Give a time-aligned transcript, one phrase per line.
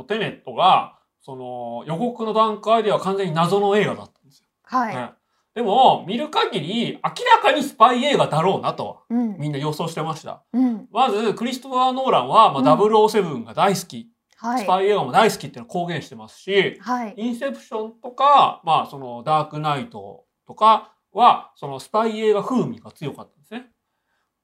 [0.00, 4.46] のテネットが、その予告の段階では完全に謎の映画だったんですよ。
[4.64, 4.94] はい。
[4.94, 5.10] ね
[5.52, 9.36] でも、見る限り、明らかにスパイ映画だろうなと、うん。
[9.36, 10.44] みんな予想してました。
[10.52, 10.88] うん。
[10.92, 14.66] まず、クリストファー・ノーランは、まあ、うん007が大好き、はいス。
[14.66, 17.14] パイ映画も大好きっていうのを公言してますし、はい。
[17.16, 23.66] インセプションとか、まあ、その、ダークナイトとかは、そのスパイ映画風味が強かったんですね。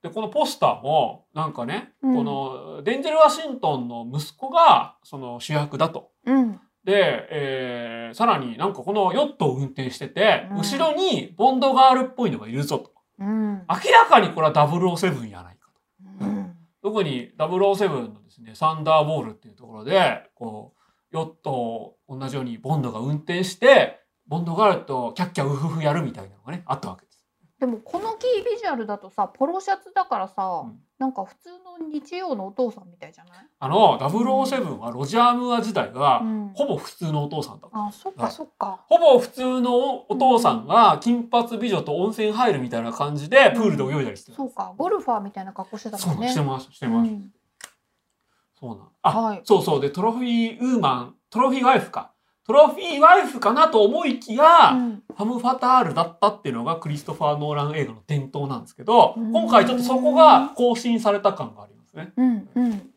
[0.07, 6.11] で、このポスターも、なんかね、うんこの、デンゼル・ワシントンの息子が、その主役だと。
[6.25, 6.61] うん。
[6.85, 12.93] で、えーさらになんかこのヨットを運転してて、うん後ろにボンドガールっぽいのがいるぞと。
[13.19, 13.65] うん。
[13.69, 15.71] 明らかにこれは007やないか
[16.21, 16.25] と。
[16.25, 16.57] うん。
[16.83, 20.75] 特に007のですね、サンダーボールっていうところで、こ
[21.13, 27.06] う、ヨットを同じようにボンドが運転して、ボンドガールとキャッキャウフフやるみたいなのがね、あったわけ
[27.59, 37.79] でもこのキービジュアルだとさポロシャツだからさ、うんなんか普通の日曜のお父さんみたいじゃない、あの、007はロジャー・ムーア時代は、うん、ほぼ普通のお父さんだった。
[37.79, 44.39] あそっかはいそっか、ほぼ普通のお父さんが金髪美女と温泉入るみたいな感じでプールで泳いだりしてた。
[44.39, 47.09] そうかゴルファーみたいな格好してたもんねしてます、してます。
[47.09, 47.31] うん
[48.59, 48.89] そうなん。
[49.03, 49.81] あ、はいそうそう。
[49.83, 52.13] で、トロフィーウーマン、トロフィーワイフか。
[52.47, 55.03] トロフィーワイフかなと思いきや、うん。
[55.17, 59.33] ファム・ファタールだったっていうのがクリストファー・ノーラン映画の伝統なんですけど、うん。
[59.33, 62.13] 今回ちょっとそこが更新された感がありますね。
[62.17, 62.91] うんうん。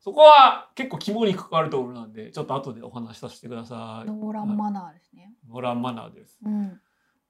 [0.00, 4.08] そこは結構肝にかかるところなんで、ちょっと後でお話しさせてください。
[4.08, 6.38] ノーランマナーですね、ノーランマナーです。
[6.44, 6.80] うん。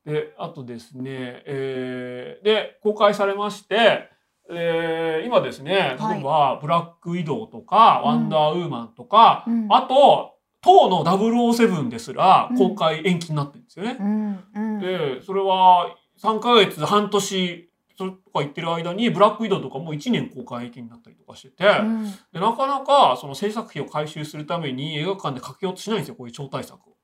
[0.04, 4.10] で、あとですね、えーで、公開されまして、
[4.48, 6.14] えー今ですね、はい。
[6.14, 8.10] 例えば、ブラック・ウィドウとか、うん。
[8.10, 9.66] ワンダーウーマンとか、うん。
[9.70, 10.35] あと、
[10.66, 12.58] 当の007ですらうん。
[12.58, 13.96] 公開延期になってるんですよね。
[13.98, 14.80] うんうん。
[14.80, 22.04] で、それは3ヶ月、半年、それとか言ってる間に、ブラック・ウィドウとかも1年公開延期になったりとかしてて、うん。
[22.32, 26.96] でなかなかその制作費を回収するために映画館でかけようとしないんですよ、こういう超大作を。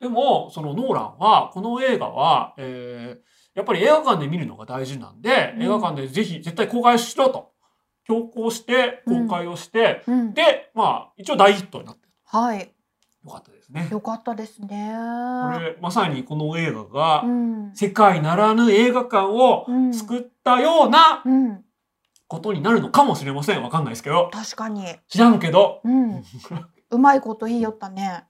[0.00, 5.62] でも、そのノーランは、この映画は、えーやっぱり映画館で見るのが大事なんで、うん。
[5.62, 7.52] 映画館でぜひ絶対公開しろと。
[8.04, 10.34] 強行して、公開をして、うん。
[10.34, 12.71] で、まあ、一応大ヒットになってはい
[13.24, 13.88] よかったですね。
[13.90, 14.92] よかったですね
[15.52, 21.64] これ、まさにこの映画がう、ん世界ならぬ映画館をうん作ったようなうん
[22.26, 23.62] ことになるのかもしれません。
[23.62, 24.30] わかんないですけど。
[24.32, 25.80] 確かに知らんけど。
[25.84, 26.22] うん
[26.90, 28.24] うまいこと言いよったね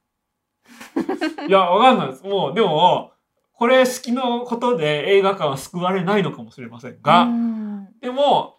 [1.48, 2.24] いや、わかんないです。
[2.24, 3.10] もう、でも、
[3.54, 8.56] これ好きのことで映画館は救われないのかもしれませんが、うんでも、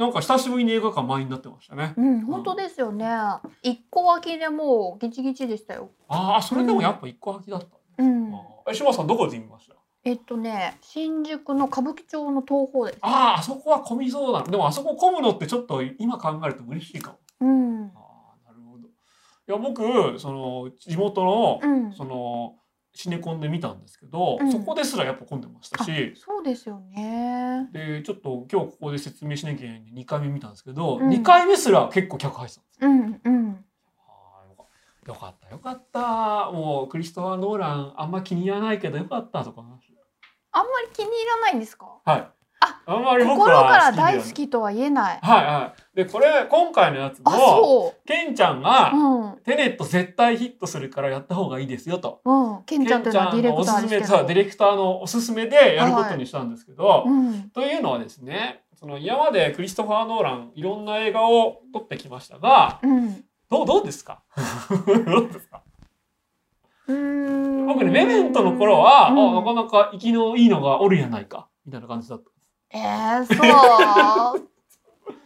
[0.00, 1.92] なんか久しぶりに映画館満員になってましたね。
[1.94, 3.06] うん、本当ですよね。
[3.62, 5.90] 一個脇でもうギチギチでしたよ。
[6.08, 7.66] ああ、それでもやっぱ一個空きだった。
[7.98, 8.32] うん。
[8.66, 9.74] え、島さんどこで見ました？
[10.02, 12.98] えっとね、新宿の歌舞伎町の東宝です。
[13.02, 14.42] ああ、あそこは混みそうだ。
[14.42, 17.18] でもあそこ混むのってちょっと今考えると嬉しいかも。
[17.40, 17.84] うん。
[17.88, 17.90] あ
[18.46, 18.86] あ、なるほど。
[18.86, 18.90] い
[19.48, 21.92] や、僕、その、地元の、うん。
[21.92, 22.54] その、
[22.92, 27.68] シネコンで見たんですけど、うんそこですらやっぱ混んでましたし、そうですよね。
[27.72, 32.90] で、ちょっと今日ここで説明しなきゃいけないんで2回目見たんですけど、うん2回目すら結構客入ってたんですよ。
[32.90, 33.64] うんうん。
[35.06, 36.50] よかったよかった。
[36.52, 39.76] もうクリストファー・ノーランあんま気に入らないけどよかったとかあんま
[40.82, 42.00] り気に入らないんですか？
[42.04, 42.12] た。
[42.12, 42.28] はい。
[42.62, 45.18] ああんまり僕心はから大好きとは言えない。
[45.22, 45.96] はいはい。
[45.96, 48.96] で、これ今回のやつあ、も、そケンちゃんが、う。
[48.96, 49.36] うん。
[49.44, 52.20] テネット絶対ヒットするからやった方がいいですよと。
[52.24, 52.62] うん。
[52.64, 54.18] ケンちゃんというのはディレクターおすめですすけど。
[54.18, 57.50] そうディレクターのおすすめでやることにしたんですけど、うん。
[57.50, 63.24] というのはですね、その今までクリストファー・ノーランいろんな映画を撮ってきましたが、うん。
[63.48, 64.22] どうどうですか？
[64.86, 65.62] どうですか？
[66.86, 72.30] 僕ね、メメントの頃は、うんあなかなか生きのいいのがおるやないか、みたいな感じだった。
[72.72, 74.40] えー、そう。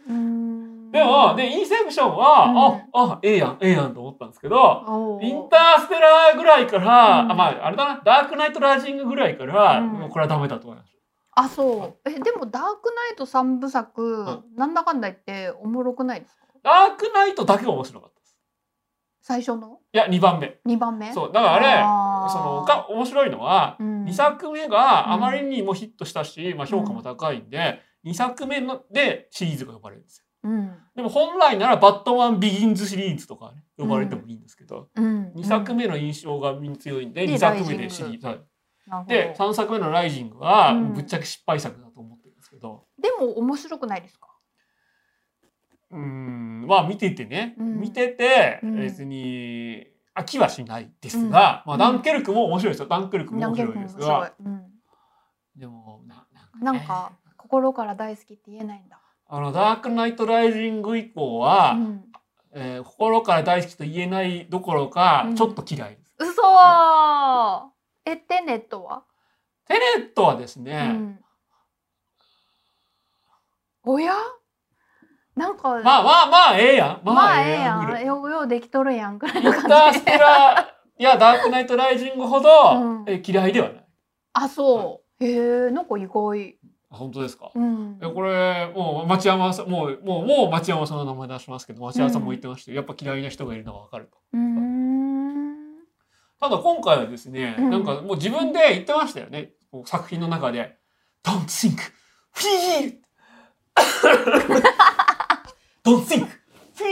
[0.09, 0.91] うーん。
[0.91, 10.91] でも、で、インセプションは、あ、あ、ええやん、ええやんと思ったんですけど、インターステラーぐらいから、うんあ、まあ、あれだな、ダークナイトライジングぐらいから、うんもうこれはダメだと思いまし
[11.37, 12.09] あ、そう。
[12.09, 16.45] え、でもダークナイト三部作、んなんだかんだ言っておもろくないですか？
[16.63, 16.69] た。
[16.87, 18.14] ダークナイトだけが面白かった。
[19.27, 19.79] 最初の？
[19.91, 20.59] いや、2番目。
[20.65, 21.11] 二番目？
[21.11, 24.03] そう、だからあれ、その、か、面白いのは、うん。
[24.03, 30.25] 2作目があまりにもヒットしたし、まあ評価も高いんで、2作目のでシリーズが呼ばれるんですよ。
[30.43, 30.77] うん。
[30.95, 35.31] でも本来ならバットマンビギンズシリーズとかね、呼ばれてもいいんですけど、うん。
[35.35, 38.41] 2作目の印象が強いんで、で2作目でシリーズ。
[39.07, 40.93] で、3作目のライジングはうん。
[40.93, 44.27] ぶっちゃけ失敗作だと思ってるんですけど、でも面白くないですか？
[45.91, 47.79] うーん、まあ見ててね、うん。
[47.79, 48.75] 見ててうん。
[48.79, 51.69] 別に飽きはしないですが、うん。
[51.69, 52.87] まあダンケルクも面白いですよ。
[52.87, 54.31] ダンケルクも面白いです面が。
[55.55, 56.25] でもな
[56.61, 56.79] なんかね。
[56.79, 58.99] なんか心から大好きって言えないんだ。
[59.27, 62.03] あのダークナイトライジング以降は、うん。
[62.53, 65.35] えー心から大好きと言えないどころか、うん。
[65.35, 66.15] ちょっと嫌いです。
[66.19, 66.41] 嘘！
[66.41, 67.63] ー
[68.05, 69.03] えテネットは、
[69.67, 71.19] テネットはですうね、ん、
[73.83, 74.13] おや？
[75.35, 77.01] なんかまあまあまあええやん。
[77.03, 82.49] まあええやぐらいんようようできとるやんくらいのタース感じテラーやダークナイトライジングほど、
[82.79, 83.85] うんえ嫌いではない。
[84.33, 86.55] あそうへえなんか意外
[86.89, 87.51] あ本当ですか？
[87.53, 94.17] うんえこれもう町山さんもうもうもう町山さんの名前出しますけど町山さんも言ってましたよ、やっぱ嫌いな人がいるのがわかると。
[94.33, 95.55] うーん
[96.39, 99.51] ただ今回はですね、うんなんかもう自分で言ってましたよね。
[99.85, 100.77] 作品の中で
[101.25, 101.77] Don't think,
[102.33, 102.95] feel.
[105.85, 106.27] Don't think,
[106.75, 106.85] feel.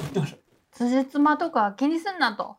[0.00, 0.38] 言ってました。
[0.72, 2.56] 辻褄とか気にすんなと、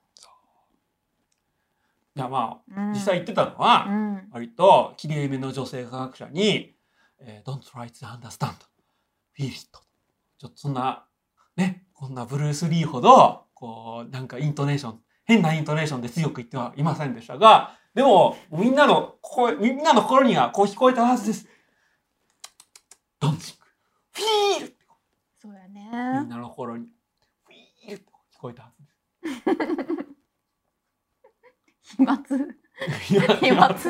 [2.16, 6.76] いやまあうん、実際言ってたのは、うん割と綺麗めの女性科学者に、
[7.20, 8.54] えー Don't try to understand,
[9.38, 9.80] feel it.
[10.38, 11.06] ちょっとそんな、
[11.58, 21.46] ね、こんなブルース・リーほど、こう、なんかイントネーション、変なイントネーションで強く言ってはいませんでしたが、でも、みんなの、ここ、みんなの心にはこう聞こえたはずです。
[23.20, 23.58] Don't think,
[24.16, 24.79] feel!
[25.42, 25.90] そうやみね。
[25.90, 25.94] ん
[26.28, 26.90] なの心に、
[27.88, 27.96] feel!
[27.96, 28.04] って
[28.36, 28.90] 聞こえたはずで
[31.86, 31.96] す。
[31.96, 32.18] 飛沫。
[33.40, 33.74] 飛沫。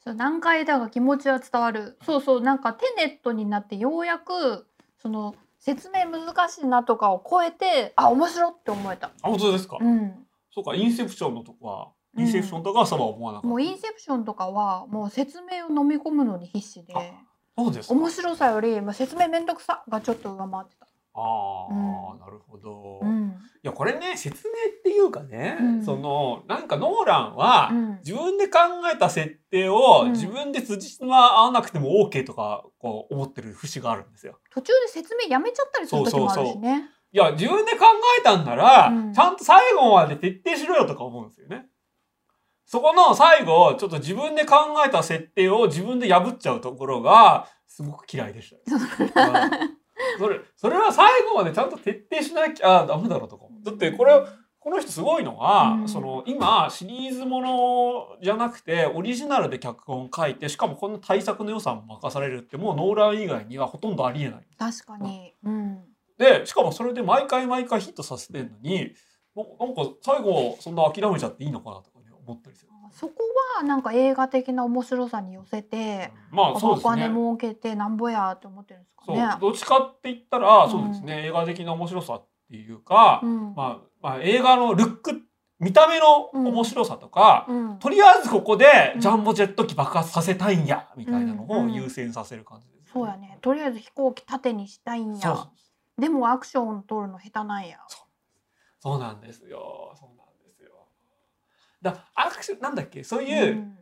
[0.00, 1.98] そう何回だか気持ちは伝わる。
[2.02, 9.08] そうそうなんかテネットになってようやくその説明難しいなとかを超えてあ面白って思えた。
[9.08, 10.26] あ、本当ですか、うん。
[10.50, 12.24] そうか、インセプションのとこは、うん。
[12.24, 13.48] インセプションとかはそば思わなかった。
[13.48, 16.94] もうインセプションとかはもう説明を飲み込むのに必死で。
[16.96, 17.00] あ
[17.64, 17.94] そうですか。
[17.94, 20.86] 面白さよりまあ説明めんどくさがちょっと上回ってた。
[21.14, 23.00] ああ、うんなるほど。
[23.02, 28.58] いうんやこれね説明っていうかね、うんそのなんかノーランは、うん自分で考
[28.92, 34.38] えた設定を、うん自分で辻褄合わなくても OK とかこう思ってる節があるんですよ。
[34.50, 36.90] 途中で説明やめちゃったりする時もあるしね。
[37.14, 37.84] いや自分で考
[38.18, 41.66] えたんなら、うんちゃんと最後まで徹底しろよとか思うんですよね。
[42.64, 44.56] そこの最後ちょっと自分で考
[44.86, 48.54] えた設定を自分で破っちゃうところがすごく嫌いでし
[49.14, 49.26] た。
[49.26, 49.50] うん
[50.18, 54.20] それそれは最後までちゃんと徹底しなきゃダメだろうとかだってこれ
[54.58, 64.46] この人すごいのは、うんその今シリーズものじゃなくてオリジナルで脚本書いてしかもこんな大作の予算も任されるってもうノーラン以外にはほとんどありえない。
[64.58, 65.34] 確かに。
[65.44, 65.84] うん。
[66.18, 68.94] でしかもそれで毎回毎回ヒットさせてんのに
[69.34, 71.90] ななんか最後そんな諦めちゃっていいのかなと
[72.26, 72.72] 思ったりする。
[72.92, 73.14] そこ
[73.56, 76.82] はなんか映画的な面白さに寄せて、まあおそうね。
[76.82, 79.28] 金儲けてなんぼやって思ってるんですかそうね。
[79.40, 83.54] どっちかって言ったら、うんそうですね映画的な面白さっていうか、うん。
[83.54, 85.22] まあ、まあ映画のルック
[85.58, 87.78] 見た目の面白さとか、うん。
[87.78, 93.38] とりあえずここでうんジャンボジェット機爆発させたいんやみたいなのをうん優先させる感じです、そうやね。
[93.40, 95.48] とりあえず飛行機縦にしたいんや。
[95.98, 97.78] でもアクション撮るの下手なんや。
[98.80, 100.21] そうなんですよそうなんですよ
[101.82, 103.02] だアクションなんだっけ？
[103.04, 103.78] そういううん。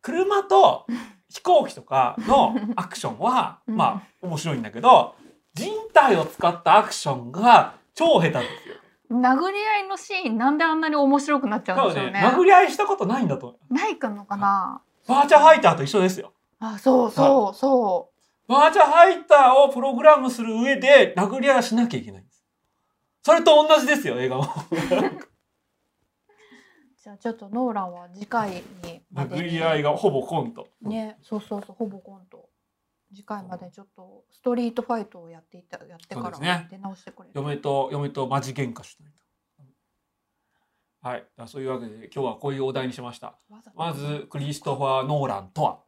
[0.00, 0.86] 車と
[1.30, 3.76] 飛行機とかのアクションは、 うん。
[3.76, 5.14] まあ面白いんだけど
[5.54, 8.32] 人体を使ったアクションが超下手で
[8.62, 8.74] すよ。
[9.10, 12.20] 殴り合いのシーンなんであんなに面白くなっちゃうんでしょうね。
[12.20, 14.80] 殴り合いしたことないんだとないくんのかな？
[15.06, 16.32] バーチャファイターと一緒ですよ。
[16.60, 18.10] あ、そうそうそ
[18.48, 22.44] バーチャファイターをプログラムする上で殴り合いはしなきゃいけないんです。
[23.22, 24.44] それと同じですよ、映画も。
[27.02, 27.04] う。
[27.04, 30.68] じゃあちょっとノーランは次回に殴り合いがほぼコント。
[30.82, 32.48] ね、そうそうそうほぼコント。
[33.14, 36.38] 次回までちょっとストリートファイトをやっていたやってから
[36.70, 37.32] 出直してくれる。
[37.34, 39.22] 嫁と、嫁とマジ喧嘩しないと。
[41.08, 41.26] はい。
[41.46, 43.34] そういうわけで、今日はこういうお題にしました。
[43.74, 45.80] まず、クリストファー・ノーランとは？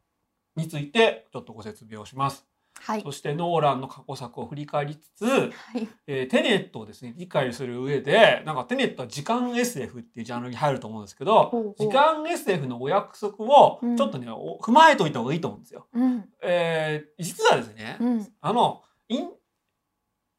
[0.55, 2.45] について、ちょっとご説明をします。
[2.85, 3.01] はい。
[3.01, 5.87] そして、ノーランの過去作を振り返りつつ、はい。
[6.05, 13.97] えーテネットをですね理解する上でなんかテネットは時間 SF っていうジャンルに入ると思うんですけど時間 SF のお約束をうん。
[13.97, 15.87] ちょっとね、お踏まえといた方がいいと思うんですよ。
[15.93, 16.25] うん。
[16.43, 18.27] えー実はですね、うん。
[18.41, 19.29] あのイン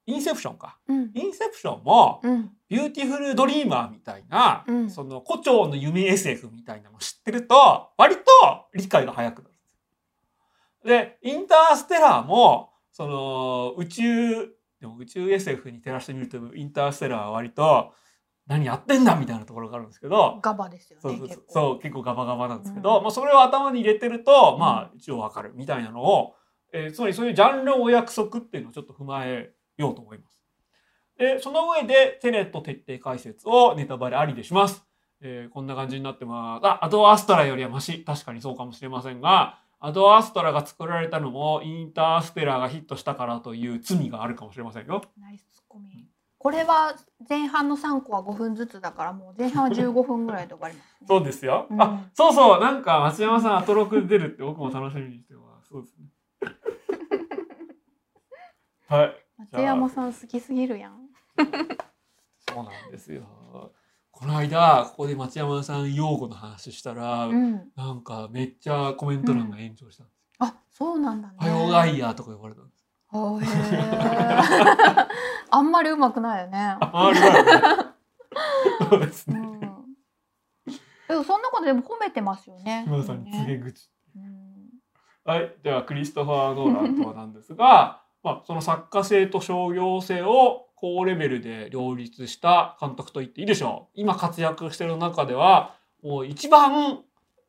[0.08, 0.78] インセプションか。
[0.88, 1.10] うん。
[1.14, 2.50] インセプションもうん。
[2.68, 4.90] ビューティフルドリーマーみたいな、うん。
[4.90, 8.22] その胡蝶の夢 SF みたいなのを知ってると割と
[8.74, 9.54] 理解が早くなる。
[9.54, 9.55] ん
[10.86, 14.04] でインターステラーもその宇宙
[14.80, 17.92] でも宇宙 SF に照らしてみるとインターステラーは割と
[18.46, 21.52] 何やってんだみたいなところがあるんですけど、ガバですよそうそうそうね結構。
[21.52, 26.34] そう結構ガバガバなんですけど、うんまあ、それを頭に入れてると、うんまあ一応わかるみたいなのを、
[26.72, 30.40] えーつまりそういうジャンルお約束っていうのをちょっと踏まえようと思います。
[31.18, 34.84] でその上でテネット徹底解説をネタバレありでします。
[35.20, 36.66] えーこんな感じになってます。
[36.66, 38.04] あ、アドアストラよりはマシ。
[38.04, 45.02] 確かにそうかもしれませんが、アドアストラが作られたのもインターステラーがヒットしたからという罪があるかもしれませんよ。
[45.18, 46.08] ナイスツッコミ。
[46.38, 46.94] これは
[47.28, 51.02] 前半の3個は5分ずつだからもう前半は15分ぐらいで終わります、ね。
[51.08, 51.66] そうですよ。
[51.68, 55.68] うんあ、そうそう、なんか松山さんアトロク出るって僕も楽しみにしてます。
[55.68, 56.08] そうですね。
[58.88, 59.26] はい。
[59.38, 61.08] 松山さん好きすぎるやん。
[62.48, 63.26] そうなんですよ。
[64.18, 67.70] この間ここで松山さん用語の話したら、うん。
[67.76, 70.18] なんかめっちゃコメント欄が炎上したんです。
[70.38, 71.34] あ、そうなんだね。
[71.38, 72.86] はよガイヤーとか呼ばれたんです。
[75.50, 76.58] あんまりうまくないよね。
[76.58, 77.52] あありがとうね。
[78.90, 79.38] そうですね。
[79.38, 79.60] うん。
[81.08, 82.84] でもそんなことでも褒めてますよね。
[82.86, 83.62] 今田さんに告げね。
[83.62, 83.90] 口。
[84.16, 84.46] うん
[85.26, 94.00] はい、ではクリストファー・ノーランとはなんですが、 まあ、その作家性と商業性を高レベルで両立した監督と言っていいでしょう。
[94.00, 97.00] 今活躍している中ではもう一番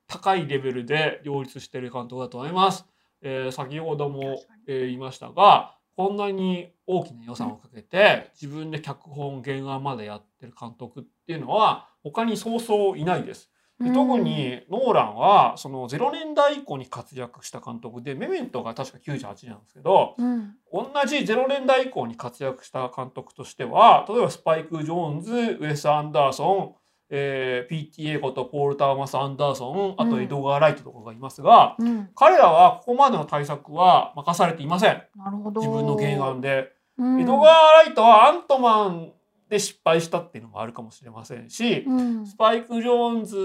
[0.07, 2.85] 高いレベルで両立している監督だと思います。
[3.21, 13.49] えー先ほどもえー言いましたがこんなに大きな予算をかけて自分で脚本原案までやってる監督っていうのは他にそうそういないです。
[13.79, 20.55] で特にノーランはその0年代以降に活躍した監督でメメントが確か98年なんですけどうん。
[20.73, 26.75] 同じ0年代以降に活躍した監督としては例えばスパイク・ジョーンズウェス・アンダーソン、
[27.11, 32.09] えー、PTA ことポール・ターマス・アンダーソンあとうんエドガー・ライトとかがいますが、うん。
[32.15, 35.61] 彼らはここまでの対策は任されていませんなるほど。
[35.61, 36.71] 自分の原案で。
[36.97, 37.21] うん。
[37.21, 37.53] エドガー・
[37.85, 39.11] ライトはアントマン
[39.49, 42.25] で失敗したっていうのもあるかもしれませんし、うん。
[42.25, 43.37] スパイク・ジョーンズ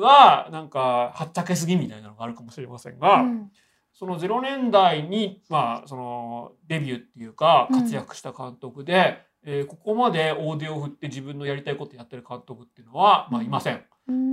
[0.00, 3.50] はなんかはっちゃけすぎみたいなのがあるかもしれませんが、うん
[3.94, 13.84] その0年代に、まあ、そのデビューっていうかうん活躍した監督で、えーここまで大手を振って自分のやりたいことやってる監督っていうのは、まあ、いません。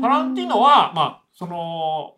[0.02, 2.16] タランティーノは、まあ、その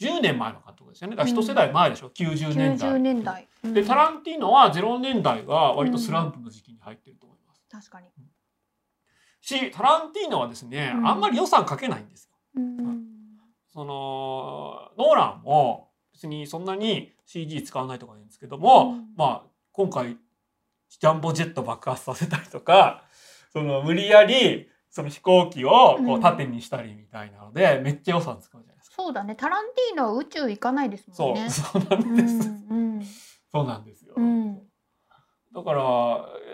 [0.00, 2.90] 10年前の監督ですよねだから一世代前でしょ、90年代。
[2.90, 3.48] 90年代。
[3.64, 7.41] うんでタランティーノは0年代が割とスランプの時期に入ってると思います。
[7.72, 8.06] 確かに。
[9.40, 12.36] しタランティーノはですね、うんあんまり予算かけないんですよ。
[12.56, 13.02] うん。
[13.72, 20.18] そのノーランも別にそんなに CG 使わないとか言うんですけども、うんまあ今回
[20.90, 23.04] ジャンボジェット爆発させたりとか
[23.54, 28.96] その無理やりその飛行機をこううん縦にしたりみたいなので、めっちゃ予算使うじゃないですか。
[28.96, 29.34] そうだね。
[29.34, 31.48] タランティーノは宇宙行かないですもそう、んね。
[31.48, 32.50] そうなんです。
[32.70, 33.02] うん。
[33.50, 34.12] そうなんですよ。
[34.14, 34.60] うん。
[35.54, 35.82] だから、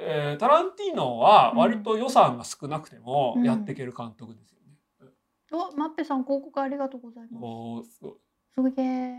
[0.02, 5.10] えータランティーノは割と予算が少なくてもうんやっていける監督ですよね。
[5.52, 7.42] お、マッペさん広告ありがとうございます。
[7.42, 9.18] おーすごいすげえ。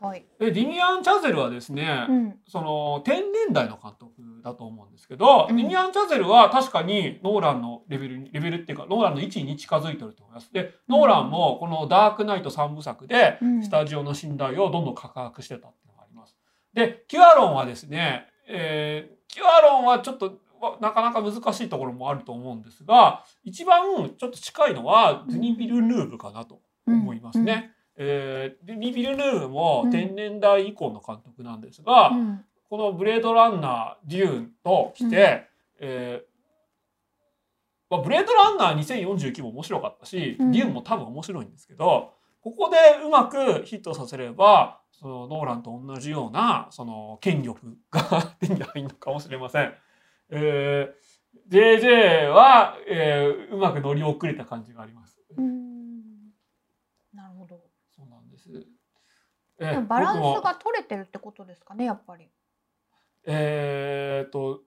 [0.00, 0.26] はい。
[0.38, 2.36] でディミアン・チャゼルはですね、うん。
[2.46, 4.12] その天然代の監督
[4.42, 10.52] だと思うんですけど、うんディミアン・チャゼルは確かにノーランのレベルにレベルっていうかノーランの位置に近づいてると思います。
[10.52, 16.36] でノーランもこの「ダークナイト」3部作でうんスタジオの信頼をどんどん価格してたっていうのがあります。
[16.74, 23.84] でキュアロンはですね、えーキュアロンはちょっとわなかなか難しいところもあると思うんですが一番
[24.16, 27.72] ちょっと近いのはズニ・ビルヌーブかなと思いますね。
[27.96, 32.44] えー、デニ・ビルヌーブも天然代以降の監督なんですが、うん。
[32.68, 35.46] このブレードランナー、デューンと来て、
[35.78, 36.26] えー
[37.88, 40.52] まあ、ブレードランナー2049も面白かったし、うん。
[40.52, 42.12] デューンも多分面白いんですけど、
[42.42, 49.74] ここでうまくヒットさせれば、そのノーランと同じようなその権力が 手に入るのかもしれません。
[50.30, 55.20] えー、JJ は、えーうまく乗り遅れた感じがあります。
[55.36, 56.30] うん。
[57.12, 57.60] なるほど。
[57.90, 58.50] そうなんです。
[59.58, 62.28] えでもバランスが取れてるってことですかね、やっぱり。
[63.26, 64.62] えーっと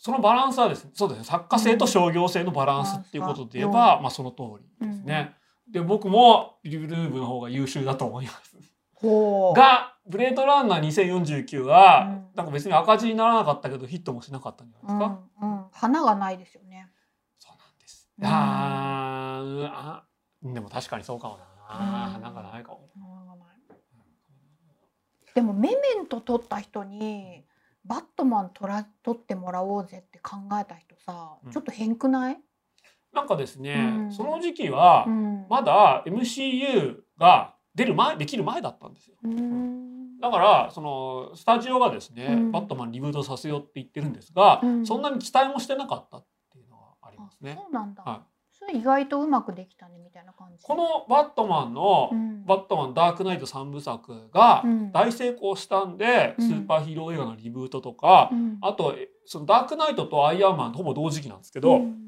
[0.00, 4.42] そのバランスはですねそうですね作家性と商業性のバランスっていうことで言えば、うんまあその通
[4.80, 5.34] りですね。
[5.68, 8.56] で僕もビルルーブの方が優秀だと思います。
[9.02, 15.46] がブレードランナー2049は、うんなんか別に赤字にならなかったけどヒットもしなかったんじゃないうですか？
[15.46, 16.88] ん、うん、花がないですよね。
[17.40, 18.08] そうなんです。
[18.16, 20.04] うんあーあ
[20.42, 21.44] でも確かにそうかもな。
[22.16, 22.28] うんな
[22.60, 22.88] いかも。
[22.94, 23.58] 花がない。
[25.34, 27.44] でもメメント取った人に
[27.84, 32.38] バットマン取ら取ってもらおうぜって考えた人さ、うんちょっと変くない？
[33.12, 35.46] なんかですね、うんその時期は、うん。
[35.50, 39.14] まだ MCU が出る前できる前だったんですよ。
[39.22, 40.18] うん。
[40.20, 47.62] だからそのスタジオがですね、うんバットマンリブートさせようって言ってるんですが、うんそんなに期待もしてなかったっていうのがありますねあ。
[47.62, 48.02] そうなんだ。
[48.02, 50.66] はそれ意外とうまくできたねみたいな感じ。
[50.66, 62.07] このバットマンの、うんバットマンダークナイト3部作がうん大成功したんで、うんスーパーヒーロー映画のリブートとか、うんあとえそのダークナイトとアイアンマンほぼ同時期なんですけど、うん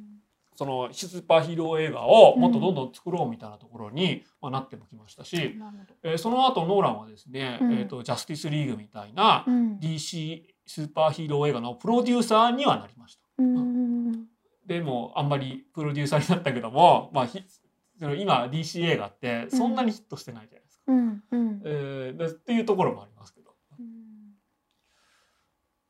[0.60, 5.56] そのスーパーヒーロー映画をもっとどんどん作ろうみたいなところに、まあ、なってもきましたし。
[6.02, 13.22] えーその後ノーランはですね、うんえー、とジャスティスリーグみたいなうん DC スーパーヒーロー映画のプロデューサーにはなりました。
[13.38, 14.26] うん
[14.66, 17.28] でもあんまりプロデューサーになったけども、まあ、
[17.98, 20.82] 今 DC 映画ってそんなにヒットしてないじゃないですか。
[20.88, 23.39] うんうんえーでっていうところもありますけど。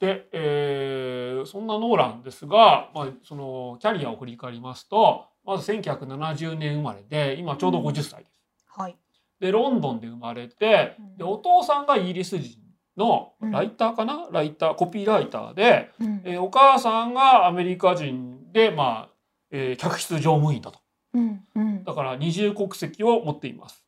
[0.01, 8.67] で、えーそんなノーランですが、まあ、そのキャリアを振り返りますとまず1970年生まれで今ちょうど50歳です。
[8.69, 8.97] はい。
[9.41, 12.59] でロンドンで生まれてうんでお父さんがイギリス人
[12.97, 19.15] のライターかな、ライターコピーライターで、うんえーお母さんがアメリカ人で、まあ
[19.51, 20.79] えー客室乗務員だと
[21.15, 21.85] うんうん。
[21.85, 23.80] だから二重国籍を持っています。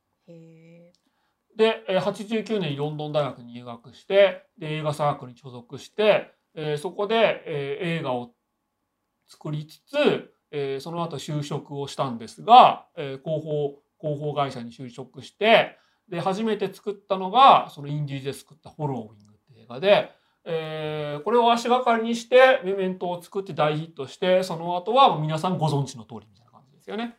[1.56, 8.30] で、89年にロンドン大学に入学してで映画サークルに所属して、えーそこで、えー映画を
[9.28, 15.78] 作りつつ、えーその後就職をしたんですが、えー広報広報会社に就職して
[16.09, 20.11] で初めて作ったのがそのインディーズで作った「フォローウィング」って映画で、
[20.44, 27.16] えーこれを足がかりにしてメメントを作って大ヒットしてその後は皆さんご存知の通りみたいな感じですよね。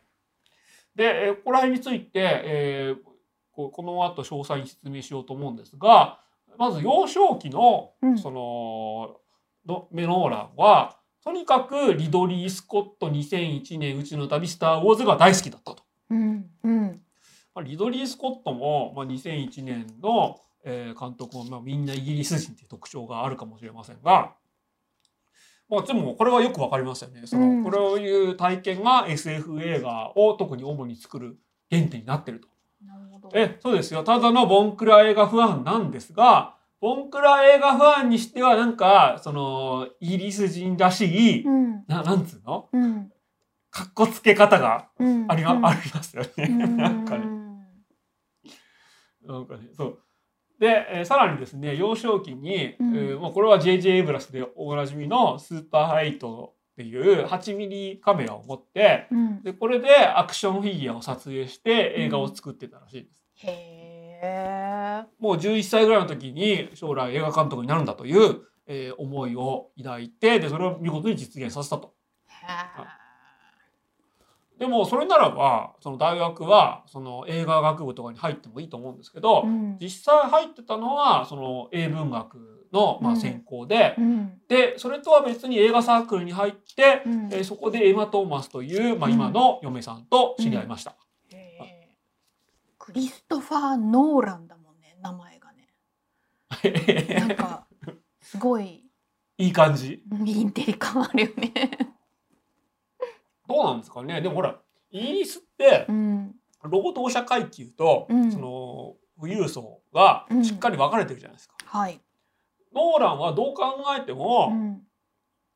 [0.94, 3.13] で、えここら辺について、えー
[3.54, 6.18] こうこの後詳細に説明しようと思うんですが
[6.58, 9.16] まず幼少期のうんその
[9.66, 15.82] のメノーランはとにかくリドリー・スコット2001年宇宙の旅スター・ウォーズが大好きだったと。
[16.10, 17.00] うんうん
[17.54, 24.34] まあリドリー・スコットも、まあ、2001年の、えー監督も、まあ、みんなイギリス人っていう特徴があるかもしれませんが、
[25.70, 27.22] まあ、でもこれはよくわかりますよね。
[27.26, 31.38] その、うんこれをいう体験が SF 映画を特に主に作る
[31.70, 32.48] 原点になってると。
[32.86, 33.30] なるほど。
[33.34, 34.04] えそうですよ。
[34.04, 41.84] ただのボンクラ映画ファンなんですがボンクラ映画ファンにしてはなんかそのイギリス人らしい、うん。
[41.86, 42.68] ななんつうの？
[42.72, 43.10] うん。
[43.70, 45.26] かっこつけ方がうん。
[45.28, 45.66] あり,、うん。
[45.66, 46.48] ありますよね。
[46.48, 47.24] なんかね。
[49.26, 49.98] なんかねそう。
[50.60, 52.96] で、えーさらにですね幼少期に、うん。
[52.96, 53.96] えーまあ、これは J.J.
[53.96, 63.24] エイブラスでおなじみのスーパーハイトっていう8ミリカメラを持ってうんでこれでアクションフィギュアを撮影して映画を作ってたらしいです。
[63.46, 65.04] へえ。
[65.20, 71.94] もう11歳ぐらいの時に将来映画監督になるんだという、えー思いを抱いてでそれを見事に実現させたと。
[74.58, 90.96] でもそれならばその大学はその映画学部とかに入ってもいいと思うんですけど、うん実際入ってたのはその英文学のまあうん専攻で、うんでそれとは別に映画サークルに入って、うんえーそこでエマ・トーマスという、まあ、うん今の嫁さんと知り合いました。
[92.78, 95.68] クリストファー・ノーランだもんね名前がね。
[97.18, 97.66] なんか
[98.20, 98.84] すごい
[99.38, 100.02] いい感じ。
[100.24, 101.52] インテリ感あるよね。
[103.48, 104.58] どうなんですかねでもほら
[104.90, 111.54] イギリスってうん労働者階級と、うんその富裕層がうんしっかり分かれてるじゃないですか。
[111.64, 112.00] はい。
[112.74, 113.64] ノーランはどう考
[113.96, 114.82] えてうもん。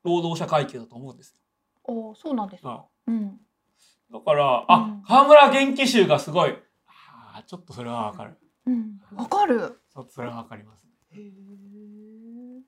[0.05, 1.35] 労働者階級だと思うんです
[1.85, 2.69] おそうなんですか。
[2.69, 2.89] よ。
[3.09, 3.41] うん。
[4.13, 8.39] だから、うんあ河村元気集がすごいあーちょっとそれは分かる。
[8.67, 9.01] うん。
[9.17, 9.81] わかる。
[9.93, 10.91] ちょっとそれは分かりますね。
[11.17, 12.61] へえ。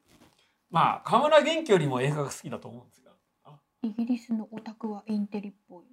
[0.70, 3.09] まあ河村元気よりも映画が好きだと思うんですが。
[3.82, 5.84] あイギリスのオタクはインテリっぽい。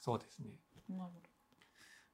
[0.00, 0.46] そうですね。
[0.88, 1.12] なる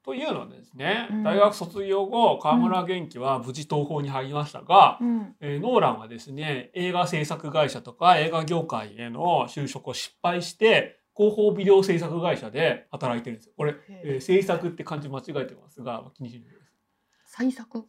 [0.03, 5.11] というのはですね、うん大学卒業後河村元気は無事東宝に入りましたが、ほど。
[5.11, 5.37] うん。
[5.41, 13.55] えーノーランはですね映画制作会社とか映画業界への就職を失敗して広報ビデオ制作会社で働いてるんですよ。
[13.57, 16.71] これ、えー制作って漢字間違えてますが気にしないでくださ
[17.27, 17.89] 最作？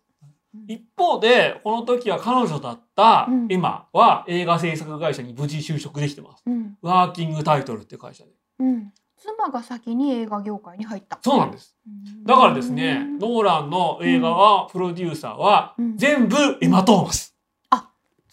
[0.68, 6.44] 一方でこの時は彼女だったうんエマは映画制作会社に無事就職できてます。
[6.46, 6.78] うん。
[6.82, 8.32] ワーキングタイトルって会社で。
[8.60, 8.94] うん。
[9.18, 11.20] 妻が先に映画業界に入った。
[11.22, 11.76] そうなんです。
[11.88, 17.36] うんだからですね、ノーランの映画は、プロデューサーはうん全部エマ・トーマス。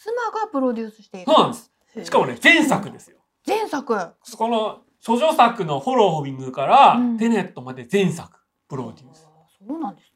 [0.02, 1.26] 妻がプロデュースしている。
[1.32, 1.70] そうなんです。
[2.04, 3.18] しかもね、前作ですよ。
[3.46, 3.94] 前作。
[4.36, 9.28] この処女作のフォローィングから、うんテネットまで前作プロデュース。
[9.64, 10.11] そうなんですね。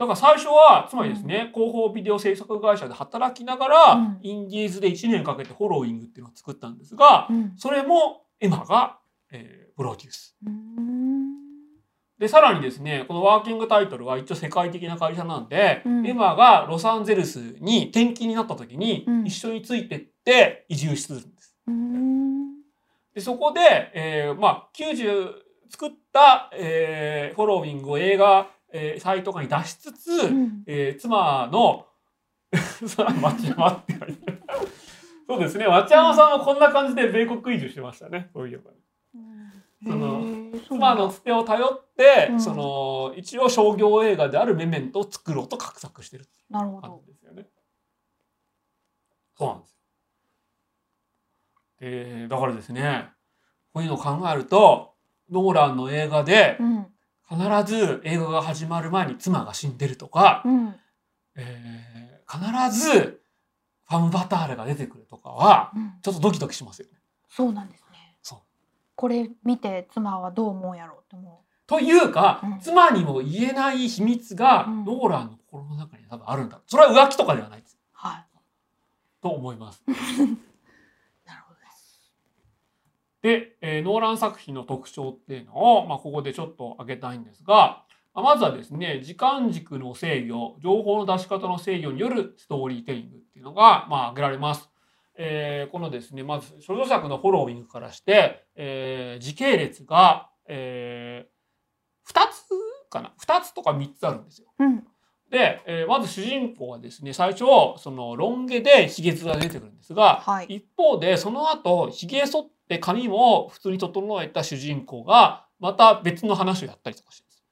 [0.00, 7.52] だから最初はつまりですね、広報ビデオ制作会社で働きながら、うんインディーズで1年かけてフォローィングっていうのを作ったんですが、うん。
[7.58, 8.98] それもエマが、
[9.30, 10.36] えープロデュース。
[10.46, 11.32] うん。
[12.18, 21.56] でさらにですねこのワーキングタイトルは一応世界的な会社なんで、うんエマがロサンゼルスに転勤になった時にうん一緒についてって移住するんです。
[21.66, 22.54] うん。
[23.14, 23.60] でそこで、
[23.94, 25.30] えーまあ、90
[25.68, 30.62] 作った、えーフォローィングを映画、えーサイト化に出しつつ、うん。
[30.66, 31.86] えー妻の
[33.20, 34.68] 町山って書いてある
[35.28, 35.66] そうですね。
[35.68, 38.30] 町山さんはこんな感じで米国移住してましたね。
[38.32, 38.70] そういえば。
[39.14, 39.40] うん
[39.82, 42.40] その妻のつてを頼って、うん。
[42.40, 47.02] その一応商業映画であるメメントを作ろうと画策してるっていう感なるほど。
[47.06, 47.46] じですよね。
[49.38, 49.76] そうなんですよ。
[51.80, 53.08] でだからですね
[53.72, 54.94] こういうのを考えると
[55.30, 56.86] ノーランの映画でうん
[57.30, 57.38] 必
[57.72, 60.74] ず映画が始まる前に妻が死んでるとか、うん。
[61.36, 62.38] えー必
[62.78, 63.20] ず
[63.88, 65.94] ファム・バターレが出てくるとかはうん。
[66.00, 67.00] ちょっとドキドキしますよね。
[67.28, 68.18] そうなんですね。
[68.22, 68.38] そう。
[68.94, 72.60] これ見て妻はどう思うんやろうって思というか、うん。
[72.60, 74.84] 妻にも言えない秘密がうん。
[74.84, 76.60] ノーランの心の中に多分あるんだ。
[76.68, 77.76] それは浮気とかではないです。
[77.76, 78.26] うはい。
[79.20, 79.82] と思います
[83.22, 94.68] で、えーノーラン作品の特徴っていうのを、まあ、ここでちょっと挙げたいんですが、まあまずはですね、時間軸の制御、情報の出し方の制御によるストーリーテリングっていうのが、まあ、挙げられます。
[95.16, 104.48] えーこのですね、まず、処女作のフォローウィングからして、えー時系列が、えー、2つかな ?2 つとか3つあるんですよ。
[104.58, 104.86] うん
[105.30, 107.44] で、えーまず主人公はですね、最初、
[107.78, 117.44] そのロン毛でヒゲ面が出てくるんですが、はい一方で、その後、ヒゲ剃って髪も普通に整えた主人公が、また別の話をやったりとかしてるんです。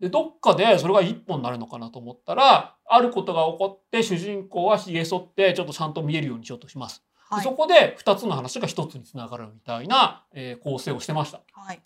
[0.00, 7.02] で、どっかでそれが一本になるのかなと思ったら、あることが起こって、主人公はヒゲ剃って、ちょっとちゃんと見えるようにしようとします。
[7.30, 11.40] ではいそこで2つの話が1つにつながるみたいな、えー構成をしてました。
[11.54, 11.80] はい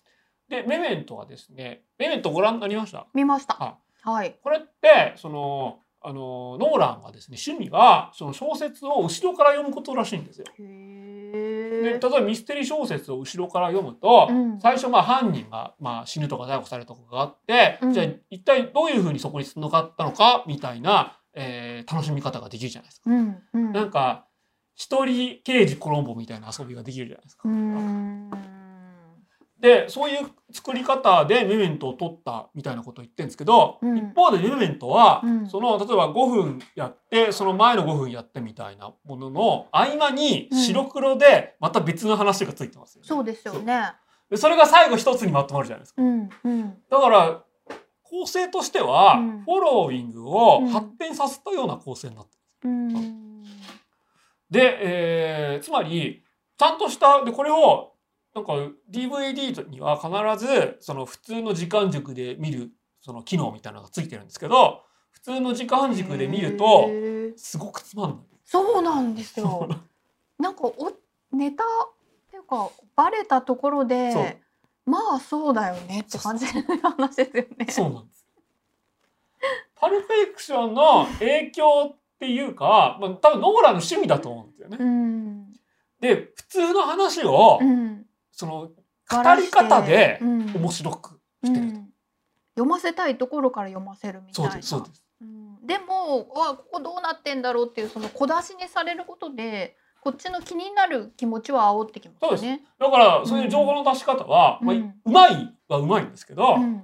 [0.49, 3.05] で、メメントはですね、メメントご覧になりました？
[3.13, 3.77] 見ましたあ
[4.11, 10.45] はいこれってそのあのノーランがですね趣味がその小説を後ろから読むことらしいんですよ。
[10.57, 23.09] へで例ええばミステリー小説を後ろから読むと、うん最初まあ犯人がまあ死ぬとか逮捕されるとかがあって、うんじゃあ一体どういうふうにそこにつながったのかみたいな、えー楽しみ方ができるじゃないですか。
[23.09, 24.25] うんうんなんか
[24.75, 27.49] 一人刑事コロンボみたいな遊びができるじゃないですか。
[29.59, 33.97] でそういう作り方でメメントを取ったみたいなことを言ってるんですけど、うん。
[33.97, 35.49] 一方でメメントは、うん。
[35.49, 43.07] その例えば5分やってその前の5分やってみたいなものの合間にうん白黒でまた別の話がついてますよね。
[43.07, 43.93] そうですよね。
[44.29, 46.01] でそれが最後一つにまとまるじゃないですか。
[46.01, 46.77] うんうん。
[46.89, 47.43] だから
[48.03, 49.41] 構成としては、うん。
[49.43, 52.69] フォローィングをうん発展させたような構成になってる。
[52.69, 53.43] うん。
[54.49, 56.23] で、えーつまり
[56.57, 57.93] ちゃんとしたでこれを
[58.37, 58.53] なんか
[58.91, 62.69] DVD には必ずその普通の時間軸で見る
[63.01, 66.87] その機能みたいなのがついてるんですけど普通の時間軸で見ると
[67.35, 68.19] すごくつまんない。
[68.45, 69.67] そうなんですよ
[70.37, 70.93] なんかお
[71.35, 71.67] ネタっ
[72.29, 74.39] ていうかバレたところで
[74.85, 77.65] まあそうだよねって感じの話ですよね。
[77.69, 78.27] そうなんです。
[79.79, 81.63] パルプフィクションの影響
[81.95, 84.77] っていうか、まあ、多分ノーランの趣味だと思うんですよね。
[84.79, 85.53] うん
[85.99, 88.06] で普通の話を、うん
[88.37, 88.71] その語
[89.35, 90.53] り方でうん。
[90.55, 91.73] 面白くうしてると。
[91.73, 91.89] ん。
[92.55, 94.51] 読ませたいところから読ませるみたいうな。
[94.51, 95.03] そですそうです。
[95.21, 95.65] うん。
[95.65, 102.61] でもわここどうなってんだろうっていうその小出しにされることでこっちの気になる気持ちは煽ってきますよね。
[102.79, 104.93] だからそういう情報の出し方は、まあ、うん。
[105.03, 106.83] うまいはうまいんですけど、うん。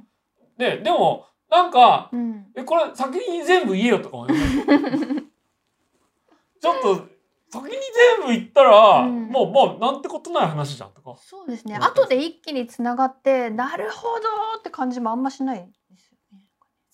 [0.58, 2.48] ででもなんかうん。
[2.56, 4.66] えこれ先に全部言えよとか思います
[6.62, 7.13] ちょっと
[7.54, 11.16] 先に全部言ったら、うんもうもうなんてことない話じゃんとか。
[11.20, 16.40] そうですねうん後で一気につながってなるほどって感じもあんましないですよね。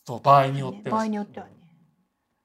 [0.06, 1.54] そう場合によっては場合によってはね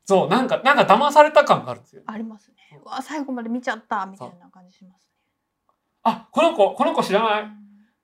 [0.04, 2.02] そうなんかなんか騙された感があるんですよ。
[2.06, 2.56] ありますね。
[2.84, 5.08] うわ最後まで見ちゃったみたいな感じします
[6.02, 7.42] あこの子この子知らない？
[7.44, 7.50] ね。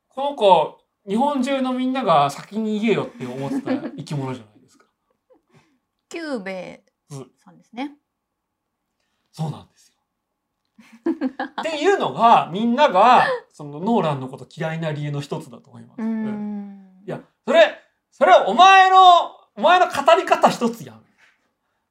[0.08, 4.86] この子日本中のみんなが先に言えよって思ってた生き物じゃないですか。
[6.08, 7.96] キュゥべえさんですね。
[9.32, 9.89] そうなんですよ。
[11.60, 16.02] っていうのがみんながそのノーランのこと嫌いな理由の一つだと思います。
[16.02, 16.86] ううんん。
[17.06, 17.78] いやそれ
[18.10, 18.96] それはお前の
[19.56, 21.02] お前の語り方一つやん。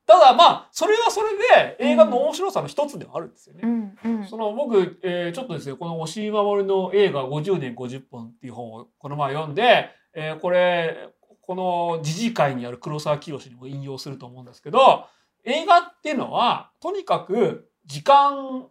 [0.06, 3.62] ただまあそれはそれで映画の面白さの一つではあるんですよね。
[3.64, 11.10] うんうんその僕、えーちょっとですねこの押井守の映画50年50本っていう本をこの前読んで、えーこれ
[11.42, 15.06] この時事会にある黒沢清にも引用すると思うんですけど
[15.44, 18.68] 映画っていうのはとにかく時間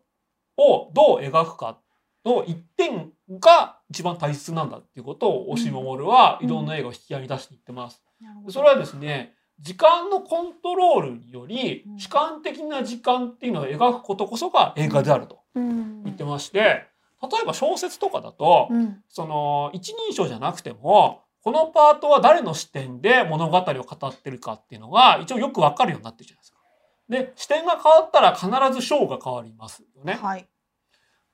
[0.58, 1.78] をどう描くか
[2.24, 8.02] の一点が一番大切なんだっていうことを押井守はいろんな映画を引き合いに出していってます。
[8.50, 26.37] それはですね時間のコントロールによりうん主観的な時間っていうのを描くことこそが映画であるとうん言ってまして例えば小説とかだとうんその一人称じゃなくてもこのパートは誰の視点で物語を語ってるかっていうのが一応よくわかるようになってるじゃないですか。
[27.08, 30.14] で視点が変わったら必ず章が変わりますよね。
[30.14, 30.46] はい。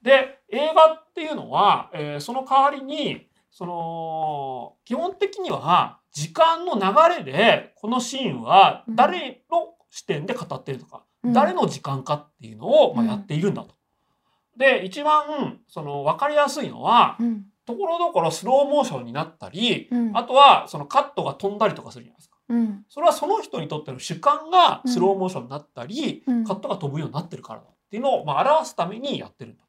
[0.03, 13.75] で映画っていうのは、えーその代わりにその基本的には時間の流れでこのシーンは誰の視点で語ってるとか、うん誰の時間かっていうのをまあうんやっているんだと。
[14.59, 22.34] で一番その分かりやすいのはうんところどころスローモーションになったり、うんあとはそのカットが飛んだりとかするじゃないですか。
[22.49, 22.85] うん。
[22.89, 26.45] それはその人にとっての主観がスローモーションになったり、うん。
[26.45, 29.65] カットが飛ぶようになってるからだっていうのをまあ表すためにやってるんだ。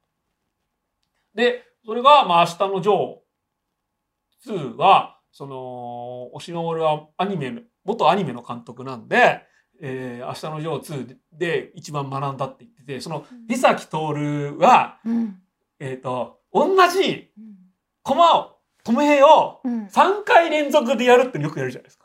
[1.34, 9.44] で、それがまあ明日のジョー2は、その、押し守はアニメの、元アニメの監督なんで、
[9.82, 15.42] えー明日のジョー2で一番学んだって言ってて、その、リサキトールは、うん。
[15.80, 17.56] えっ、と、同じうん。
[18.02, 19.86] コマを、止めをうん。
[19.88, 22.05] 3回連続でやるってよくやるじゃないですか。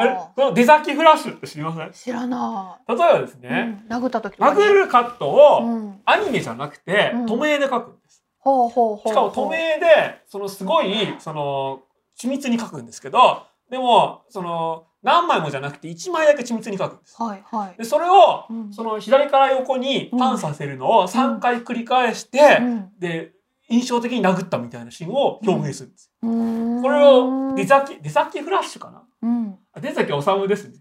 [0.00, 0.04] あ。
[0.04, 1.86] れはその出先フラッシュって知りません？
[1.88, 5.28] あ知らな例えばですい、ね、うん、殴った時殴るカットう
[5.64, 6.00] をん。
[6.04, 7.24] アニメじゃなくてうん。
[7.26, 8.24] 止めで書くんです。
[8.38, 11.82] ほうほうほうしかも止めでそのすごいその
[12.18, 17.22] 緻密に書くんですけどでもその何枚もじゃなくて1枚だけ緻密に書くんです。
[17.22, 17.74] はいはい。
[17.78, 18.72] でそれをうん。
[18.72, 22.90] その左から横にパンさせるのを3回繰り返して、うん。
[22.98, 23.32] で
[23.70, 26.12] 印象的に殴ったみたいなシーンを表現するんです。
[26.20, 29.02] これを出先出先フラッシュかな？
[29.22, 29.58] うん。
[29.72, 30.74] あ出先治ですね。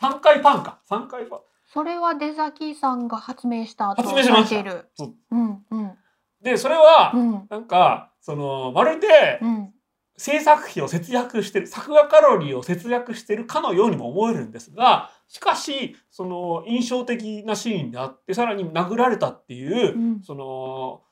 [0.00, 0.80] 3回パンか。
[0.88, 1.40] 3回パン。
[1.72, 4.84] それは出崎さんが発明したと発明しました。
[4.94, 5.14] そう。
[5.32, 5.92] うんうん。
[6.42, 7.46] でそれは、うん。
[7.50, 9.72] なんかそのまるでうん。
[10.18, 20.22] 制作費を節約してる作画カロリーを節約してるかのようにも思えるんですがしかしその印象的なシーンであってさらに殴られたっていう、うん。
[20.22, 21.02] その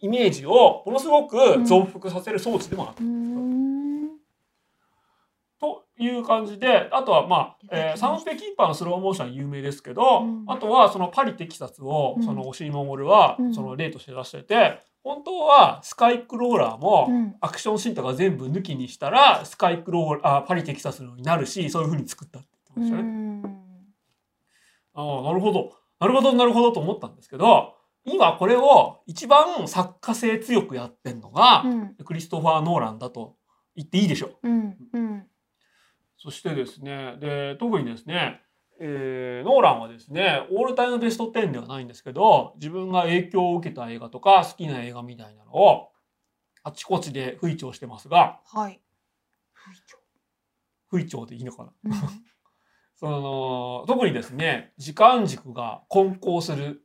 [0.00, 3.06] イメージをものすごく増幅させる装置でもある、
[5.60, 10.44] という感じであとはまあ、えーサウンペキーパーのスローモーションは有名ですけど、うん。
[10.46, 12.24] あとはそのパリ・テキサスを、うん。
[12.24, 13.54] その押井守は、うん。
[13.54, 17.34] その例として出してて本当はスカイクローラーも、うん。
[17.42, 23.02] アクションシーンとか全部抜きにしたらスカイクローあパリテキサスのになるしそういう風に作ったって言ってましたね。
[23.02, 23.44] うん。
[24.94, 25.72] ああなるほど。
[26.00, 31.94] なるほどなるほどと思ったんですけど今これを一番作家性強くやってんのが、うん。
[32.04, 33.36] クリストファー・ノーランだと
[33.76, 34.48] 言っていいでしょう。
[34.48, 35.26] うんうん。
[36.16, 38.42] そしてですねで特にですね、
[38.78, 45.88] えーノーランはですねオールタイムベスト10ではないんですけど自分が影響を受けた映画とか好きな映画みたいなのを
[46.62, 48.80] あちこちで吹聴してますがはい。
[50.90, 51.24] 吹聴。
[51.26, 51.72] でいいのかな？
[51.84, 51.92] うん。
[52.96, 56.80] その特にですね時間軸が混交するうん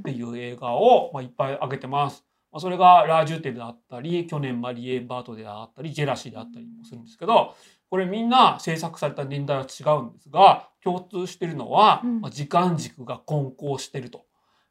[0.00, 2.24] っていう映画を、まあ、いっぱい挙げてます。
[2.50, 7.54] まあ、それがラージュテであったり去年マリエ・バートであったりジェラシーであったりもするんですけど
[7.90, 14.24] これみんな制作された年代は違うんですが共通してるのは、うんまあ、時間軸が混交してると。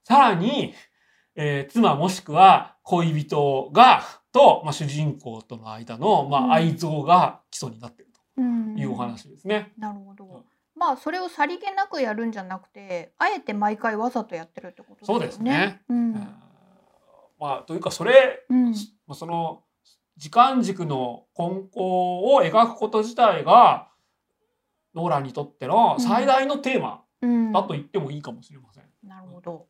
[0.04, 0.74] さらに、
[1.36, 9.74] えー妻もしくは恋人がと、まあ、主人公との間の、まうんあ、愛憎が基礎になっているうんというお話ですね。
[9.78, 10.46] なるほど。
[10.78, 15.82] まあそれをさりげなくやるんじゃなくて、あえて毎回わざとやってるってことそうですね。
[15.90, 16.16] うん。
[16.16, 16.28] えー
[17.40, 18.72] まあ、というかそれうん。
[18.72, 18.74] ま
[19.10, 19.63] あその
[20.18, 23.90] 時間軸の根高を描くこと自体が
[24.96, 27.52] ノーランにとっての最大のテーマうん。
[27.52, 28.84] だと言ってもいいかもしれません。
[29.04, 29.66] なるほど。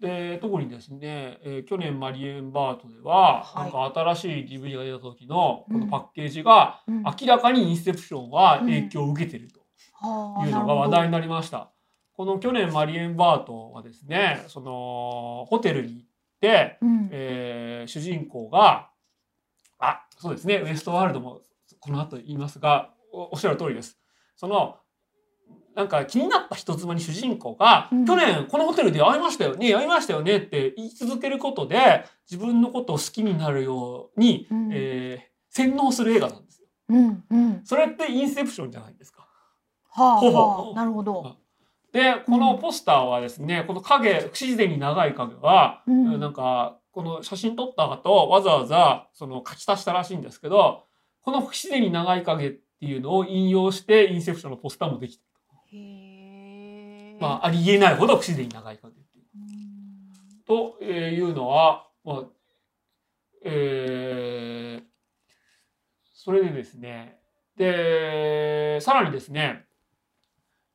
[0.00, 3.72] で特にですね、えー去年マリエンバートでは、はい。
[3.72, 5.80] なんか新しい DVD が出た時のこうん。
[5.80, 7.02] のパッケージがうん。
[7.02, 9.58] 明らかにインセプションは影響を受けていると。
[9.58, 9.59] はあ
[10.02, 11.70] いうのが話題にななりました。
[12.12, 16.06] この去年マリエンバートはですねそのホテルに行っ
[16.40, 18.90] て、うんえー主人公が
[19.78, 21.40] あそうですねウエストワールドも
[21.78, 23.98] この後言いますがおおっしゃる通りです。
[24.36, 24.76] その
[25.74, 36.68] なんか気になった人妻に主人公が、うん去年このホテルで会いましたよね会いましたよねって言い続けることで自分のことを好きになるように、うんえー洗脳する映画なんですよ。
[36.90, 39.19] うんうんそれってインセプションじゃないですか。
[39.92, 41.36] はあほぼはあなるほど。
[41.92, 46.20] でこのポスターはですねこの影不自然に長い影は、うん。
[46.20, 50.84] なんかこの写真撮った後わざわざその書き足したらしいんですけど
[51.22, 55.24] この不自然に長い影っていうのを引用してインセプションのポスターもできて
[55.72, 57.18] へえ。
[57.20, 59.24] まあありえないほど不自然に長い影っていう。
[59.34, 60.78] うん。
[60.78, 62.22] というのは、まあ
[63.44, 64.90] えー
[66.22, 67.16] それでですね。
[67.56, 69.64] でさらにですね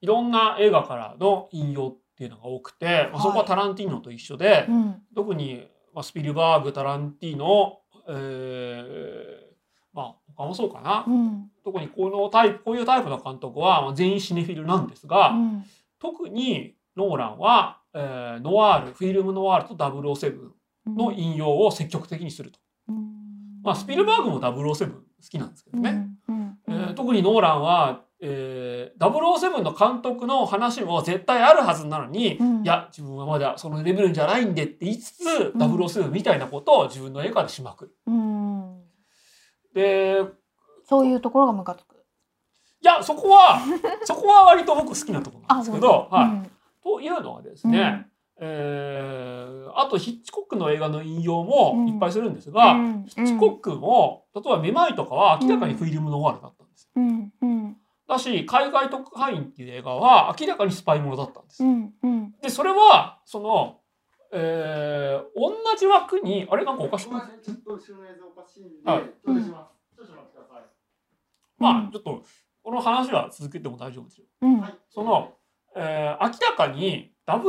[0.01, 5.01] いろんな映画からの引用っていうのが多くて、まあ、そこはタランティーノと一緒で、うん。
[5.15, 9.45] 特に、まあ、スピルバーグタランティーノ、えー
[9.93, 11.49] まあ他もそうかな、うん。
[11.63, 15.65] 特にこのタイプこういうタイプの監督はまあ全員シネフィルなんですが、うん。
[15.99, 20.51] 特にノーランは、えーノワールフィルムノワールと007
[20.88, 22.60] の引用を積極的にすると。
[22.89, 23.62] うん。
[23.63, 24.95] まあ、スピルバーグも007好
[25.29, 26.08] きなんですけどね。
[26.67, 32.63] えー特にノーランは、えー、007の監督の話も絶対あるはずなのに、うん。
[32.63, 37.95] いや自分はまだそのレベルじゃないんでって言いつつ、007みたいなことを自分の映画でしまくる。
[38.08, 38.82] うん。
[39.73, 40.23] で
[40.86, 41.95] そういうところがムカつく。
[42.82, 43.60] いやそこは
[44.06, 46.25] そこは割と僕好きなところなんですけど、はい。
[46.25, 46.51] うん。
[46.84, 48.08] というのはですね、
[48.39, 53.04] えーあとヒッチコックの映画の引用もいっぱいするんですが、うん。
[53.04, 56.91] ヒッチコックも例えば「めまい」とかは明らかにフィルムノワールだったんですよ。
[56.95, 57.34] うん。
[57.41, 61.70] うんだし海外特派員っていう映画は明らかにスパイものだったんですよ。
[61.70, 63.80] うんうんでそれはその、
[64.32, 67.44] えー同じ枠にあれなんかおかしくない？
[67.44, 69.98] ちょっと後ろの映像おかしいんで、はいちょっとします？
[69.98, 70.63] ちょっと待ってください。
[71.58, 72.24] まあちょっと
[72.63, 74.26] この話は続けても大丈夫ですよ。
[74.41, 74.74] うんはい。
[74.89, 75.34] その、
[75.76, 77.41] えー明らかに007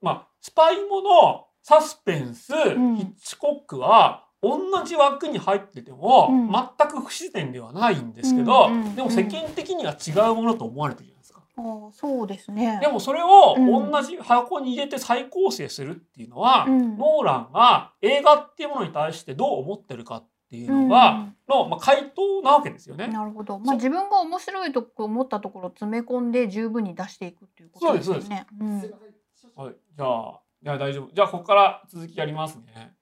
[0.00, 11.40] まあスパイものサスペンス、んヒッチコックは同じ枠に入ってても、うん全く不自然ではないんですけど、うんうんでも世間的には違うものと思われてるじゃないですか。
[11.56, 12.80] ああそうですね。
[12.82, 23.06] でもそれをうん同じ箱に入れて再構成するっていうのは、うんノーランが映画っていうものに対してどう思ってるかっていうのが、の、まあ、回答なわけですよね。
[23.06, 23.58] なるほど。
[23.60, 28.46] まあ自分が面白いとこ思ったところを詰め込んで十分に出していくっていうことですよそうね。
[28.60, 29.08] うんすいません。
[29.34, 31.14] 少々はい、じゃあ、いや大丈夫。
[31.14, 32.92] じゃあここから続きやりますね。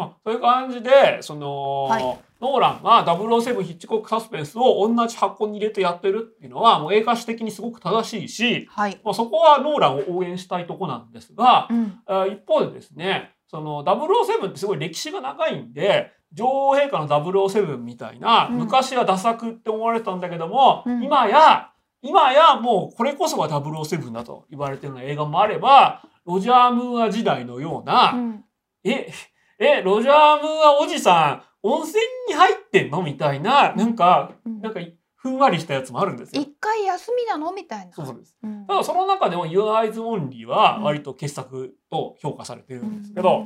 [0.00, 2.18] まあそういう感じでその、はい。
[2.40, 8.98] ノーランが007ヒッチコックサスペンスを同じ箱に入れてやってるっていうのはもう映画史的にすごく正しいし、はい。
[9.04, 12.00] まあ、そこはノーランを応援したいとこなんですが、うん。
[12.06, 18.58] あ一方でですねその007ってすごい歴史が長いんで女王陛下の007みたいな、うん。
[18.60, 21.02] 昔はダ作って思われてたんだけども、うん。
[21.02, 28.44] 今や今やもうこれこそが007だと言われてるような映画もあればロジャー・ムーア時代のような、うん。
[28.82, 29.12] え
[29.60, 34.60] えロジャー・ムーアおじさん温泉に入ってんのみたいななんかうん。
[34.62, 34.80] なんか
[35.16, 36.40] ふんわりしたやつもあるんですよ。
[36.40, 37.92] 一回休みなのみたいな。
[37.92, 38.34] そうです。
[38.42, 38.66] うん。
[38.66, 43.44] ただその中でも「Your Eyes Only」は割と傑作と評価されてるんですけど、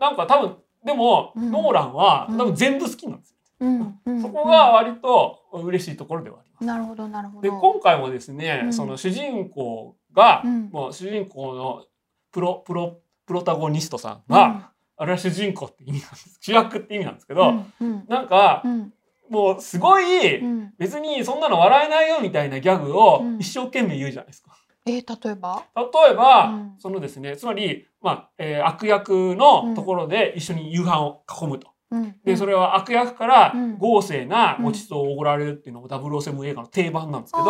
[0.00, 1.50] なんか多分でも、うん。
[1.50, 2.38] ノーランはうん。
[2.38, 4.00] 多分全部好きなんですよ、うん。
[4.06, 4.22] うん。
[4.22, 6.64] そこが割と嬉しいところではあります。
[6.64, 7.40] なるほどなるほど。
[7.42, 8.72] で今回もですね、うん。
[8.72, 10.70] その主人公が、うん。
[10.70, 11.84] もう主人公の
[12.32, 14.71] プロプロプロタゴニストさんが、
[15.02, 16.38] あれは主人公って意味なんです。
[16.40, 18.04] 主役って意味なんですけど、うんうん。
[18.08, 18.92] なんかう、ん。
[19.28, 20.72] もうすごい、うん。
[20.78, 23.38] 別にそんなの笑えないよみたいなギャグをうん。
[23.38, 24.50] 一生懸命言うじゃないですか。
[24.86, 25.62] えー例えば？
[25.76, 26.74] 例えば、うん。
[26.78, 31.68] そのですねつまり、まあえー悪役のところで一緒に夕飯を囲むと。
[31.90, 32.14] うん。
[32.24, 33.78] でそれは悪役からうん。
[33.78, 37.44] 豪勢なごちそうをおごられるっていうのも007映画の定番なんですけど、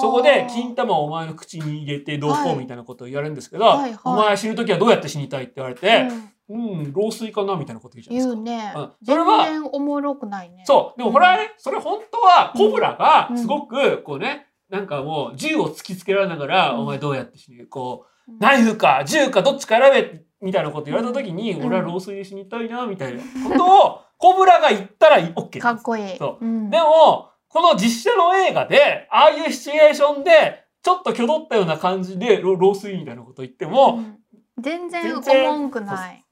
[0.00, 3.98] そこで金玉をお前の口に入れてどうこはいうみたいなことを言われるんですけど、はいはい。
[4.04, 6.08] お前死ぬ時はどうやって死にたいって言われて
[6.48, 6.74] う、ん。
[6.76, 8.34] うん、老衰かなみたいなこと言うじゃないですか。
[8.34, 8.72] 言うね。
[8.76, 8.82] うん。
[8.82, 10.64] そ全れは然おもろくないね。
[10.66, 10.98] そう。
[10.98, 13.38] でもこれはね、それ本当はコブラがうん。
[13.38, 16.80] すごくこうね、なんかもう銃を突きつけられながら、うん。
[16.80, 21.66] お前どうやって死ぬこう、うんナイフか銃かどっちか選べみたいなこと言われた時に、うん。
[21.66, 23.20] 俺は老衰で死にたいなみたいな。
[23.20, 26.16] ことをコブラが言ったら OK かっこいい。
[26.16, 26.70] そうん。
[26.70, 34.18] でもこの実写の映画でああいうシチュエーションでちょっと挙動ったような感じで老老衰みたいなこと言っても、うん
[34.60, 36.24] 全然お全然もんくない。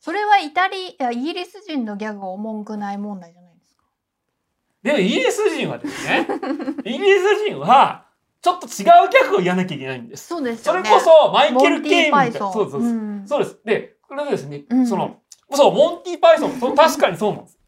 [0.00, 3.84] それはイタリいやイギリス人のギャグがおもんくない問題じゃないですか。
[4.82, 6.26] でもイギリス人はですね
[6.84, 8.06] イギリス人は
[8.40, 10.28] ちょっと違うギャグを言わなきゃいけないんです。
[10.28, 10.88] そうですよね。
[10.88, 12.38] それこそマイケル・ケインみたいな。
[12.38, 12.82] そうそうそう。
[12.82, 13.60] んそうです。
[13.66, 15.18] で、これでですね、うんその、
[15.52, 17.58] そう、モンティ・パイソン、その確かにそうなんです。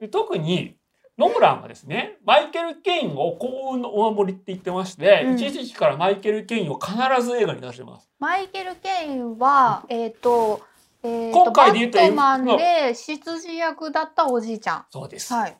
[0.00, 0.77] で特に、
[1.18, 8.08] ノーランはですね、マイケル・ケインを幸運のお守りって言ってまして、うん一時期からマイケル・ケインを必ず映画に出してます。
[8.20, 10.62] マイケル・ケインは、えっ、と、
[11.02, 15.34] えー、今と回で言うとバットマンで執事役だったおじいちゃそうです。
[15.34, 15.36] ん。
[15.36, 15.56] はい。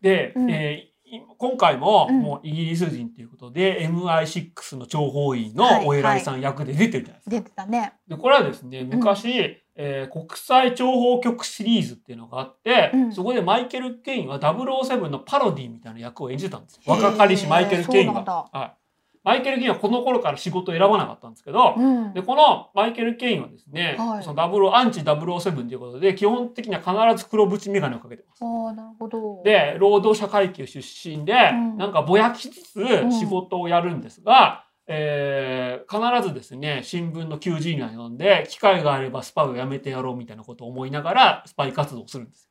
[0.00, 7.30] で、うんえーい今回も、うんもうイギリス人ということで、MI6 の諜報員のはいお偉いさん役で出てるじゃないですか。
[7.30, 7.92] 出てたね。
[8.08, 18.22] でこれはですね昔、えー国際諜報局シリーズっていうのがあって、うんそこでマイケル・ケインは007のパロディみたいな役を演じてたんですよ若かりしマイケル・ケインが。
[18.52, 18.74] はい、
[19.24, 22.12] マイケル・ケインはこの頃から仕事を選ばなかったんですけど、うん。
[22.12, 28.44] でこのマイケル・ケインはですね、はいその00アンチ007ということで基本的には必ず黒縁眼鏡をかけてます。
[28.44, 29.42] ああ、なるほど。
[29.44, 42.50] で労働者階級出身で、うんなんかぼやきつつん仕事をやるんですが、えー必ずですね新聞の求人欄を読んで機会があればスパイをやめてやろうみたいなことを思いながらスパイ活動をするんです。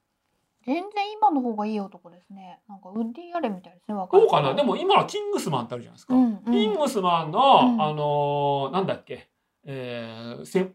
[0.65, 2.59] 全然今の方がいい男ですね。
[2.69, 3.97] なんかウッディアレンみたいですね。
[3.97, 4.53] どうかな？
[4.53, 6.13] でも今はキングスマンってあるじゃないですか。
[6.13, 7.41] うんうん、キングスマンの、う
[7.75, 9.29] んあのーなんだっけ、
[9.65, 10.71] えーせ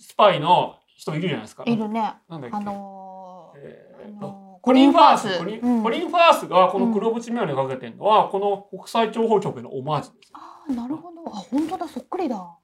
[0.00, 1.62] スパイの人いるじゃないですか。
[1.66, 2.14] いるね。
[2.28, 2.56] なんだっけ？
[2.56, 10.32] あのえーあコリン・ファースコリン,、うんコリンファースがこの黒縁眼鏡かけてるのは、この国際諜報局へのオマージュです
[10.68, 11.22] あーなるほど。
[11.26, 12.58] あ本当だそっくりだ。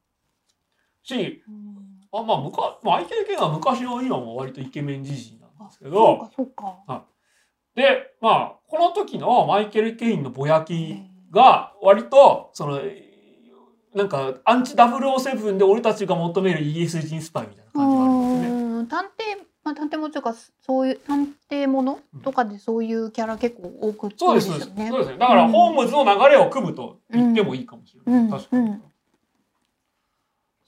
[1.03, 7.05] しうんあまあ昔マイケル・ケインは昔の今も割とイケメンじじいなんですけそうどかそうか。
[7.75, 12.81] でまあこの時のマイケル・ケインのぼやきが割とその
[13.95, 18.13] なんかアンチ007で俺たちが求めるイギリス人スパイみたいなう感じがある
[19.69, 20.35] まあ探偵もというか
[20.67, 24.89] そういう探偵ものとかでそういうキャラ結構多くそうですそうですよね。
[24.89, 25.19] そうですね。
[25.19, 28.25] だから、うんホームズの流れを組むと言ってもいいかもしれない。
[28.25, 28.69] うん確かに。
[28.71, 28.83] うん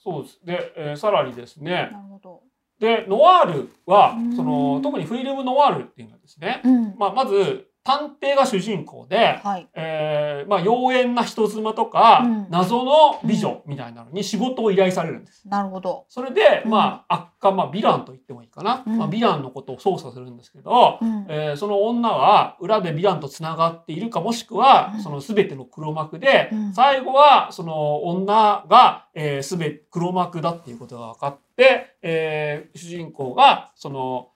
[0.03, 0.39] そうです。
[0.43, 1.71] で、えーさらにですね。
[1.71, 2.41] なるほど。
[2.79, 6.61] で、ノワールはうん、その特にフィルムノワールっていうのはですね。
[6.63, 6.95] うん。
[6.97, 9.67] まあ、まず探偵が主人公で、はい。
[9.73, 15.47] えーまあ、妖艶な人妻とか、うん謎の美女みたいなのに仕事を依頼されるんです。
[15.47, 16.05] なるほど。
[16.09, 18.83] それで、うんまあ、悪化、まあ、ヴィランと言ってもいいかな。
[18.85, 21.25] うんまあ、ヴィランのことを操作するんですけど、うん。
[21.29, 34.29] えーその女は裏でヴィランとつながっているかもしくは、うんその全ての黒幕で、うん最後はその女が、えー、全て黒幕だっていうことが分かって、えー主人公がその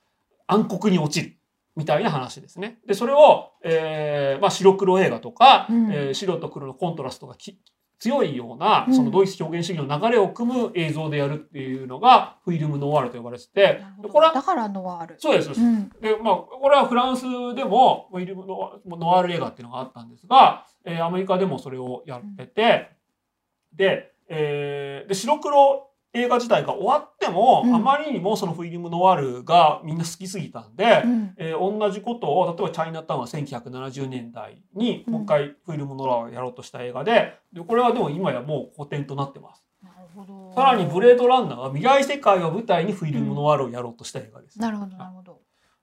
[0.48, 1.36] 暗黒に落ちる
[1.76, 2.80] みたいな話ですね。
[2.88, 7.60] でそれを、えーまあ、白黒映画とか、うんえー白と黒のコントラストがき
[7.98, 15.16] 強いようなうんそのドイツ表現主義の流れを組む映像でやるっていうのがフィルムノワールと呼ばれててこれはだからノワール。
[15.18, 15.90] そうですそうん。
[16.02, 17.24] で、まあ、これはフランス
[17.56, 22.90] でもフィルムノワノワール映画っていうのがあったんですが、えーアメリカでもそれをやってて、
[23.74, 31.34] で,、えーで白黒映画自体が終わっても、うんあまりにもそのフィルムノワールがみんな好きすぎたんで、うん。
[31.38, 39.64] えー同じことを例えばチャイナタウンは1970年代にもう一回フィルムノワールをやろうとした映画ででこれはでも今やもう古典となってます。
[39.84, 40.54] なるほど。
[40.56, 44.60] さらにブレードランナーは未来世界を舞台にフィルムノワールをやろうとした映画です。
[44.60, 45.42] なるほどなるほど。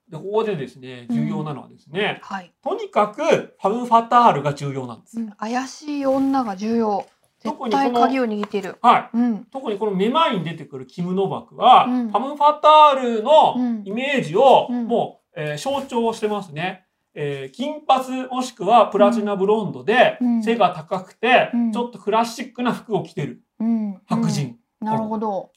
[0.08, 2.52] でここでですね重要なのはですね、はい。
[2.62, 5.18] とにかくファム・ファタールが重要なんです。
[5.18, 5.30] うん。
[5.30, 7.06] 怪しい女が重要。
[7.44, 8.76] 特にこの鍵を握っている。
[8.82, 9.16] はい。
[9.16, 9.44] うん。
[9.46, 16.86] 特にこのめまいに出てくるキム・ノバクは、うんファム・ファタールのうんイメージをうんもう、えー象徴してますね。
[17.14, 24.00] えー金髪もしくはプラチナブロンドで、うん背が高くて、うんちょっとクラシックな服を着てるうん。
[24.06, 24.56] 白人。
[24.80, 24.86] うん。
[24.86, 25.50] なるほど。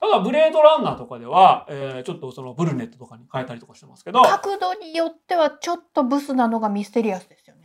[0.00, 7.61] ただブレードランナーとかでは、えーちょっとそのブルネットとかに変えたりとかしてますけど、角度によってはちょっとブスなのがミステリアスですよね。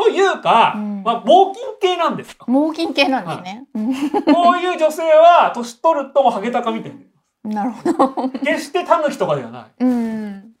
[0.00, 2.44] というか、うんまあ、猛禽系なんですよ。
[2.46, 3.66] 猛禽系なんですね。
[4.32, 7.06] こういう女性は年取るともうハゲタカみたいに
[7.44, 8.28] ななるほど。
[8.30, 9.70] 決してタヌキとかではない。
[9.80, 10.52] うん。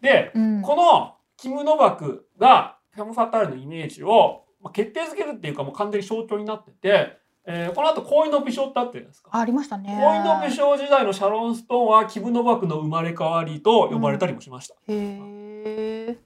[0.00, 0.62] で、うん。
[0.62, 9.30] このキム・ノバクがファム・ファタールのイメージをまあ決定づけるっていうかもう完全に象徴になってて、えーこの後恋の美少ってあったじゃないですか。
[9.32, 9.98] ありましたね。
[10.00, 14.74] 恋の美少時代のシャロン・ストーンはキム・ノバクの生まれ変わりと呼ばれたりもしました。
[14.74, 16.18] へえ。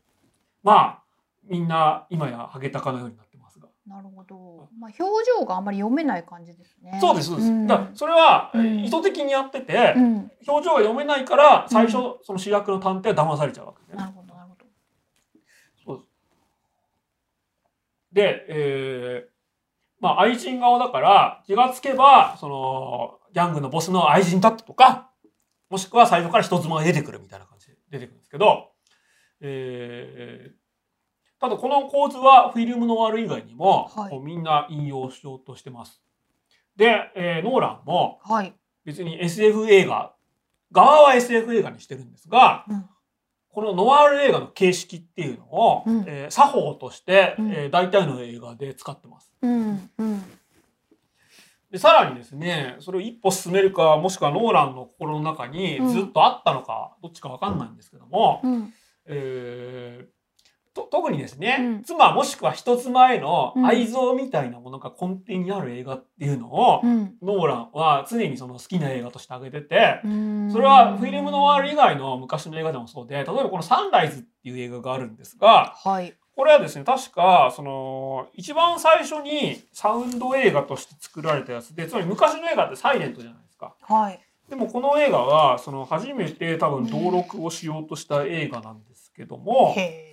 [0.62, 0.99] まあ
[1.50, 3.68] みんな今やハゲタカのようになってますが。
[3.86, 4.68] なるほど。
[4.78, 6.96] まあ表情があんまり読めない感じですね。
[7.00, 7.50] そうですそうです。
[7.50, 10.30] んだそれは、うん意図的にやってて、うん。
[10.46, 13.96] 表情が読めないから最初、その主役の探偵は騙されちゃうわけですね。
[13.96, 14.64] なるほどなるほど。
[15.84, 16.08] そうです。
[18.12, 19.30] で、えー
[20.02, 25.10] まあ愛人側だから気がつけばそのギャングのボスの愛人だったとか
[25.68, 28.70] もしくは最初から人妻が出てくるみたいな感じで出てくるんですけど、
[29.42, 30.59] えー
[31.40, 36.02] ただこの構図はフィルムノワール以外にも、はいみんな引用しようとしてます。
[36.76, 38.54] で、えーノーランもはい。
[38.84, 40.12] 別に SF 映画
[40.72, 42.84] 側は SF 映画にしてるんですが、うん
[43.52, 49.32] このノワール映画の形式っていうのを、うんえー作法として、うんえー大体の映画で使ってます。
[49.42, 50.22] うんうん。
[51.70, 58.74] でさらにですねそれを一歩進めるかもしくはノーランの心の中にうんずっとあったのか、どっちかわかんないんですけども、うん。
[59.06, 60.19] えーと
[60.74, 67.14] 特にですね、うん妻もしくは人妻へのうん愛憎みたいなものが根底にある映画っていうのを、うん。
[67.22, 76.14] ノーランは常にその好きな映画として挙げてて、うんそれはフィルムノワール以外の昔の映画でもそうで例えばこの「サンライズ」っていう映画があるんですがはい。
[76.36, 83.74] これはですね確かその一番最初にサウンド映画として作られたやつでつまり昔の映画ってサイレントじゃないですか。
[83.82, 84.20] はい。
[84.48, 90.09] でもこの映画はその初めて多分登録をしようとした映画なんですけどもへえ。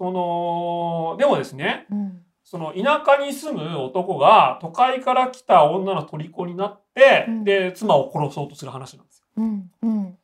[0.00, 2.22] そのでもですねうん。
[2.42, 9.26] その田舎に住む男が都会から来た女の虜になって、うんで妻を殺そうとする話なんですよ。
[9.36, 9.70] うん。
[9.82, 10.18] うん。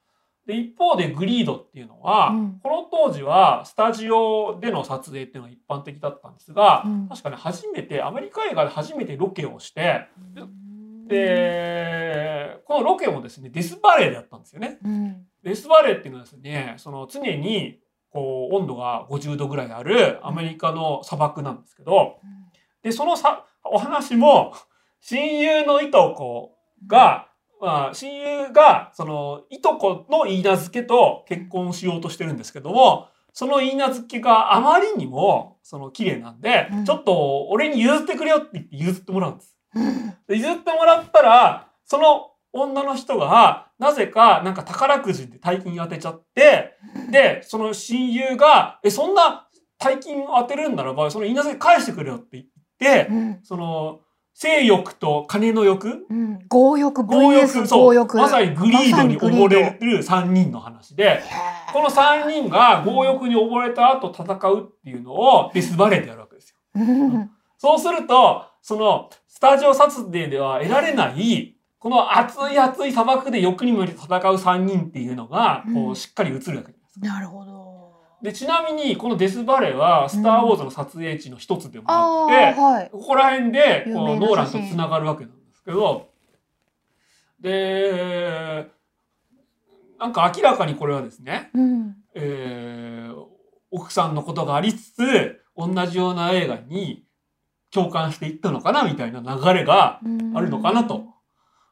[0.46, 14.78] で一方でグリードっていうのは、うんこの当時はスタジオでの撮影っていうのが一般的だったんですが、うん確かに初めてアメリカ映画で初めてロケをしてうん、でこのロケもですねデスバレーでやったんですよね。
[14.82, 15.26] うん。
[15.42, 17.78] デスバレーっていうのはですね、その常に
[18.16, 22.18] こう温度が50度ぐらいあるアメリカの砂漠なんですけど、
[22.82, 24.54] で、そのさ、お話も、
[25.00, 26.56] 親友のいとこ
[26.86, 27.28] が、
[27.60, 36.84] まあ、親友が、その、いとこの言い名付けと結婚しようとしてるんですけども、その言い名付けがあまりにも、その、綺麗なんで、うん。
[36.86, 39.58] ちょっと、俺に譲ってくれよって言って譲ってもらうんです。
[39.74, 42.30] う んで譲ってもらったら、その
[42.62, 46.76] 女の人が、なぜか、なんか宝くじで大金当てちゃって、
[47.10, 49.48] で、その親友が、え、そんな
[49.78, 52.46] 大金当てるんならば、その言い名付け返してくれよって言っ
[52.78, 53.38] て、うん。
[53.42, 54.00] その、
[54.38, 56.06] 性欲と金の欲。
[56.10, 56.38] うん。
[56.50, 61.22] 強欲強欲、まさにグリードに溺れる3人の話で、
[61.72, 66.56] この3人が強欲に溺れた後戦うっていうのをデスバレーでやるわけですよ。
[66.74, 67.30] うん。
[67.56, 75.90] そうすると、その、スタジオ撮影では得られない、この熱い熱い砂漠で欲に向けて戦う3人っていうのが、こうん。
[75.90, 76.98] う、しっかり映るわけです。
[77.00, 77.56] なるほど。
[78.22, 82.90] で、ちなみに、このデスバレーは、スター・ウォーズの撮影地の一つでもああって、あはい。
[82.90, 86.08] ここら辺で、こう、有名なノーランと写真繋がるわけなんですけど、
[87.40, 88.66] で、
[89.98, 91.96] なんか明らかにこれはですね、うん。
[92.14, 93.26] えー
[93.72, 97.04] 奥さんのことがありつつ、同じような映画に
[97.70, 100.00] 共感していったのかなみたいな流れが
[100.34, 101.04] あるのかなと、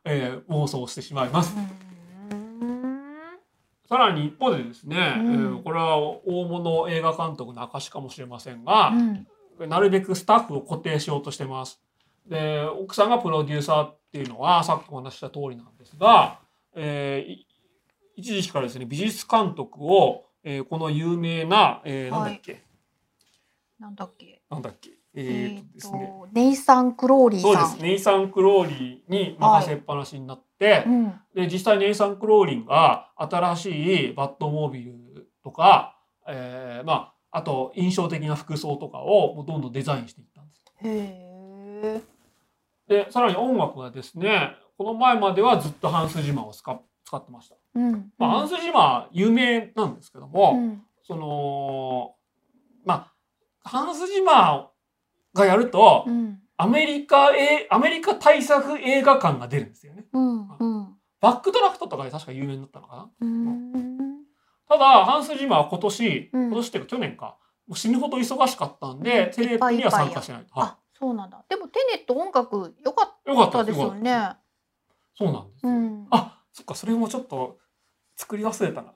[0.05, 1.55] えー妄想してしまいます。
[1.57, 1.69] うん。
[3.89, 5.33] さらに一方でですね、うん。
[5.33, 9.69] えーこれは大物映画監督の証かもしれませんが、うん。
[9.69, 11.81] なるべくスタッフを固定しようとしてます。
[12.27, 16.41] で、奥さんがプロデューサーっていうのはさっきお話しした通りなんですが、
[16.75, 17.47] えーい
[18.17, 22.63] 一時期からですね、美術監督を、えーこの有名な、えーなんだっけ、
[23.79, 24.41] なんだっけ？
[24.49, 27.53] なんだっけ、えー、とですね、とネイサン・クローリーさん。
[27.53, 27.83] そうです。
[27.83, 31.15] ネイサン・クローリーに任せっぱなしになって、うん。
[31.35, 40.65] で、実際ネイサン・クローリーが新しいバットモービルとか、えーまあ、あと印象的な服装とかをどんどんデザインしていったんです。
[40.83, 42.01] へえ
[42.89, 47.57] で、さらに音楽はですね、この前まではずっとハンス・ジマーを使っ使ってました。
[47.75, 48.13] うん。
[48.19, 50.83] まあ、ハンス・ジマー有名なんですけども、うん。
[51.07, 52.15] その、
[52.85, 53.13] ま
[53.63, 54.74] あ、ハンス・ジマー
[55.35, 56.41] がやると、うん。
[56.57, 60.07] アメリカえアメリカ対策映画館が出るんですよね。
[60.13, 60.95] うんうん。
[61.21, 63.11] バックドラフトとかで確か有名になったのかな。
[63.21, 63.73] うん。
[64.69, 66.47] ただ、ハンス・ジマーは今年、うん。
[66.47, 70.47] 今年っていうか去年か、もう死ぬほど忙しかったんで、テレビには参加してない。
[70.51, 71.45] はあそうなんだ。
[71.49, 74.37] でもテネット音楽良かったたですよね。
[75.17, 75.67] そうなんです。
[75.67, 76.07] うん。
[76.11, 77.59] あ、そっか、それもちょっと
[78.17, 78.93] 作り忘れたな。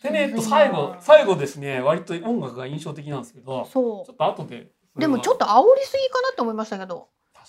[0.00, 4.72] テネット最後、最後ですね、割と音楽が印象的なんですけど、ちそょっと後で。
[4.96, 7.08] うでもちょっと、と煽りすぎかなって思いましたけど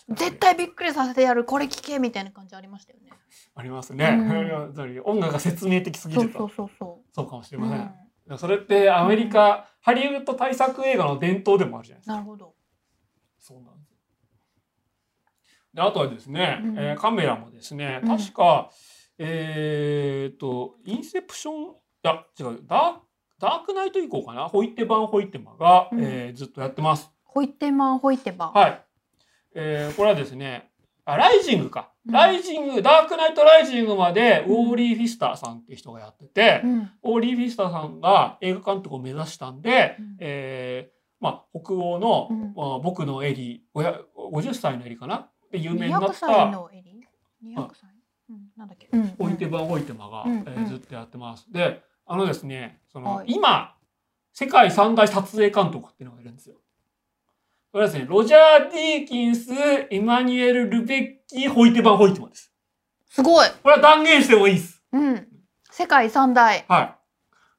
[0.09, 3.11] 絶対びっくりさせてやるこれ聞けみたいな感じありましたよね
[3.55, 4.05] ありますね。
[4.09, 6.55] うん音楽が説明的すぎるとそうそう。
[6.57, 7.79] そうそそうかもしれう、ません。
[8.27, 12.13] うんそれってアメリカ、ハリウッド対策映画の伝統でもあるじゃないですか。
[12.13, 12.53] なるほど
[13.37, 13.97] そうなんですよ。
[15.73, 18.69] で、あとはですね、うんえーカメラもですね、うん確か、
[19.17, 21.67] えーっと、インセプション、い
[22.03, 23.01] や、違う、ダーク、
[23.39, 27.11] ダークナイト以降かな、ホイッテバン・ホイッテマが、うんえーずっとやってます。
[27.33, 28.81] ホイッテマンホイッテバはい。
[29.55, 30.69] えーこれはですね、
[31.05, 31.89] あ、ライジングか。
[32.07, 32.13] うん。
[32.13, 36.79] ライジング、ダークナイトライジングまで、うんウォーリー・フィスターさんっていう人がやってて、うん。
[36.79, 40.17] ウォーリー・フィスターさんが映画監督を目指したんで、うん。
[40.19, 42.53] えーまあ、北欧の、うん。
[42.55, 44.03] まあ、僕のエリー、500
[44.33, 45.29] 50歳のエリかな？
[45.51, 47.01] で有名になっ200た歳のエリ
[47.55, 47.89] 200歳
[48.29, 48.37] うん。
[48.57, 48.87] なんだっけ？
[48.91, 49.15] うん。
[49.19, 50.37] ホイテ・ヴァン・ホイテマが、うん。
[50.39, 51.51] えーずっとやってます。
[51.51, 53.27] で、あのですね、その、はい。
[53.29, 53.75] 今、
[54.33, 56.55] 世界三大撮影監督っていうのがいるんですよ。
[57.73, 59.51] それはですね、ロジャー・ディーキンス、
[59.89, 62.53] エマニュエル・ルベッキー、ホイテバン・ホイテマです。
[63.09, 63.47] すごい。
[63.63, 64.83] これは断言してもいいです。
[64.91, 65.27] うん。
[65.71, 66.63] 世界三大。
[66.67, 66.95] はい。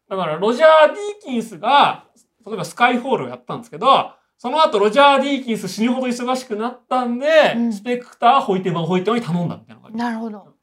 [0.08, 2.04] だから、ロジャー・ディーキンスが、
[2.46, 7.72] 例えばスカイフォールをやったんですけど、その後、ロジャー・ディーキンス死ぬほど忙しくなったんで、うん。
[7.72, 10.54] スペクター、ホイテバン、ホイテマに頼んだみたいなのがありますなるほど。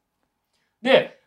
[0.80, 1.18] で、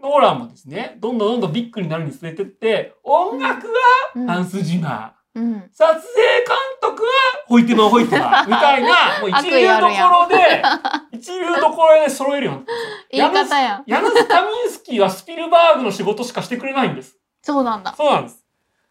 [0.00, 3.72] ノーランもですね、どんどんどんどんビッグになるにつれてって、音楽は
[4.14, 4.26] うん。
[4.28, 5.17] ハンス・ジマー、うん
[5.72, 6.00] 撮影
[6.46, 7.08] 監督は
[7.46, 8.88] ホイテマン・ホイテマー、みたいな、
[9.20, 10.62] もう一流どころで、
[11.12, 13.60] 一流どころで揃えるようになったんですよ。
[13.60, 17.16] やんヤヌス・カミンスキーはスピルバーグの仕事しかしてくれないんです。
[17.42, 18.44] そうなんだそうなんです。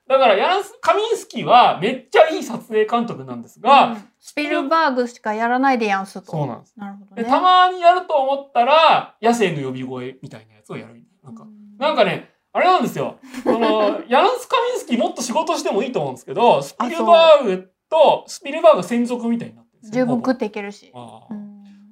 [0.08, 6.74] だから、ヤヌス・カミンスキーはめっちゃいい撮影監督なんですが、うんスピルバーグしかやらないでやんすとそうなんです。
[6.76, 11.32] なるほどねでたまにやると思ったら、野生の呼び声みたいなやつをやるな。
[11.32, 11.46] なんか、
[11.78, 13.18] なんかね、あれなんですよ。
[13.44, 20.06] この、 ヤンス・カミンスキーもっと仕事してもいいと思うんですけど、スピルバーグと、スピルバーグ専属みたいになってるんですよ。
[20.06, 20.92] 十分食っていけるし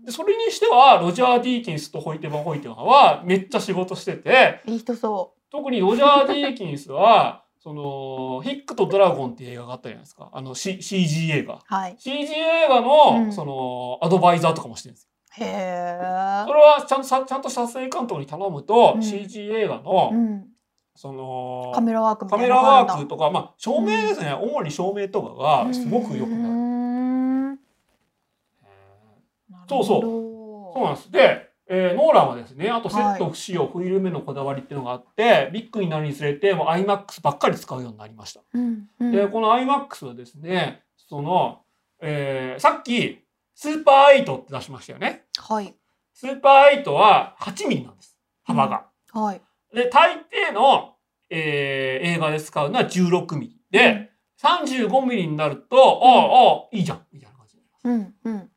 [0.08, 10.30] それにしては、ロジャー・ディーキンスとホイテバン・ホイテバンはめっちゃ仕事してて、いい人そ特にロジャー・ディーキンスは、その、ヒックとドラゴンっていう映画があったじゃないですか。
[10.32, 11.60] あの、C、CG 映画。
[11.66, 11.96] はい。
[11.98, 15.10] CG 映画の、うんその、アドバイザーとかもしてるんですよ。
[15.38, 16.54] へえそ。
[16.54, 20.46] れはちゃんとさ、ちゃんと撮影監督に頼むと、うん CG 映画の、うん。
[20.96, 24.34] その、カメラワークカメラワークとか、まあ、照明ですね。
[24.34, 26.48] 主に照明とかがすごく良くな
[27.52, 27.52] る。
[27.54, 27.60] る。
[29.68, 31.12] そうそうそうなんです。
[31.12, 38.42] で、えーノーランはですね、あとセット不使用、フィルムへのこだわりっていうのがあって、ビッグになるにつれて、もう IMAX ばっかり使うようになりました。
[38.54, 38.88] うん。
[39.00, 39.12] うん。
[39.12, 41.62] で、この IMAX はですね、その、
[42.02, 43.22] えーさっき、
[43.56, 45.26] スーパー8って出しましたよね。
[45.38, 45.74] はい。
[46.14, 48.18] スーパー8は8ミリなんです。
[48.44, 48.86] 幅が。
[49.14, 49.42] はい。
[49.76, 50.96] で、大抵の、
[51.30, 53.60] えー映画で使うのは16ミリ。
[53.72, 54.12] で、
[54.42, 58.24] 35ミリになると、ああ、いいじゃんみたいな感じになります。
[58.26, 58.34] うん。
[58.34, 58.50] うん。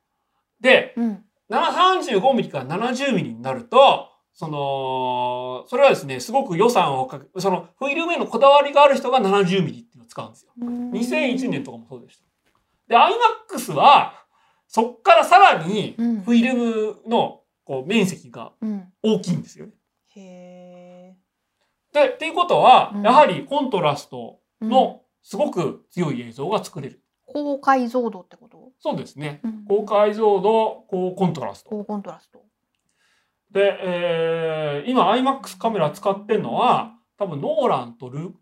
[0.61, 1.25] で、うん。
[1.49, 1.63] な
[2.01, 10.53] 35ミリから70ミリになると、その、それはですね、すごく予算をかけ、その、フィルムへのこだわりがある人が70ミリっていうのを使うんですよ。
[10.61, 12.25] 2001年とかもそうでした。
[12.87, 14.13] で、IMAX は、
[14.67, 16.21] そっからさらに、うん。
[16.21, 18.93] フィルムのこう面積がうん。
[19.03, 19.73] 大きいんですよね。
[20.15, 20.78] へえ。
[22.07, 27.03] で、っていうことはう、んやはりコントラストうんのすごく強い映像が作れる。
[27.27, 28.71] 高解像度ってこと？
[28.81, 29.41] そうですね。
[29.45, 31.71] うん高解像度、高コントラスト。
[31.71, 32.43] 高コントラスト。
[33.51, 38.35] で、えー今 IMAX カメラ使ってるのは、多分ノーランとル、うん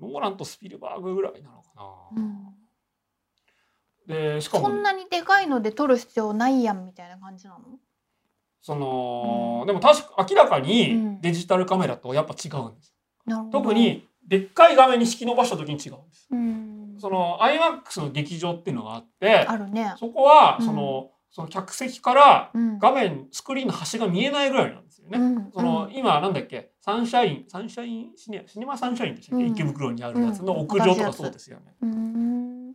[0.00, 1.84] ノーランとスピルバーグぐらいなのかな。
[2.16, 2.54] うん。
[4.06, 7.64] で、しかもそん、なにでかいので撮る必要ないやんみたいな感じなの？
[8.64, 12.94] その、うんでも確か、明らかうにんデジタルカメラとやっぱ違うんです。
[13.26, 13.60] なるほど。
[13.60, 16.28] 特、に、でっかい画面に引き伸ばした時に違うんです。
[16.30, 16.96] うん。
[16.98, 19.94] その IMAX の劇場っていうのがあって、ね。
[19.98, 22.78] そこは、うんその、その客席からうん。
[22.78, 25.18] 画面、スクリーンの端が見えないぐらいなんですよね。
[25.18, 25.50] うん。
[25.52, 31.74] その、今なんだっけ、サンシャイン、サンシャインシネシネマサンシャインでしたっけ、うん池袋にあるやつのうん屋上とかそうですよね。
[31.82, 32.72] うん。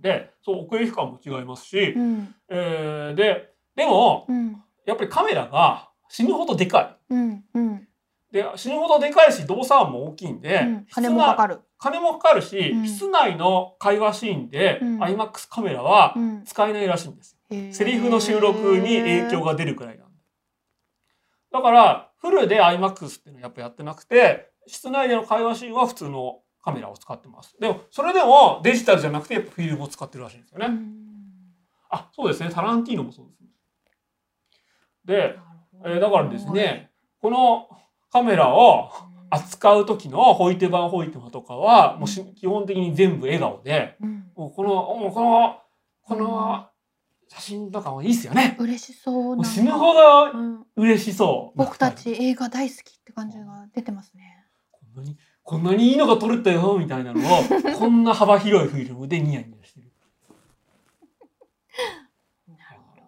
[0.00, 2.34] で、そう、奥行き感も違いますし、うん。
[2.48, 4.62] えーで、でも、うん。
[4.86, 7.44] やっぱりカメラが死ぬほどでかうん。
[7.54, 7.88] うん。
[8.32, 8.32] い。
[8.32, 11.60] で、死ぬほどでかいし、動作音も大きいんで、うん金もかかる。
[11.78, 16.44] 金もかかるし、うん室内の会話シーンで、うん IMAX カメラはうん。
[16.44, 17.38] 使えないらしいんですよ。
[17.50, 20.14] へーセリフの収録に影響が出るくらいなんで。
[21.52, 27.56] だから、フルで IMAX っていうのはやっぱやってなくて、室内での会話シーンは普通のカメラを使ってます。
[27.60, 30.66] でも、それでもデジタルじゃなくて、やっぱフィルムを使ってるらしいんですよね。
[30.66, 31.06] うん
[31.88, 32.50] あ、そうですね。
[32.52, 33.46] タランティーノもそうですね。
[35.06, 35.38] で、
[35.84, 36.90] えーだからですね、
[37.20, 37.68] この
[38.10, 38.90] カメラを
[39.30, 45.58] 扱う時のホイテバンホイテマとかは、もうし基本的に全部笑顔で、うんもうこの、もうこの、
[46.02, 46.66] この
[47.28, 48.56] 写真とかもいいっすよね。
[48.60, 51.58] 嬉しそう死ぬほどうん嬉しそう。
[51.58, 54.44] 僕たち映画大好きって感じが出てますね。
[54.70, 57.22] こんなに、こんなにいいのが撮れたよ、みたいなのを、
[57.78, 59.92] こんな幅広いフィルムでニヤニヤしてる。
[62.48, 63.04] なるほよ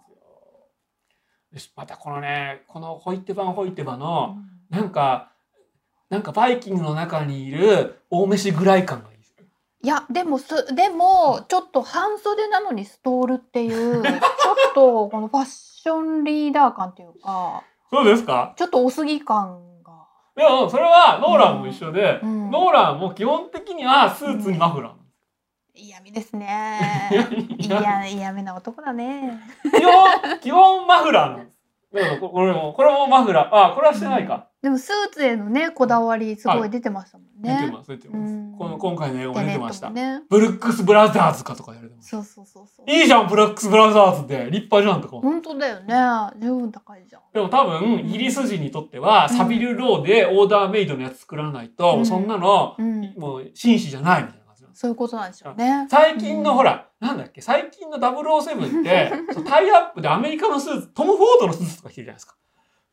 [1.48, 4.37] しまたこのね、このホイッテバンホイッテバどの、
[4.71, 5.31] なんか、
[6.11, 9.45] なんかバイキングの中にいる大飯ぐらい感がいいですよ。
[9.83, 14.15] いやでもすでもちょっと半袖なのにストールっていうちょっ
[14.75, 18.55] とこのファッションリーダー感っていうかそうですか？
[18.57, 20.07] ちょっとおすぎ感が。
[20.35, 24.93] でも、それはノーランも一緒で、うんノーランも基本的にはスーツにマフラー。
[25.79, 27.11] 嫌味ですね。
[27.59, 29.41] い や嫌嫌味な男だね。
[29.63, 31.59] 基本、基本マフラーなんです。
[31.95, 33.57] だからここれも、これもマフラー。
[33.71, 34.49] あ、これはしてないか。
[34.61, 37.61] でもスーツへのねこだわりすごい出てましたもんね。
[37.63, 38.33] 出てます、出てます。
[38.33, 39.93] うんこの今回の映画出てました。
[40.29, 42.09] ブルックス・ブラザーズかとかやれてます。
[42.09, 42.91] そうそうそうそう。
[42.91, 44.51] いいじゃん、ブラックス・ブラザーズって。
[44.51, 45.19] 立派じゃんとか。
[45.19, 45.95] 本当だよね。
[46.41, 47.23] 十分高いじゃん。
[47.33, 53.15] でも多分、イギリス人にとっては、うんサビル・ローでオーダーメイドのやつ作らないと、うんそんなの、うん。
[53.17, 54.48] もう、紳士じゃないみたいな。
[54.79, 55.89] そういうことなんでしょうね。
[55.91, 62.37] 最近のうんほら、なんだっけ、最近の007って、 そのタイアップでアメリカのスーツ、トム・フォードのスーツとか着てるじゃないですか。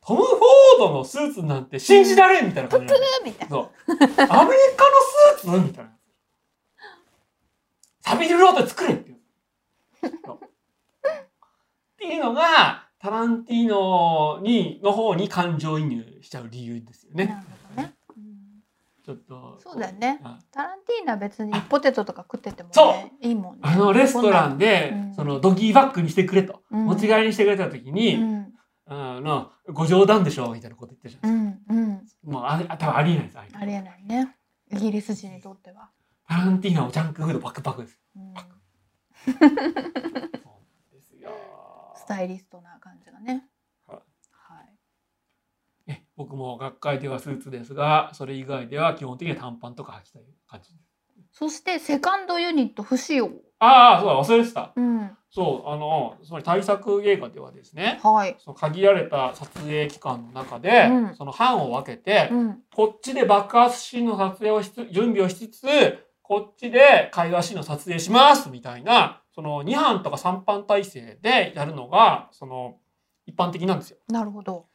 [0.04, 0.40] トム・フォー
[0.80, 3.54] ドのスーツなんて信じられんみたいな感じなみたいな。
[3.54, 3.70] そう。
[3.86, 4.46] アメリカの
[5.36, 5.60] スーツ？
[5.60, 5.92] みたいな。
[8.00, 9.20] サビルロード作れっていうっ
[11.98, 17.44] ていうのが、タランティーノに、の方に感情移入しちゃう理由ですよね。
[19.06, 19.56] ちょっと。
[19.60, 20.36] そうだよねあ。
[20.50, 23.60] タランティーナは別にポテトとか食っててもそね、いいもんね。
[23.62, 28.52] あのレストランで、うんそのドギーバッグにしてくれと、うん持ち帰りにしてくれた時に、うん
[28.88, 31.96] あの、ご冗談でしょみたいなこと言ってるじゃうないですんうん。
[31.98, 32.02] か。
[32.24, 34.36] もうあれ、多分ありえないです、ありえないね。
[34.72, 35.90] イギリス人にとっては。
[36.28, 37.98] タランティーノはジャンクフードバックパックです。
[38.16, 38.34] うん
[39.26, 39.54] そうなん
[40.92, 41.30] ですよ。
[41.94, 43.44] スタイリストな感じがね。
[46.16, 50.70] 僕も学会ではスーツですが、それ以外では基本的には短パンとか履きたい感じ。
[51.32, 53.30] そしてセカンドユニット不使用。
[53.58, 54.72] ああ、そうだ、忘れてた。
[54.74, 55.10] うん。
[55.30, 58.36] そう、あの、つまり対策映画ではですね、はい。
[58.38, 62.58] その限られた撮影期間の中で、うんその班を分けて、うん。
[62.74, 65.66] こっちで爆発シーンの撮影をしつ準備をしつつ、
[66.22, 72.78] こっちで会話シーンの撮影しますみたいな、その2班とか3班体制でやるのが、その
[73.26, 73.98] 一般的なんですよ。
[74.08, 74.66] なるほど。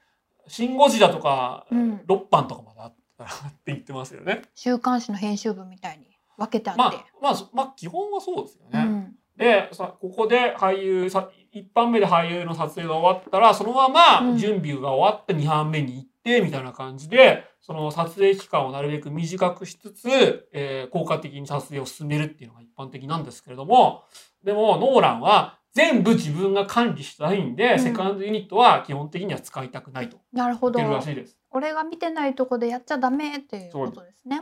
[0.48, 2.02] シン・ゴジラとかうん。
[2.08, 4.42] 6班とかまであったらって言ってますよね。
[4.56, 6.80] 週刊誌の編集部みたいに分けてあって。
[6.80, 8.80] まあ、まあ、まあ、基本はそうですよね。
[8.80, 9.16] うん。
[9.42, 24.04] でさここで俳優さ一般目で俳優の撮影が終わったらそのままうん準備が終わって2班目に行ってみたいな感じでその撮影期間をなるべく短くしつつ、えー効果的に撮影を進めるっていうのが一般的なんですけれども
[24.44, 30.94] でもノーランは全部自分が管理したいんで、うんセカンドユニットは基本的には使いたくないとなるほど言って。
[30.94, 31.38] るらしいです。
[31.52, 34.42] 俺が見てないとこでやっちゃダメっていうことですね。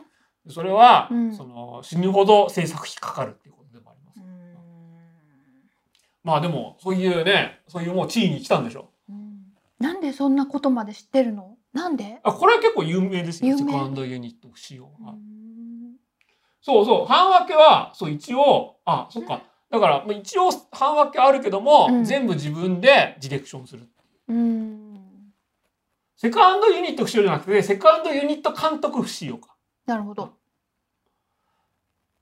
[0.49, 4.19] それは、うんその死ぬほど制作費かかるっていうことでもあります。
[6.23, 9.13] まあでもそういうねそういうもう地位に来たんでしょう。
[9.13, 9.29] うん
[9.79, 11.57] なんでそんなことまで知ってるの？
[11.71, 12.19] なんで？
[12.23, 15.13] あこれは結構有名ですよセカンドユニット不使用が。
[16.61, 23.87] そうそう半分けはそう一応あそっかだからまあ一応半分けあるけども、うん全部自分でディレクションする。
[26.15, 29.55] セカンドユニット不使用じゃなくてセカンドユニット監督不使用か。
[29.85, 30.33] なるほど。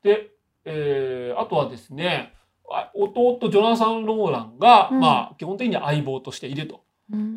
[0.04, 0.30] で、
[0.66, 2.34] えーあとはですね
[2.70, 6.84] あ弟ジョナサン・ローランが、うんまあ基本的には相棒としていると。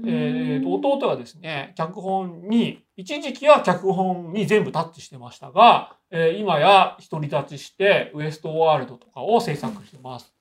[0.06, 10.34] えーと弟はですね脚本に一時期は脚本に全部タッチしてましたが、えー今や独り立ちしてウエストワールドとかを制作してます。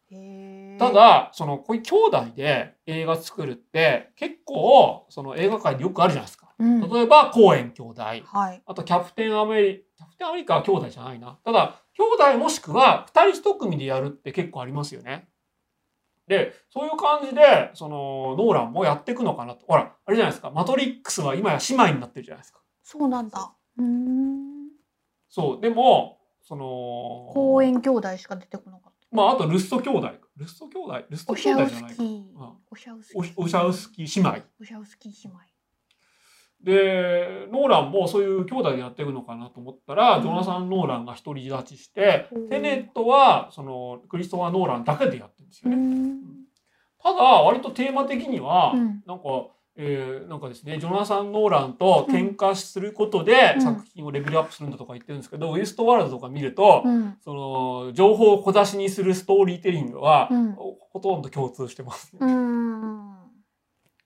[0.79, 6.47] ただそのこういう兄弟で映画作るって結構その映画界でよくあるじゃないですか。
[6.57, 8.17] うん例えばコーエン兄弟は
[8.53, 8.61] い。
[8.65, 11.37] あとキャプテンアメリキャプテンアメリカは兄弟じゃないな。
[11.45, 15.27] ただ兄弟もしくは二人一組でやるって結構ありますよね。
[16.29, 19.65] で、そういう感じで、その、ノーランもやっていくのかなと。
[19.65, 20.51] ほら、あれじゃないですか。
[20.51, 22.59] マトリックスは今や姉妹になってるじゃないですか。
[22.83, 23.51] そうなんだ。
[23.77, 24.69] うーん。
[25.27, 25.61] そう。
[25.61, 29.07] でも、その、公園兄弟しか出てこなかった。
[29.11, 30.11] まあ、あとルッソ兄弟。
[30.37, 31.03] ルッソ兄弟？
[31.09, 32.03] ルス兄弟じゃないか。
[32.69, 33.33] オシャウスキオー。
[33.37, 34.45] オシャウスキー姉妹。
[34.61, 35.39] オシャウスキー姉妹。
[36.61, 45.77] で、ノーランもそういう兄弟でやっていくのかなと思ったら、うんジョナサン・ノーランが独り立ちして、うんテネットは、その、クリストファー・ノーランだけでやってですよね。
[45.77, 46.21] ん。
[47.01, 49.47] ただ、割とテーマ的には、うんなんか、
[49.81, 57.17] えーなんかですね、ジョナサン・ノーランと喧嘩することでうん作品をレベルアップするんだとか言ってるんですけど、ウエストワールドとか見ると、うん。
[57.23, 62.19] その、情報を小出しにするストーリーテリングは、うんほほとんど共通してます、ね。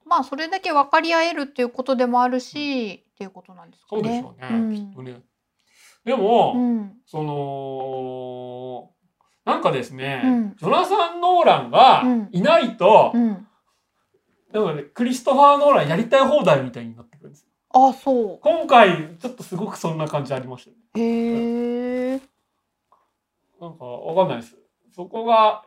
[0.06, 4.02] まあそれだけ分かり合えるっていうことでもあるし、っていうことなんですかね。
[4.02, 5.22] そうでしょうね、うんきっとね。
[6.06, 6.94] でも、うん。
[7.06, 8.92] その、
[9.46, 13.48] なんかですね、うんジョナサン・ノーランがうんいないと、うん。
[14.54, 17.50] なんかね、クリストファー・ノーランやりたい放題みたいになってくるんですよ。
[17.74, 20.76] あ、そ今回、ちょっとすごくそんな感じありましたね。
[20.96, 21.00] う。
[21.00, 22.22] へえ。
[23.60, 24.56] なんかわかんないです。
[24.96, 25.64] そこが、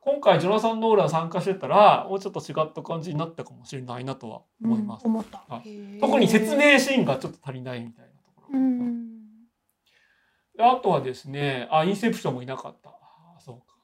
[0.00, 5.04] 今回ジョナサン・ノーラン参加してたら、もうちょっと違った感じになったかもしれないなとは思います。
[5.04, 5.44] うん思った
[6.00, 6.54] 特に説。
[6.56, 8.58] 明シーンがちょっと足りないみたいなところ。
[8.58, 9.03] うん。
[10.56, 12.90] であとはですね、あ、インセプションもいなかった。
[12.90, 13.74] あそうか。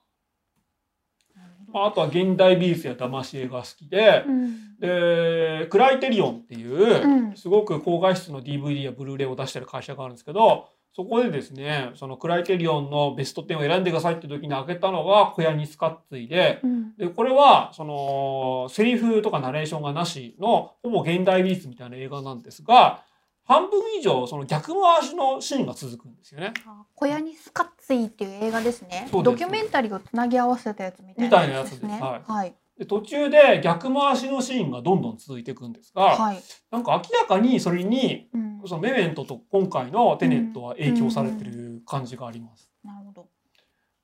[1.73, 4.79] まあ、あとは現代美術や騙し絵が好きで、うん。
[4.79, 16.97] で、クライテリオンっていう、うんすごく高画質の DVD やブルーレイを出してる会社があるんですけど、そこでですね、そのクライテリオンのベスト10を選んでくださいって時に開けたのが小屋にスカッツイで、うん。
[16.97, 23.05] で、これは、その、セリフとかナレーションがなしの、ほぼ現代美術みたいな映画なんですが、
[23.51, 26.55] 半分以上、その逆回しのシーンが続くんですよね。
[26.64, 29.09] あ小屋にスカッツイっていう映画ですね。
[29.09, 32.01] すドキュメンタリーをつなぎ合わせたやつみたいみたいななやつですね。
[32.01, 32.55] はいはい。
[32.78, 36.40] で途中で逆回しのシーンがどんどん続いていくんですが、はい。
[36.70, 38.62] なんか明らかにそれに、うん。
[38.66, 42.70] そのメメントと今回のテネットは影響されてる感じがあります。
[42.84, 43.28] なるほど。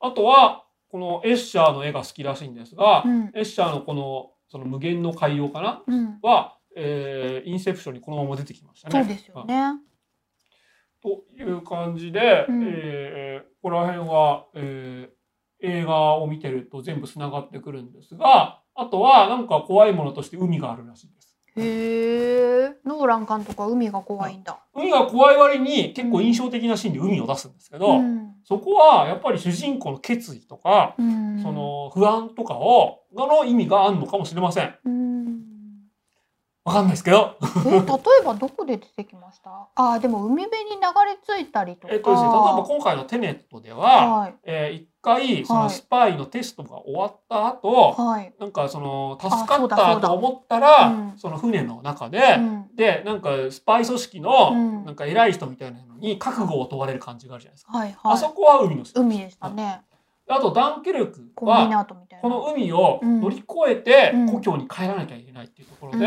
[0.01, 3.31] あとは、このエッシャーの絵が好きらしいんですが、うん。
[3.35, 5.83] エッシャーのこの、その無限の海洋かな？
[5.87, 6.19] うん。
[6.23, 9.05] は、えーインセプションにこのまま出てきましたね。
[9.05, 9.81] そうですよね。
[11.03, 15.17] という感じで、うんえーここら辺は、えー
[15.61, 21.35] 映画を見てると全部つながってくるんですが、あとはなんか怖いものとして海があるらしいです。
[21.57, 22.77] へえ。
[22.85, 24.59] ノーラン監督は海が怖いんだ。
[24.75, 28.35] 海が怖い割に結構印象的なシーンで海を出すんですけど、うん。
[28.45, 31.41] そこはやっぱり主人公の決意とか、うん。
[31.43, 34.75] その不安とかを、の意味があるのかもしれません。
[34.85, 35.16] うん。
[36.67, 37.37] わかんないですけど。
[37.65, 37.81] え例え
[38.25, 39.69] ばどこで出てきました？
[39.77, 41.95] あーでも海辺に流れ着いたりとか。
[41.95, 44.35] えっとですね、例えば今回のテネットでは、はい。
[44.43, 51.13] えー一回そのはいスパイのテストが終わった後、はい、なんかその助あかったと思ったらうん。
[51.17, 52.67] その船の中で、うん。
[52.75, 54.85] でなんかスパイ組織のうん。
[54.85, 57.79] なんか偉い人みたいなのに覚悟を問われる感じがあるじゃないですか。
[57.79, 57.97] はいはい。
[58.15, 59.83] あそこは海の人海でしたね。
[60.29, 61.87] あとダンケルクは
[62.21, 64.27] この海を乗り越えてうん。
[64.29, 66.07] 故郷に帰らなきゃいけないっていうところで、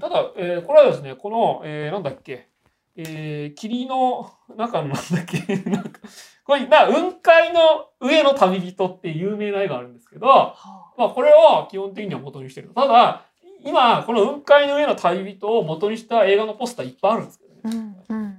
[0.00, 2.48] ただ、えーこれはですねこの、えーなんだっけ、
[2.96, 6.00] えー霧の中のなんだっけ なんか
[6.44, 7.60] これな雲海の
[8.00, 10.54] 上の旅人っていう有名な絵があるんですけど、は
[10.96, 13.22] まあ、これを基本的には元にしてるただ
[13.64, 17.60] 今この雲海の上の旅人を元にした映画のポスターいっぱいあるんですけどね、
[18.08, 18.22] あうん。
[18.22, 18.37] うん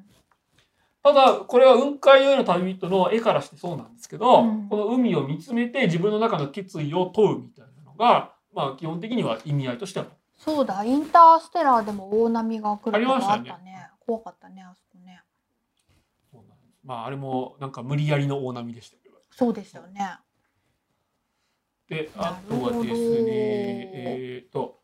[1.01, 4.67] ただこれは雲海の上の旅人の絵からしてそうなんですけど、うん。
[4.69, 13.87] この海を見つめて自分の中の決意を問うみたいなのが、まあ、基本的には意味合いとしてはそうだインターステラーでも大波が来るとこあったありまね。
[14.05, 15.21] 怖かったねあそこね。
[16.83, 19.15] まああれもなんか無理やりの大波でしたけど。
[19.31, 20.17] そうでしたよね。
[21.89, 24.78] で、なあとはですね、えっ、と、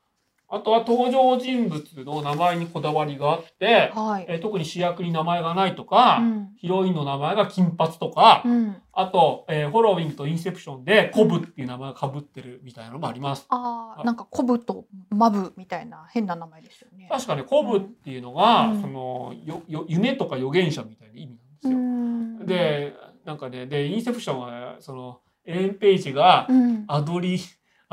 [0.55, 4.25] あとは登場人物の名前にこだわりがあって、はい。
[4.29, 6.49] えー特に主役に名前がないとか、うん。
[6.55, 8.77] ヒロインの名前が金髪とか、うん。
[8.93, 13.45] あと、えーホロウィングとインセプションでコブっていう名前が被ってるみたいなのもあります。
[13.49, 14.01] ああ。
[14.01, 17.09] ーなんかコブとマブみたいな変な名前ですよね。
[17.11, 18.81] 確かね、コブっていうのが、うん。
[18.81, 21.77] そのよよ夢とか預言者みたいな意味なんですうよ。
[21.77, 22.45] ん。
[22.45, 22.93] で、
[23.25, 26.85] なんかね、で、インセプションは、その、エレン・ペイジがうん。
[26.87, 27.39] アドリ、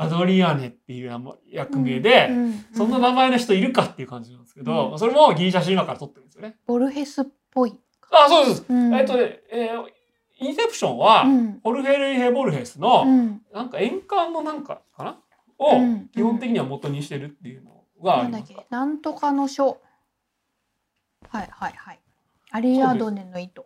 [0.03, 2.91] アドリアネっていう役名で、うんうんそん。
[2.91, 4.99] な名前の人いるかっていう感じなんですけど、うん。
[4.99, 6.55] それもギリシャ神話から取ってるんですよね。
[6.65, 7.79] ボルヘスっぽい、
[8.11, 8.65] あ、そうです。
[8.67, 8.93] うん。
[8.93, 9.85] えっとね、えー
[10.39, 11.59] インセプションは、うん。
[11.63, 13.41] ホルフェルイヘ・ボルヘスの、うん。
[13.53, 15.17] なんか円環のなんかかな？
[15.57, 16.07] をうん。
[16.09, 18.51] 基本的には元にしてるっていうのがあります。
[18.51, 18.61] か。
[18.61, 18.67] け？
[18.69, 19.79] なんとかの書。
[21.29, 21.99] はいはいはい。
[22.51, 23.65] アリアドネの糸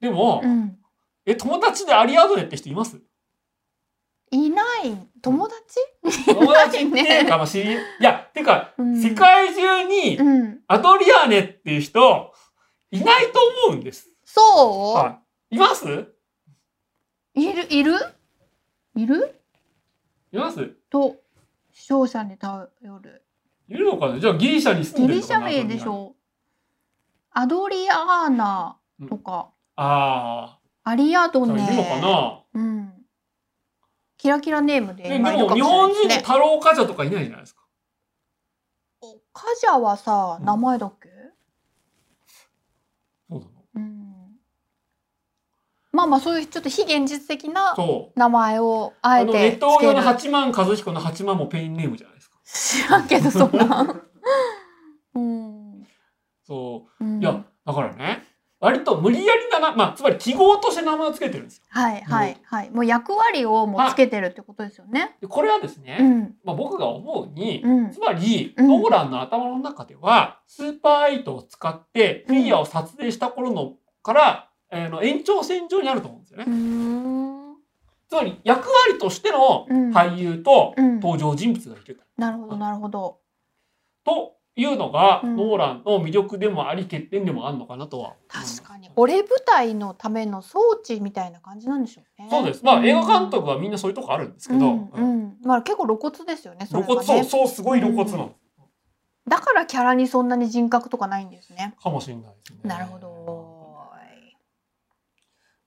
[0.00, 0.76] でも、うん。
[1.24, 3.00] え、友達でアリアドネって人います？
[4.30, 4.96] いない。
[5.22, 6.24] 友達？
[6.26, 7.76] 友達っていうか、 まあ、知り、い？
[8.00, 9.02] や、てか、うん。
[9.02, 10.60] 世界中にうん。
[10.68, 12.32] アドリアネっていう人、
[12.90, 14.08] いないと思うんです。
[14.24, 15.20] そう、は
[15.50, 15.56] い。
[15.56, 15.86] います？
[17.34, 17.66] い、る？
[17.72, 17.94] いる？
[18.94, 19.40] いる？
[20.32, 20.66] います？
[20.90, 21.16] と
[21.72, 22.68] 視聴者に頼
[23.02, 23.24] る。
[23.68, 24.18] いるのかな？
[24.20, 26.14] じゃあギリシャに住んギリシャ名でしょ
[27.30, 32.40] アドリアーナとか、あアリアドあ、ネいるのかな？
[32.54, 32.92] うん
[34.18, 36.22] キラキラネームででも日本人でですね。
[36.22, 37.62] 太郎冠者とかいないじゃないですか。
[39.32, 40.44] カジャはさうん。
[40.44, 41.08] 名前だっけ、
[43.30, 43.52] そうなの？
[43.76, 44.36] うん、
[45.92, 47.76] まあまあそういうちょっと非現実的な。
[48.16, 52.38] 名前をあえてつネット用の八幡和彦の八幡もペインネームじゃないですか。
[52.44, 53.82] 知らんけどそんな。
[53.84, 54.02] ん
[55.14, 55.86] うん、
[56.44, 57.04] そう。
[57.04, 57.06] う。
[57.06, 58.26] ん、いや、だからね、
[58.60, 61.62] 割と無理やりだな、まあ、つまり記号として名前をつけてるんですよ。
[61.68, 62.70] はいはいはい。
[62.70, 65.16] もう役割をもうつけてるってことですよね。
[65.20, 66.34] でこれはですね、うん。
[66.42, 67.90] まあ、僕が思うに、うん。
[67.92, 68.68] つまり、うん。
[68.68, 76.44] ノーランの頭の中では、スーパー8を使ってフィギュアを撮影した頃のから、えーの延長線上にあると思うんですよね。
[78.08, 79.90] つまり、役割としてのうん。
[79.92, 80.94] 俳優とうん。
[80.98, 82.00] 登場人物がいる。
[82.16, 83.20] なるほどなるほど。
[84.04, 85.36] というのが、うん。
[85.36, 88.14] ノーランの魅力でもあり欠点でもあるのかなとは。
[88.26, 88.90] 確かに。
[88.96, 92.28] 俺舞台のための装置みたいな感じなんでしょうね。
[92.28, 92.64] そうです。
[92.64, 95.36] まあ、うん映画監督はみんなそういうとこあるんですけど、うんうん。
[95.44, 98.32] まあ結構露骨ですよね露骨、そう、そう、すごい露骨なの。
[99.28, 101.74] だからキャラにそんなに人格とかないんですね。
[101.80, 102.58] かもしれないですね。
[102.64, 103.37] なるほど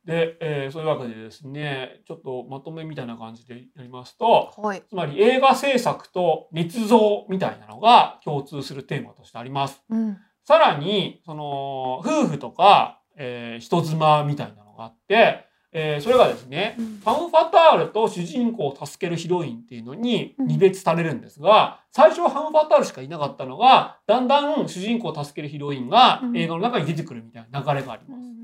[0.05, 4.83] で、えーそういうわけでですね、ちょっとまとめみたいな感じでやりますと、はい。
[4.89, 9.83] つまり映画制作と捏造みたいなのが共通するテーマとしてあります。
[9.89, 10.17] うん。
[10.43, 16.85] さらに、その、夫婦とか、えー人妻みたいなのがあって、えーそれがですね、うん。
[16.97, 20.47] ファン・ファタールと主人公を助けるヒロインっていうのにうん。
[20.47, 26.37] 二別されるんですが、最初はファン・ファタールしかいなかったのが、だんだん主人公を助けるヒロインがうん。
[26.37, 28.27] 映画の中に出てくるみたいな流れがあります。
[28.27, 28.41] うん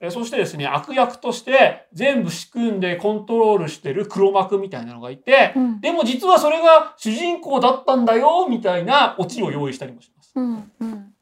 [0.00, 5.80] えーそしてですね、悪役として全部仕組んでコントロールしてる黒幕みたいなのがいて、うん。
[5.80, 10.32] でも実はそれが主人公だったんだよ、みたいなオチを用意したりもします。
[10.34, 11.12] うんうん。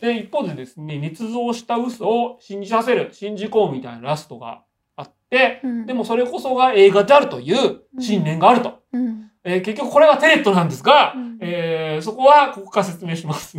[0.00, 4.62] で、一方でですね、捏造した嘘を信じさせる、信じ込むみたいなラストが
[4.96, 5.86] あって、うん。
[5.86, 8.82] でもそれこそが映画であるという信念があると。
[8.92, 9.30] うん。
[9.44, 11.38] えー結局これがテネットなんですが、うん。
[11.40, 13.56] えーそこはここから説明します。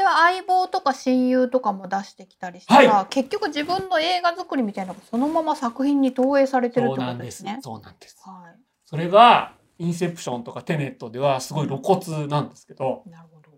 [0.00, 7.58] では相棒とか親友とかも出してきたりしたら、結局自分の映画作りみたいなのがそのまま作品に投影されてるってことですね。
[7.60, 8.16] そうなんです。
[8.24, 8.58] はい。
[8.86, 13.50] それが、インセプションとかテネットではすごい露骨なんですけど、なるほど。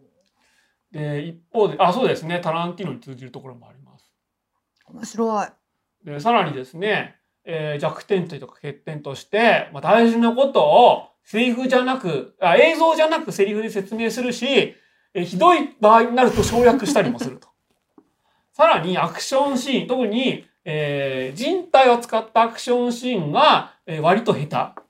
[0.91, 4.13] で、一方で、あ、そうですね、タランティーノに通じるところもあります。
[4.89, 5.47] 面白い。
[6.05, 7.15] で、さらにですね、
[7.45, 14.75] えー弱点というか欠点として、まあ、大事なことをセリフじゃなく、あ映像じゃなくセリフで説明するし、
[15.15, 17.49] えーひどい場合になると省略したりもすると。
[18.53, 24.83] さらにアクションシーン、特に、えー人体を使ったアクションシーンが、えー割と下手。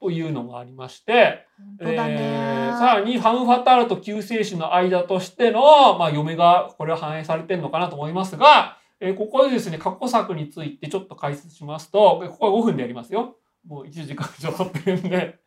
[0.00, 1.46] というのがありまして。
[1.80, 13.36] えーさらにファム・ファタールと救世主の間としての、まあ、嫁がこれは反映されてるのかなと思いますが、えーここでですね、過去作についてちょっと解説しますと、ここは5分でやりますよ。
[13.66, 15.38] もう1時間以上経ってるんで。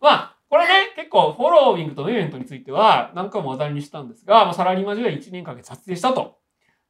[0.00, 6.38] まあ、これね、結構フォローウィングとイベントについては何回も話題にしたんですが、まあ、サラリーマン時代1年かけて撮影したと。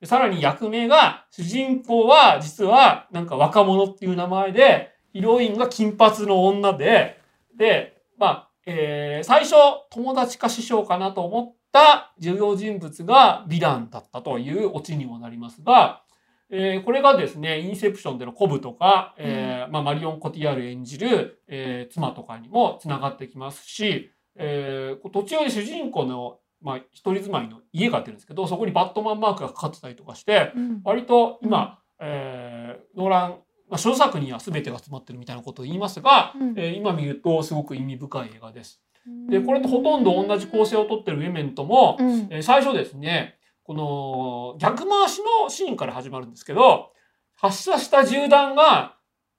[0.00, 7.18] でさらに役名が、主人公は実はなんか若者っていう名前で、ヒロインが金髪の女で、
[7.56, 9.54] で、まあ、えー最初、
[9.90, 16.02] 友達か師匠かなと思った重要人物がヴィランだったというオチにもなりますが、
[16.50, 30.80] えーこれがですね、インセプションでのコブとか、えーまあ、マリオン・コティアール演じる、えー妻とかにもつながってきますし、えー途中で主人公の、まあ、一人住まいの家があってるんですけど、そこにバットマンマークがかかってたりとかして、うん。
[30.84, 33.30] 割と今、えーノーラン、
[33.68, 36.54] まあ、小作には全てが詰まってるみたいなことを言いますが、うん。
[36.56, 38.80] えー今見るとすごく意味深い映画です。
[39.28, 42.28] で、これとほとんど同じ構成をとってるウェメントも、うん。
[42.30, 43.36] えー最初ですね、
[43.66, 46.92] この逆回しのシーンから始まるんですけど、
[47.34, 48.96] 発射した銃弾が、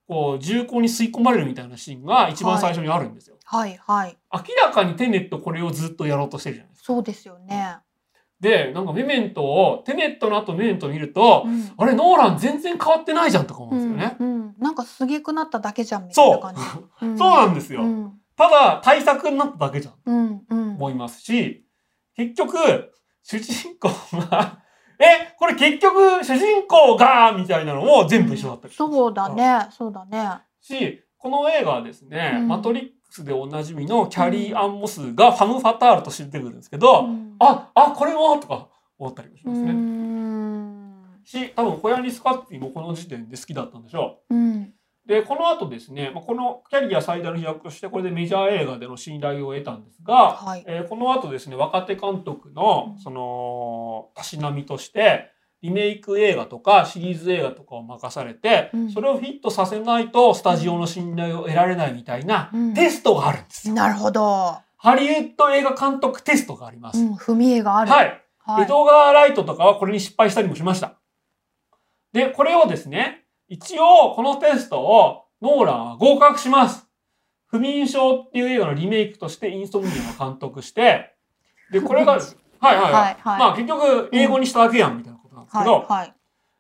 [0.08, 3.38] こう、銃口に吸い込まれるみたいなシーンが一番最初にあるんですよ。
[3.46, 4.18] はいはい。
[4.34, 6.86] 明らかにテネットこれをずっとやろうとしてるじゃないですか。
[6.88, 7.78] そうですよね。
[8.42, 14.18] で、なんかメメントを、テネットの後メメント見ると、うんあれ、ノーラン全然変わってないじゃんとか思うんですよね。
[14.20, 16.62] うんうんなんかすげくなっただけじゃんみたいな感じ。
[17.06, 17.84] うんそうなんですよ。
[17.84, 20.70] うんただ、対策になっただけじゃんとうんうん。
[20.76, 21.66] 思いますし、
[22.16, 22.94] 結局、
[23.30, 23.90] 主人公
[24.30, 24.60] が、
[24.98, 30.40] え、これ結局、主人公が、みたいなのも全部一緒だったりしますそうだね、そうだね。
[30.62, 39.74] し、この映画はですね、うんマトリックスでおなじみのキャリー・アン・モスがファム・ファタールとして出てくるんですけど、うんあ、あ、これもとか思ったりもしうますね。
[39.74, 41.22] ん。
[41.26, 44.74] し、多分、コヤニ・スカッティもこの時点で好きだったんでしょうん。
[45.08, 45.10] う。
[45.10, 50.64] で、この後ですね、まあ、このキャリア最大の飛躍として、これでメジャー映画での信頼を得たんですが、はい。
[50.68, 55.32] えーこの後ですね、若手監督のうん、その、たしなみとして、
[55.62, 63.74] リメイク映画とかシリーズ映画とかを任されて、うんそれをフィットさせないとスタジオの信頼を得られないみたいなうんテストがあるんですよ。
[63.74, 64.56] なるほど。
[64.78, 67.00] ハリウッド映画監督テストがあります。
[67.00, 67.92] うん、踏み絵がある。。
[67.92, 68.12] はいい。
[68.40, 68.64] はい。
[68.64, 71.00] エドガー・ライトとかはこれに失敗したりもしました。
[72.14, 76.88] で、これをですね、一応このテストをノーランは合格します。
[77.48, 81.14] 不眠症っていう映画のリメイクとしてインソムニアを監督して、
[81.72, 82.22] で、これが、はい
[82.60, 82.94] はいはい。
[82.94, 85.86] はいはいまあ結局英語にしただけやんみたいなことなんですけど、はい。
[85.88, 86.14] はい。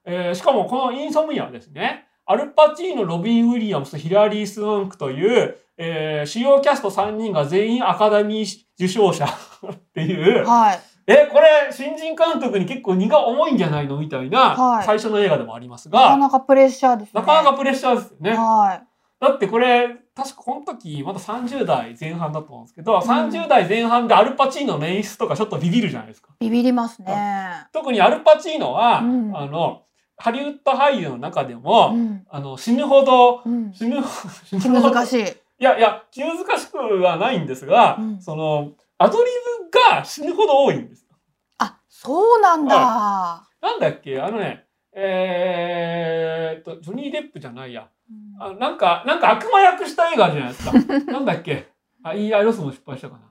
[0.05, 10.79] えーしかもこのインソムニアはですね、アルパチーノ、ロビン・ウィリアムス、ヒラリー・スワンクという、えー主要キャスト3人が全員アカデミー受賞者っていう、はい。
[11.08, 17.12] え、これ、新人監督に結構荷が重いんじゃないのみたいな、はい最初の映画でもありますなかが、なかプレッシャーですね。
[17.14, 18.32] なかなかプレッシャーですよね。
[18.32, 18.82] は
[19.20, 26.30] だってこれ、確かこの時、まだ30代前半だと思うんですけど、30代前半でアルパチーノの演出とかちょっとビビるじゃないですか。
[26.39, 26.45] い。
[26.45, 27.68] ビビりますね。
[27.72, 29.84] 特にアルパチーノは、うんあの、
[30.18, 32.26] ハリウッド俳優の中でも、うん。
[32.30, 33.72] あの、死ぬほど、うん。
[33.74, 34.91] 死ぬ、ほど、い。
[34.91, 35.24] 難しい。
[35.24, 39.29] いやいや、気難しくはないんですが、うんその、アドリ
[39.71, 41.15] ブが死ぬほど多いんですよ。
[41.59, 43.47] あ、そうなんだ。
[43.61, 44.19] なんだっけ？
[44.21, 47.87] あのね、えーっと、ジョニー・デップじゃないや。
[48.09, 50.71] うんあなんか、なんか悪魔役した映画じゃないですか。
[51.11, 51.67] なんだっけ？
[52.03, 53.21] あ、いいアイロスも失敗したかな。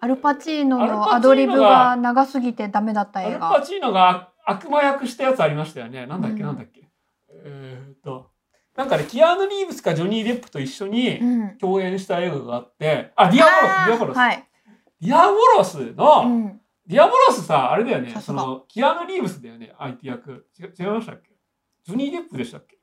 [0.00, 3.62] アルパチーノのアドリブが長すぎてダメだった映アルパ画。
[3.62, 6.06] チーノが悪魔役したやつありましたよね。
[6.06, 6.86] なんだっけ、うんなんだっけ？
[7.44, 8.30] えーっと、
[8.76, 11.24] なんかね、キアヌ・リーブスかジョニー・デップと一緒にう
[11.54, 11.58] ん。
[11.58, 14.16] 共演した映画があって、あ、ディアボロス、ディアボロス。
[14.18, 14.46] はい。
[15.00, 16.60] ディアボロスの、うん。
[16.86, 18.14] ディアボロスさ、あれだよね。
[18.20, 20.46] その、キアヌ・リーブスだよね、相手役。
[20.58, 21.30] 違違いましたっけ？
[21.84, 22.78] ジョニー・デップでしたっけ？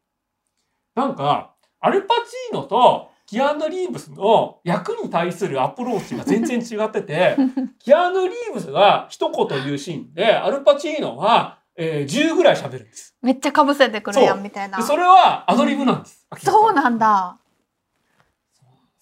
[0.96, 7.36] なんか、アルパチーノとキアヌ・リーブスの役に対するアプローチが全然違ってて、
[7.80, 13.16] キアヌ・リーブスが一言言うシーンで、アルパチーノは、えー10ぐらい喋るんです。
[13.22, 14.84] めっちゃかぶせてくるやそんみたいなで。
[14.84, 16.28] それはアドリブなんです。
[16.38, 17.40] そうなんだ。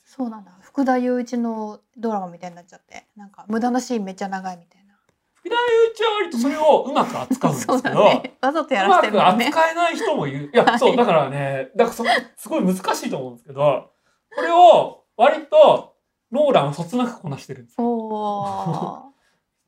[0.06, 0.52] そうなんだ。
[0.72, 4.94] 福田雄一のドラマみたいになっちゃって、なんか無駄なシーンめっちゃ長いみたいな。
[5.34, 8.38] 福田雄一は割とそれをうまく扱うんですけど、 ね。
[8.42, 9.46] わざとやうまくらせてるもんね。
[9.48, 10.50] 扱えない人もいる。
[10.54, 13.92] いや、 はいそう、だからね、だからそこ、すごい難しいと思うんですけど、
[14.34, 15.98] これを割と
[16.32, 17.76] ノーランをそつなくこなしてるんです。
[17.78, 19.12] おー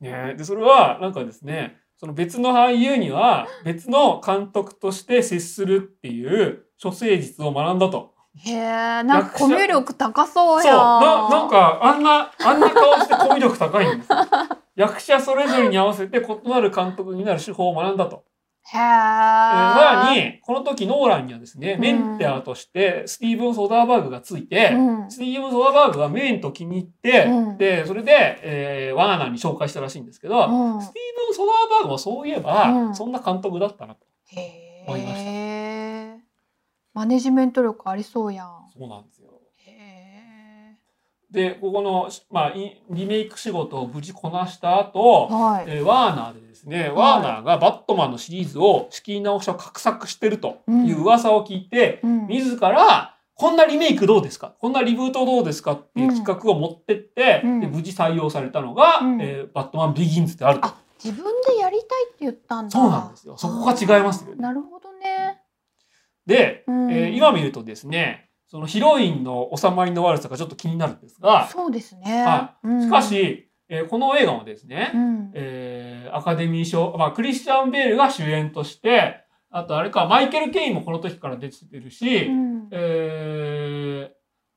[0.00, 8.13] ね、でそれはなんかですねその別の俳優には別の監督として接するっていう処世術を学んだと。
[8.36, 10.72] へえ、なんかコミュ力高そうそう。
[10.72, 14.18] ななんかあんなあんな顔してコミュ力高いんですよ。
[14.76, 18.24] 役者それぞれに合わせて異なる監督になる手法を学んだと。
[18.66, 18.80] へえ。
[18.80, 34.06] えーさらにこの時ノーランにはですねうんメンターとしてスティーブン・ソダーバーグがついて、うんスティーブン・ソダーバーグがメンと気に入って、うんでそれで、えーワーナーに紹介したらしいんですけど、うんスティーブン・ソダーバーグもそういえば、うんそんな監督だったなと。
[34.36, 36.13] へ思いましたえ。
[36.94, 38.48] マネジメント力ありそうやん。
[38.72, 39.30] そうなんですよ。
[41.30, 45.64] でここの、まあ、いリメイク仕事を無事こなした後、はい。
[45.66, 54.54] えーワーナーでですね、ワーナーがバットマンのシリーズを仕切り直しを画策してるという噂を聞いて、うん自らこんなリメイクどうですか？
[54.60, 55.72] こんなリブートどうですか？
[55.72, 60.68] っていう企画を持ってって、うんで無事採用されたのが、うんえーバットマンビギンズであると。
[60.68, 62.70] あ、自分でやりたいって言ったんだ。
[62.70, 64.83] そうなんですよそこが違いますよねなるほどね。
[66.26, 72.24] で、うんえー今見るとですね、そのヒロインの収まりの悪さがちょっと気になるんですが、そうですね。
[72.24, 75.30] はうんしか、し、えーこの映画もですね、うん。
[75.34, 84.14] えーアカデミー賞、まあ、クリスチャン・ベールが主演として、あとあれか、マイケル・ケインもこの時から出てるし、うんえー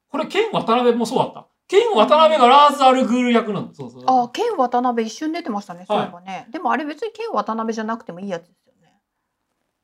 [0.10, 1.48] これ、ケン・渡辺もそうだった。
[1.68, 3.74] ケン・渡辺がラーズ・アルグール役なんだ。
[3.74, 4.04] そうそう。
[4.08, 5.84] あ、ケン渡辺一瞬出てましたね。
[5.86, 6.48] そういはいえばね。
[6.50, 8.67] でもあれ別にケン渡辺じゃなくてもいいやつです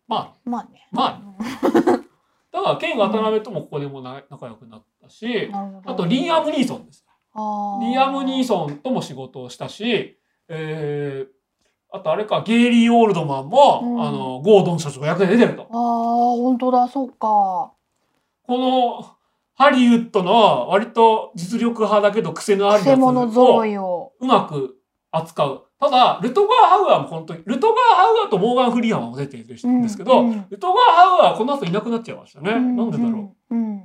[0.10, 0.32] よね。
[0.34, 0.88] ままあね。
[0.92, 2.02] まあ
[2.52, 5.52] だから、ケン・渡辺ともここでもな仲良くなったし。
[5.86, 7.04] あと、リーアム・ニーソンです。
[7.34, 11.44] あリアム・ニーソンとも仕事をしたし、えー
[11.96, 15.62] あとあれか、ゲイリー・オールドマンも、うんあの、ゴードン社長が役で出てると。
[15.62, 17.72] ああ、本当だ、そうか。
[18.48, 19.06] この、
[19.54, 24.12] ハリウッドの割と実力派だけど癖のある癖やつを。
[24.20, 24.78] うまく
[25.12, 25.66] 扱う。
[25.84, 32.52] ただ、ルトガー・ハウアーもこの時、ルトガー・ハウアーとモーガン・フリーハンも出てるんですけど、うんうんルトガー・ハウアーはこの後いなくなっちゃいましたね。
[32.52, 33.56] なんでだろう。
[33.56, 33.58] う。
[33.58, 33.84] うん。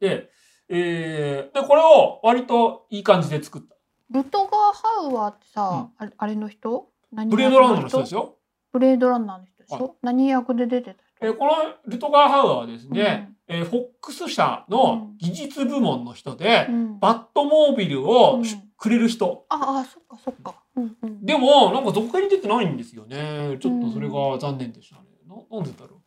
[0.00, 0.30] で、
[0.68, 3.76] えーで、これを割といい感じで作った。
[4.10, 6.88] ルトガー・ハウアーってさ、あれあれの人？
[7.12, 8.20] 何ブレードランドの人ですよ。
[8.20, 8.36] よ。
[8.72, 11.26] ブレードランナーの人でしょ、は何役で出てた人？
[11.26, 11.52] えーこの
[11.86, 19.46] ルトガー・ハウアーはですね、えーフォックス社の技術部門の人で、うん、バットモービルをしうんくれる人。
[19.48, 20.54] ああ、そっかそっか。
[20.76, 23.56] うんうん、でも、なんか続編に出てないんですよね。
[23.60, 25.02] ちょっとそれが残念でしたね。
[25.26, 26.00] ななんでだろう。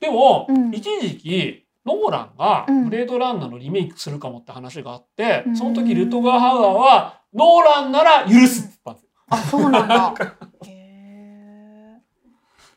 [0.00, 9.08] でも、うん一時期、ノーランがうんブレードランナーのリメイクするかもって話があって、うんその時ルトガー・ハウアーは、ノーランなら許すって言ったんですよ。
[9.28, 10.14] あ、そうなんだ。
[10.66, 12.00] へえ。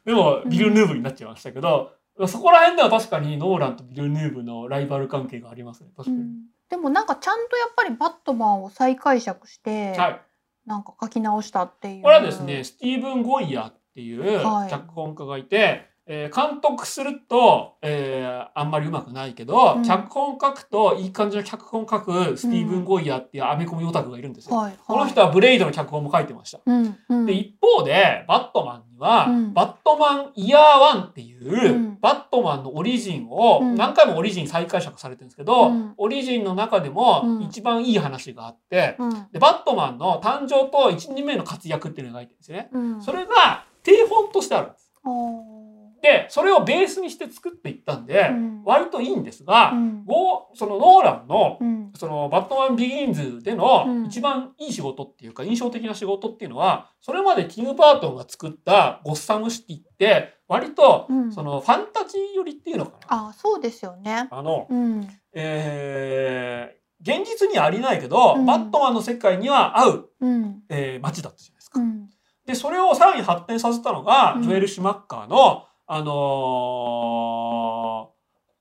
[0.05, 1.91] でも、ヴィルヌーヴになっちゃいましたけど、
[2.27, 5.89] そこら辺では確かにノーランとヴィルヌーヴのライバル関係がありますね。
[5.97, 6.17] 確かに。
[6.17, 10.21] うんでもなんかちゃんとやっぱりバットマンを再解釈して、はい。
[10.65, 12.01] なんか書き直したっていう。
[12.01, 19.83] これはですね、スティーブン・ゴイヤーっていうはい脚本家がいて、えー監督すると、えーあんまりうまくないけど、うん。
[19.83, 24.55] 脚本書くといい感じの脚本書くスティーブン・ゴイヤーっていうアメコミオタクがいるんですよ。
[24.55, 26.59] はいはい、この人はブレイドの脚本も書いてました。
[26.65, 29.53] うんうん、で、一方で、バットマンには、うん。
[29.53, 31.97] バットマンイヤーワンっていう、うん。
[32.01, 33.75] バットマンのオリジンを、うん。
[33.75, 35.93] 何回もオリジン再解釈されてるんですけど、うん。
[35.97, 37.43] オリジンの中でもうん。
[37.43, 39.09] 一番いい話があって、うん。
[39.31, 42.69] で、バットマンの誕生と1人目の活躍っていうのを描いてるんですよね。
[42.73, 44.91] うん、それが定本としてあるんです。
[46.03, 48.63] で、それをベースにして作っていったんで、うん。
[48.65, 50.05] 割といいんですが、うん。
[50.53, 51.93] そのノーランのうん。
[51.95, 54.05] そのバットマンビギンズでのうん。
[54.07, 61.31] 一番いい仕事っていうか印象的な仕事っていうのは、それまでティム・バートンが作ったゴッサムシティって割とうん。
[61.31, 63.29] そのファンタジー寄りっていうのかな。
[63.29, 64.27] あそうですよね。
[64.29, 65.07] あの、うん。
[65.33, 68.45] えー現実にはありないけど、うん。
[68.45, 70.61] バットマンの世界には合う、うん。
[70.69, 71.79] えー街だったじゃないですか。
[71.81, 72.09] うん。
[72.45, 74.43] で、それをさらに発展させたのが、うん。
[74.43, 76.13] ジョエル・シュマッカーの、あの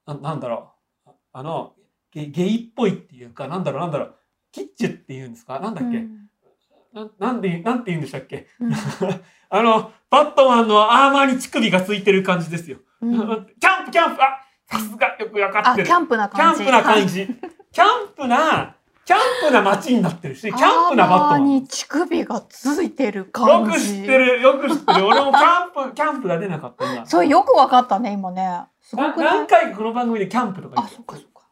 [0.06, 0.72] ーななんだろ
[1.06, 1.74] う、あの
[2.10, 4.14] ゲ、ゲイっぽいっていうか、なんだろう、なんだろう、
[4.50, 5.60] キッチュっていうんですか？
[5.60, 6.18] なんだっけ、うん
[6.92, 8.48] なんなんで、なんて言うんでしたっけ？
[8.60, 8.72] うん
[9.54, 12.78] あの、バットマンのアーマーに乳首がついてる感じですよ。
[13.00, 15.86] うんキャンプ、キャンプ、あさすがよくわかあってる。
[15.86, 16.64] キャンプなキャン感じ。
[16.64, 17.26] プな感じ。
[17.72, 19.18] キャンプな、 キャン
[19.48, 21.44] プな街になってるし、キャンプなバットマン。
[21.46, 23.72] に乳首がついてるよ感じ。
[23.72, 25.06] く知ってる、よく知ってる。
[25.06, 27.06] 俺もキャンプ、キャンプが出なかった今。
[27.06, 28.62] それよくわかったね今ね。
[28.80, 31.42] すごなくない何回かこの番組でキャンプとか言あってそっかそっか。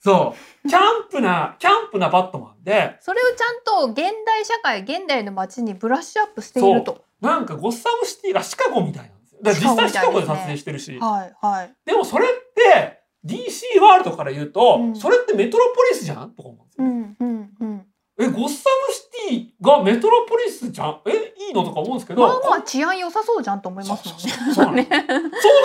[0.00, 0.34] そ
[0.64, 0.68] う。
[0.68, 3.50] キャンプな、キャンプなバットマンで、それをちゃ
[3.84, 7.04] んと現代社会現代の街にブラッシュアップしていると。
[7.20, 9.40] なんかゴッサムシティがシカゴみたいなんですよ。
[9.42, 10.98] だから実際シカゴで撮影してるし。
[10.98, 11.74] はいはい。
[11.84, 16.30] でもそれって、DC ワールドから言うと、うんそれってメトロポリスじゃん？
[16.32, 16.84] とか思うんですよ。
[16.86, 17.86] うんうんうん。
[18.18, 21.00] え、ゴッサムシティがメトロポリスじゃん？
[21.06, 22.22] え、いいのとか思うんですけど。
[22.22, 24.32] まあまあ治安良さそうじゃんと思いますもんね。
[24.52, 24.66] そう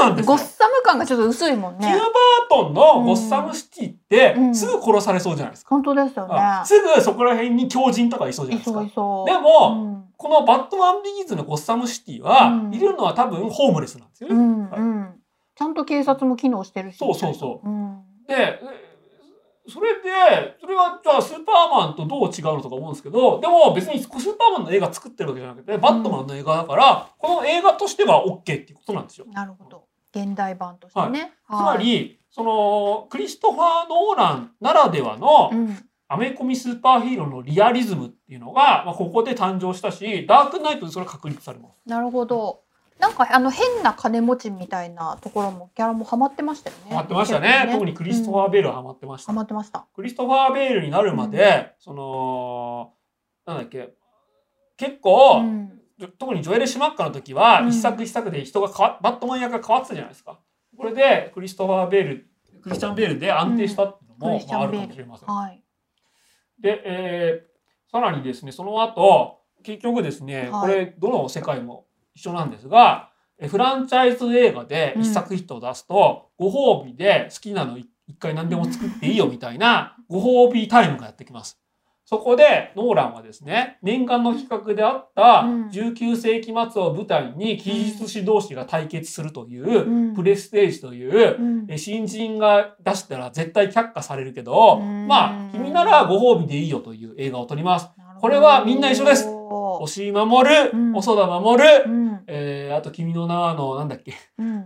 [0.06, 0.38] なんです ゴッ。
[0.38, 2.06] サム感がちょっと薄いもんねティム・バ。
[2.06, 2.10] ー
[2.50, 5.70] トンのゴッサムシティってう、んすぐ殺されそうじゃないですか。
[5.72, 6.36] 本当ですよね。
[6.36, 8.80] あすぐそこら辺に狂人とかいそうじゃないいですか。
[8.80, 9.26] そういそう。
[9.26, 14.36] でも、うんこのバットマンビギンズのゴッサムシティは、うんいるのは多分ホームレスなんですよね。
[14.36, 15.16] うんうん。
[15.56, 16.98] ちゃんと警察も機能してるし。
[16.98, 18.04] そうそうそううん。
[18.28, 18.60] で、え
[19.68, 29.26] それで、それはじゃあスーパーマンとどう違うのとか思うんですけど、でも別にスーパーマンの映画作ってるわけじゃなくて、バットマンの映画だから、この映画としては OK っていうことなんですよ。
[29.32, 29.86] なるほど。
[30.14, 31.34] 現代版としてね。
[31.48, 35.52] つまり、その、クリストファー・ノーランならではの。
[36.08, 41.80] アメコミスーパーヒーローのリアリズムっていうのが、まあ、ここで誕生したし、ダークナイトでそれ確立されます。
[41.88, 42.62] なるほど。
[43.00, 46.84] なんかあの変な金持ちみたいなところもキャラもハマってましたよね。
[46.90, 47.50] ハマってましたね。
[47.50, 49.32] 結構特にクリストファー・ベールはハマってました。
[49.32, 49.86] ハマってました。
[49.94, 52.94] クリストファー・ベールになるまで、その、
[53.46, 53.94] なんだっけ、
[54.78, 55.82] 結構、うん。
[56.18, 60.40] 特にジョエル・シュマッカの時は、うん一作一作で人が変わバットマン役が変わってたじゃないですか。
[60.78, 62.30] これでクリストファー・ベール、
[62.62, 65.30] クリスチャン・ベールで安定したっていうのも、まあ、あるかもしれません。
[65.30, 65.64] はい。
[66.60, 67.56] で、えー
[67.92, 71.86] さらにですね、その後、結局ですね、はいこれ、どの世界も
[72.16, 75.02] 一緒なんですが、えフランチャイズ映画でうん。
[75.02, 81.60] 一作ヒットを出すと、ご褒美で好きなの一回何でも作っていいよみたいなご褒美タイムがやってきます。
[82.08, 85.68] そこでノーランはですね、念願の企画であったうん。
[85.70, 90.14] 19世紀末を舞台に技術士同士が対決するという、うん。
[90.14, 91.66] プレステージという、うん。
[91.68, 95.08] え新人が出したら絶対却下されるけど、うん。
[95.08, 97.90] まあ、君ならご褒美でいいよという映画を撮ります。
[98.26, 104.66] これはみんな一緒ですお押井守る、うん細田守る、うんえー、あと君の名はの、なんだっけ、うん。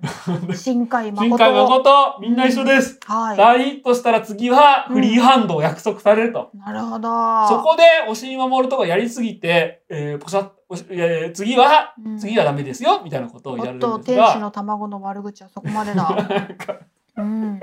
[0.56, 1.28] 新海誠。
[1.28, 2.98] 新海誠、みんな一緒です。
[3.06, 6.52] は大ヒットしたら次はフリーハンドを約束されると。
[6.54, 6.58] い。
[6.58, 7.10] なるほど。
[7.50, 10.50] そこで、押井守とかやりすぎて、えー、ポシャ
[10.92, 14.28] えー次は、うん次はダメですよ、みたいなことをやるんおっと、ですが。
[14.28, 16.08] 天使の卵の悪口はそこまでだ。
[17.18, 17.60] うん。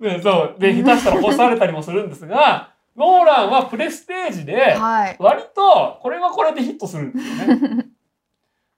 [0.00, 0.56] ねそう。
[0.58, 5.16] で、下手したら干されたりもするんですが、ノーランはプレステージで、はい。
[5.18, 7.86] 割と、これはこれでヒットするんですよね。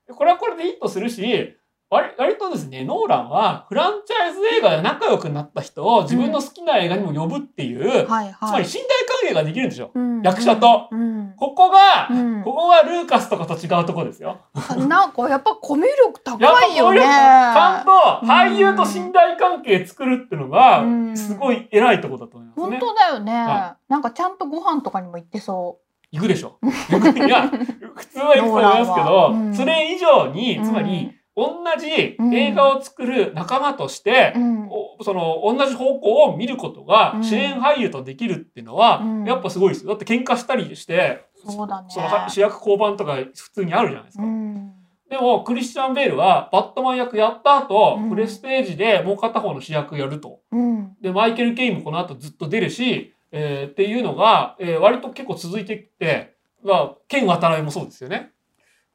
[0.06, 1.56] で これはこれでヒットするし、
[1.97, 8.62] 割割とですね、ノーランはフランチャイズ映画で仲良くなった人を自分の好きな映画にも呼ぶっていう、はいつまはい。
[8.62, 9.90] り信頼関係ができるんですよ。
[9.94, 10.89] うん役者と。
[10.90, 11.35] うん。
[11.36, 14.39] ここが、うんここがルーカスとかと違うとこですよ。
[14.89, 17.01] なんかやっぱコミュ力高いよね。
[17.01, 22.78] ちゃんと俳優と信頼関係作るっていうのがう、んすごい偉いとこだと思います本ね。
[22.81, 25.78] 当だよね、はなんかちゃんとご飯とかにも行ってそ
[26.12, 26.59] 行くでしょ。
[26.62, 27.48] いや、
[27.94, 30.32] 普通は行くと思いますけど、うんそれ以上う。
[30.32, 39.90] に、つまり、同じうん映画を作る仲間としてう、ん、おその同じ方向を見ることがうん主演俳優とできるっていうのは、うんやっぱすごいですよ。
[39.90, 41.52] だって喧嘩したりして、そう。
[41.52, 44.24] そのは主役交番とか普通にあるじゃないですか。
[44.24, 44.72] うん。
[45.10, 50.40] でも、クリスチャン・ベールはバットマン役やった後、うんプレステージでもう片方の主役やると。
[50.50, 50.96] うん。
[51.00, 56.34] で、マイケル・ケインもこの後ずっと出るし、えーっていうのが、えー割と結構続いてきて、
[56.64, 58.32] まあ、ケン渡辺もそうですよね。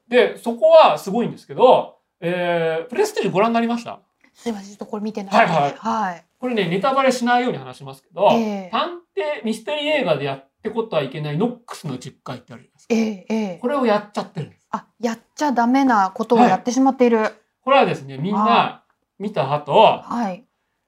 [0.09, 3.99] で、そこはすごいんですけど、えープレステージご覧になりました？
[4.33, 5.47] すいません、ちょっとこれ見てない。
[5.47, 6.25] はいはいはい。
[6.39, 12.95] これね、ネタバレしないように話しますけど、ええ探偵、ミステリー映画でやってことはいけないノックスの10回ってあるじゃないですか。
[12.95, 14.67] ええええこれをやっちゃってるんです。
[14.71, 17.33] あ、やっちゃダメなことをやってしまっている。
[17.63, 18.83] これはですね、みんはな
[19.19, 20.45] 見た後、はい。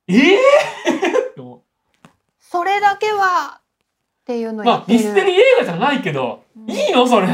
[0.07, 0.39] ええー
[1.31, 1.61] って思う
[2.39, 3.61] それだけはっ
[4.26, 4.85] ていうのをまあ。
[4.88, 7.05] ミステリー映画じゃないけど、うんいいの？
[7.07, 7.27] それ。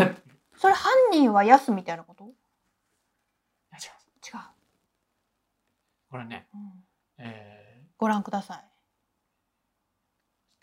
[0.58, 2.24] それ犯人はヤスみたいなこと？
[2.26, 2.28] 違
[4.34, 4.38] う。
[6.10, 6.62] これね、うん
[7.20, 8.58] えご覧ください。
[8.58, 8.62] ー、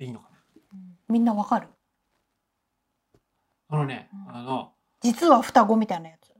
[0.00, 0.36] でいいのかな？
[0.72, 1.68] うんみんなわかる？
[3.68, 6.32] あのね、うんあの、実は双子みたいなやつ。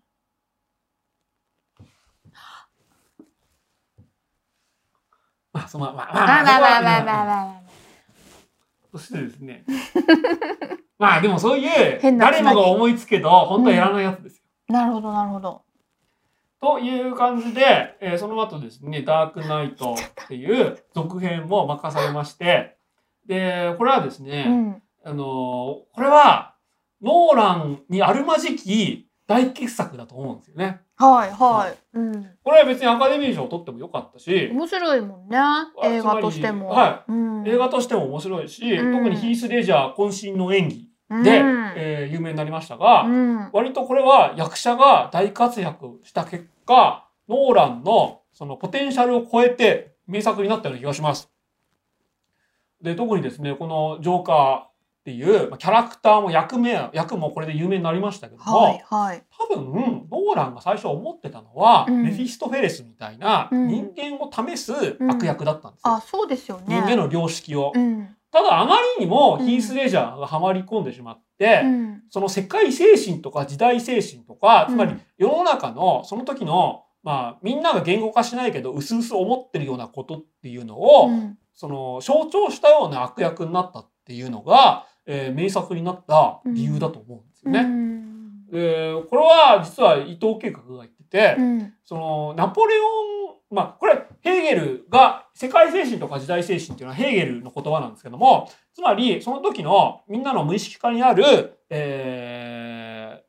[5.52, 7.62] まあ、そのまあ、まあ、まあまあまあまあまあまあ、まあ。
[8.92, 9.64] そしてですね、
[10.98, 14.42] まあでもそういう、誰もが思いつけど、本当はやらないやつですよ。
[14.68, 15.65] なるほどなるほど。
[16.60, 22.76] という感じで、えーその後ですね、ダークナイトっていう続編も任されまして、
[23.26, 24.82] で、これはですね、うん。
[25.04, 26.54] あのーこれは、
[27.02, 30.80] ノーランにあるまじき大傑作だと思うんですよね。
[30.96, 31.98] はいはい。
[31.98, 32.30] うん。
[32.42, 35.38] これは別にアカデミー賞を取ってもよかったし、面白いもんね。
[35.84, 36.70] 映画としても。。
[36.70, 41.30] はいうん、映画としても面白いし、うん特にヒース・レジャー渾身の演技うんで、
[41.76, 43.50] えー有名になりましたが、うん。
[43.52, 51.30] 割とこれは役者が大活躍した結果、ノーランのそのポテンシャルを超えて名作になったような気がします。
[52.82, 54.70] で、特にですね、このジョーカーっ
[55.04, 59.24] ていうまあキャラクターも役名、役もこれで有名になりましたけども、はいはい。
[59.50, 64.72] 多分、ノーランが最初思ってたのは、うんメフィストフェレスみたいなうん人間を試す
[65.08, 65.94] 悪役だったんですよ。
[65.94, 66.64] あ、そうですよね。
[66.68, 67.72] 人間の良識を。
[68.32, 68.42] うん。
[68.42, 72.02] ただ、あまりにもうんヒース・レジャーがハマり込んでしまって、うん。
[72.10, 87.60] その世界精神とか時代精神とか、つまりうん世の中のその時の、まあ、みんなが言語化しないけど、薄々思ってるようなことっていうのを、うんその象徴したような悪役になったっていうのが、えー名作になった理由だと思うんですよね。
[87.60, 87.96] うん
[88.50, 90.88] でこれは実は伊藤計画が言っ
[91.38, 91.74] うん。
[91.84, 103.26] そのナポレオンまあこれヘーゲルが世界精神とか時代精神っていうのはヘーゲルの言葉なんですけどもつまりその時のみんなの無意識化にある、えー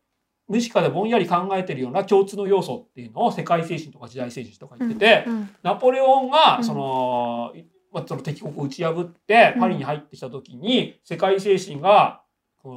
[0.48, 6.64] 無意識化でぼんやり考えてるような共通の要素っていうのを世界精神とか時代精神とか言ってて、うんナポレオンがうん。
[6.64, 7.54] その、
[7.92, 12.22] まあ、その敵国を打ち破ってうんパリに入ってきた時に世界精神が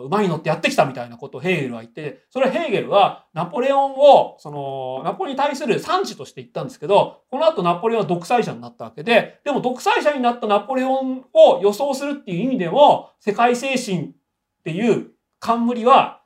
[0.05, 16.21] 馬に乗ってやってきたみたいなことをヘーゲルは言ってそれはヘーゲルはナポレオンをそのナポレオンに対する産地として言ったんですけどこの後ナポレオンは独裁者になったわけででも独裁者になったナポレオンを予想するっていう意味でも世界精神っていう冠は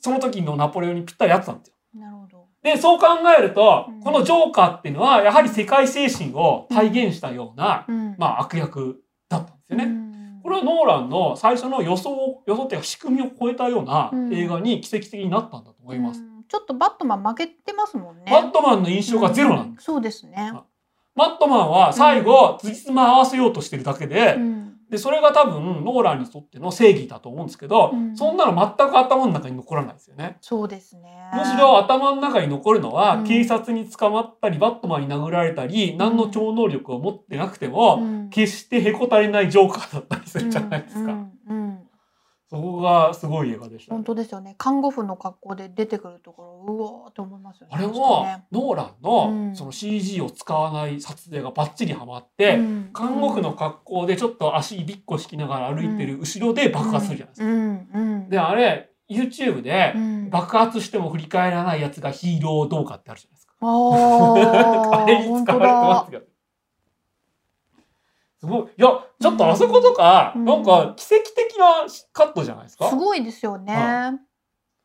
[0.00, 1.74] その時のナポレオンにぴったり合ってたんですよ。
[1.94, 2.44] なるほど。
[2.62, 3.06] で、そう考
[3.38, 10.03] えるとうん、このジョーカーっていうのは、やはり世界精神を体現したような、うんまあ悪役だったんですよね。
[10.44, 16.20] うんこれはノーランの最初の予想、予想っていうか仕組みを超えたようなうん映画に奇跡的になったんだと思います。
[16.20, 18.30] うんちょっとバットマン負けてますもんね。
[18.30, 19.84] バットマンの印象がゼロなんです。
[19.84, 20.52] そうですね。
[21.16, 30.36] バットマンは最後、つじつま合わせようとしてるだけでう、んで、それが多分ノーランにとっての正義だと思うんですけど、うんそんなの全く頭の中に残らないですよね。
[30.40, 31.30] そうですね。
[31.34, 41.00] むしろ頭の中に残るのは、うん警察に捕まったり、バットマンに殴られたり、何の超能力を持ってなくても、うん決してへこたれないジョーカーだったりするじゃないですか。
[41.00, 41.08] うん
[41.48, 41.63] うんうん
[42.50, 44.54] そこがすごい映画でしたね、本当ですよね。
[44.58, 47.72] 看護婦の格好で出てくるところ、うわーって思いますよね。
[47.74, 57.46] あれ確かも、ねノーランの、うんその CG を使わない撮影がバッチリハマって、うん看護婦の格好でちょっと足びっこ引きながら歩いてる後ろで爆発するじゃないですか。
[57.46, 63.54] うんうんで、あれ、YouTube でうん爆発しても振り返らないやつがヒーローどうかってあるじゃないですか。
[63.60, 66.10] あ あれに使われてまだす。
[66.10, 66.33] けど。
[68.44, 68.62] すごい。
[68.62, 68.88] いや、
[69.20, 72.88] ちょっとあそことか、うんなんか奇跡的なカットじゃないですか？
[72.90, 73.74] すごいですよね。
[73.74, 74.12] は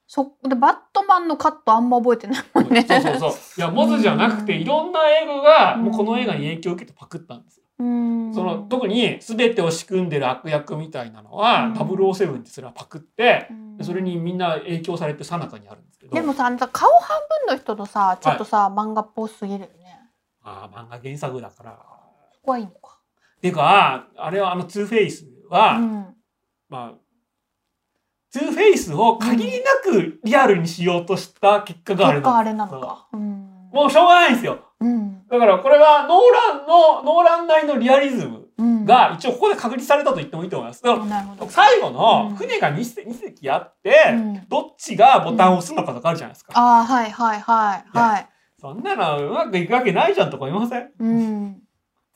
[0.07, 2.81] そでバットマンのカットあんま覚えてないもんね。
[2.81, 3.31] そうそうそう。
[3.57, 7.63] いや、モズじゃなくて、うんいろんな映画が、うんもうこの映画に影響を受けてパクったんですよ。
[7.79, 13.49] うんその、特に全てを仕組んでる悪役みたいなのは、うん007ってそれはパクって、
[13.81, 16.13] それにみんな影響されてさなかにあるんですけど。
[16.15, 19.99] でもさ、あのさ顔半分の人とさ、ちょっとさ、漫画っぽすぎるよね。
[20.43, 21.79] ああ、漫画原作だから。
[22.33, 22.98] そこはいいのか。
[23.41, 26.15] ていうか、あれはあのツーフェイスは、うん。
[26.69, 26.99] まあ、
[28.31, 33.07] ツーフェイスを限りなくリアルにしようとした結果があれなんです結果あれなのか。
[33.13, 33.69] うん。
[33.73, 34.59] もうしょうがないんですよ。
[34.79, 35.27] うん。
[35.27, 38.85] だからこれはノーランの、ノーランなりのリアリズムうん。
[38.85, 40.83] が一応ここで確立されたと言ってもいいと思います。
[40.83, 41.05] だか。
[41.49, 46.53] 最後うんの船が2隻 ,2 隻あって、うんどっちがボタンを押すのかとかあるじゃないですか。
[46.55, 48.29] ああ、はいはいはいはい。
[48.59, 50.91] そんなのうまくいくわけないじゃんとか言いません？
[50.99, 51.58] うん。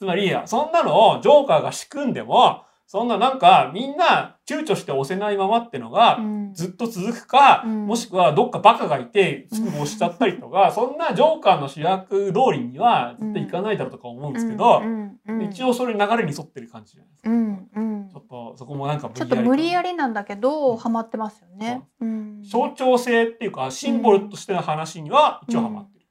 [0.04, 6.54] つまり、そんなのをジョーカーが仕組んでも、そんななんかみんな躊躇して押せないままってのが、うん。
[6.54, 17.30] ずっと続くか、うんもしくはどっかバカがいてすぐ押しちゃったりとか、そんなジョーカーの主役通りには絶対いかないだろうとか思うんですけど、うんうんうん一応それ流れに沿ってる感じじゃないですか。
[17.30, 21.82] うんうんちょっとそこもなんかちょっと無理やりりなんだけど、ハマってますよね。
[22.02, 22.44] うん。
[22.44, 26.06] 象徴性っていうかシンボルとしての話には一応ハマってる。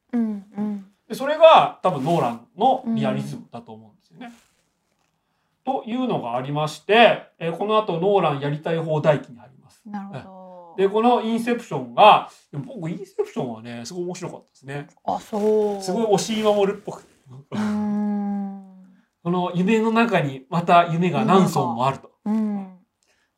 [1.13, 1.15] うんうん。
[1.15, 4.33] でそれが多分ノーランのリアリズムだと思うんですよね。
[5.65, 9.83] というのがありまして、えーこの後ノーランやりたい放題記にあります。
[9.87, 10.43] なるほど。
[10.77, 14.89] で、このインセプションが、でも僕インセプションはね、すごい面白かったですね。
[15.05, 15.83] あ、そう。
[15.83, 17.13] すごい押井守るっぽくて。
[17.51, 18.63] うーん。
[19.23, 22.11] この夢の中にまた夢が何層もあると。
[22.25, 22.79] うん。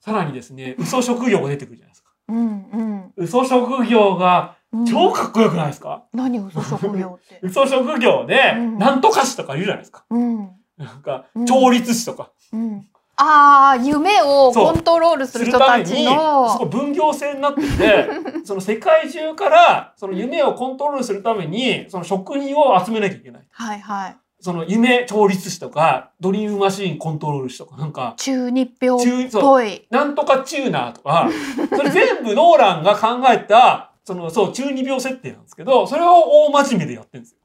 [0.00, 2.10] さらにですね、嘘職業が出てくるじゃないですか。
[2.28, 4.63] うんうん嘘職業がうん。
[4.88, 7.38] 超かっこよくないですか、何嘘職業って。
[7.46, 10.04] 嘘職業で、うんなんとか師とか言うじゃないですか。
[10.10, 10.50] うん。
[10.76, 12.30] なんかう、ん調律師とか。
[12.52, 12.86] うん。
[13.16, 16.50] ああ、夢をコントロールすする人たちの。
[16.50, 18.08] すごい分業制になっていて、
[18.44, 23.42] その世界中から、その夢をコントロールするために、その職人を集めなきゃいけない。
[23.52, 24.16] はいはい。
[24.40, 29.86] その夢調律師とか、ドリームマシーンコントロール師とか、なんか、中二病っぽい。
[29.90, 31.30] なんとかチューナーとか、
[31.74, 37.38] それ全部ノーランが考えた、その、そう、中二病設定なんですけど、それを大真面目でやってるんですよ。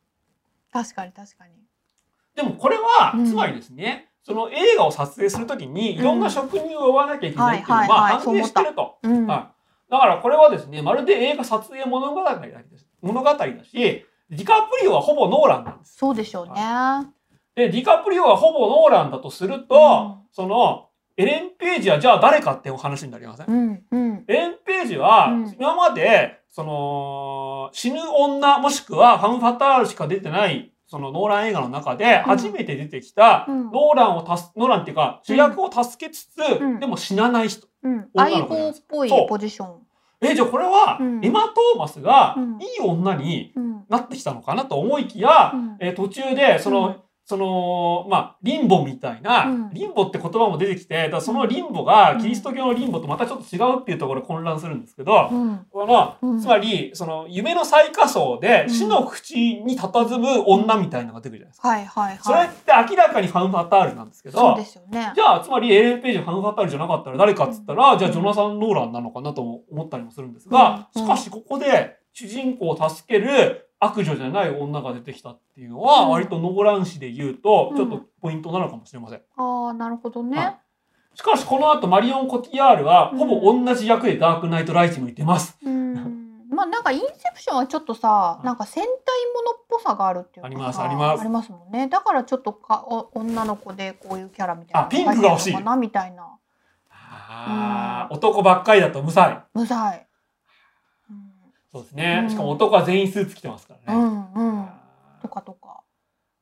[0.72, 1.54] 確かに確かに。
[2.36, 8.98] でもこれはう、んつまりですね、その映画を撮影するときにいろんな職人を追わなきゃいけないっていうのは、はいまあはいはい反映してると。
[9.02, 9.54] うんは
[9.90, 9.92] い。
[9.92, 15.98] だからこれはですね、まるで映画撮影物語だです物語だし、ディカプリオはほぼノーランなんです。
[15.98, 16.54] そうでしょうね。
[17.56, 33.66] で、ディカプリオはほぼノーランだとすると、うんその、エレン・ページはじゃあ誰かっていうお話になりません、うんうんエレン・ページはうん今まで、その、死ぬ女もしくはファン・ファタールしか出てない、そのノーラン映画の中で初めて出てきた、うん。
[33.66, 36.80] ノーランを助ノーランっていうか主役を助けつつ、ん。
[36.80, 37.68] でも死なない人。
[37.84, 38.10] うん。
[38.14, 39.76] 女相棒っぽいポジション。
[40.22, 41.24] え、じゃあこれは、うん。
[41.24, 42.62] エマ・トーマスがうん。
[42.62, 43.86] いい女にうん。
[43.88, 45.78] なってきたのかなと思いきや、うん。
[45.80, 46.96] えー途中で、その、うん
[47.30, 49.70] その、まあ、リンボみたいな、うん。
[49.70, 55.64] リンボって言葉も出てきて、だそのリンボがキリスト教のリンボとまたちょっと違うっていうところで混乱するんですけど、うん。
[55.72, 56.42] この、うん。
[56.42, 58.74] つまり、その、夢の最下層でうん。
[58.74, 61.68] 死の淵に佇む女みたいなのが出てくるじゃないですか。
[61.68, 62.20] はいはいはい。
[62.20, 65.12] それって明らかにファン・ファタールなんですけどそうで、すよね。
[65.14, 71.04] じゃあ、つまりエレン・ページはファン・ファタールじゃなかったら誰かっつったら、じゃあジョナサン・ノーランなのかなとも思ったりもするんですが、うん。
[71.04, 79.22] しかしここで主人公を助ける悪女じゃない女が出てきたっていうのは、うん割とノーラン誌で言うとう、んちょっとポイントなのかもしれません。
[79.38, 80.58] ああ、なるほどはいね。
[81.16, 85.58] しかし、この後、マリオン・コティアールは、うんほぼ同じ役でダークナイト・ライジングに出ます。
[85.64, 86.40] うん。
[86.50, 88.92] まあなんかインセプションはちょっとさ、なんか戦隊
[89.34, 91.88] ものっぽさがあるっていうかさありますありますありますもんね。
[91.88, 96.38] だからちょっとかお女の子でこういうキャラみたいなのあピンクが欲しいかなみたいな。
[96.92, 99.42] あー男ばっかりだと無才。
[99.54, 100.09] 無罪。
[101.72, 102.22] そうですね。
[102.24, 104.00] うんしかも男は全員スーツ着てますからね。
[104.02, 104.70] うんうん。
[105.22, 105.82] とかとか。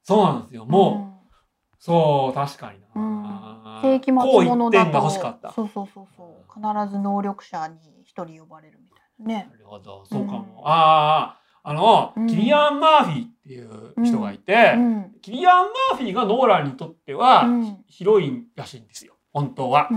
[0.03, 0.65] そうなんですよ。
[0.65, 1.33] もう、
[1.79, 2.87] そう、確かにな。
[2.95, 5.09] うんあー世紀末こうものだと。
[5.09, 10.39] そうそうそうそう必ず能力者に一人呼ばれるみたいなねなるほど、そうかも。
[10.39, 19.15] うんああ、あの、うんキリアン・マーフィーっていう人がいて、うんキリアン・マーフィーがノーランにとっては、うんヒロインらしいんですよ。
[19.33, 19.89] 本当は。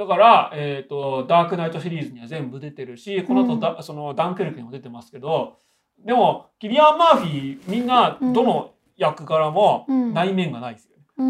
[0.00, 5.58] だから、えっ、と、ダークナイトシリーズには全部出てるし、この後うんだ、そのダンケルクにも出てますけど、
[5.98, 7.86] でも、キリアン・マーフィー、みん。
[7.86, 10.14] な、どの役柄もうん。
[10.14, 11.04] 内面がないですよね。
[11.18, 11.26] うー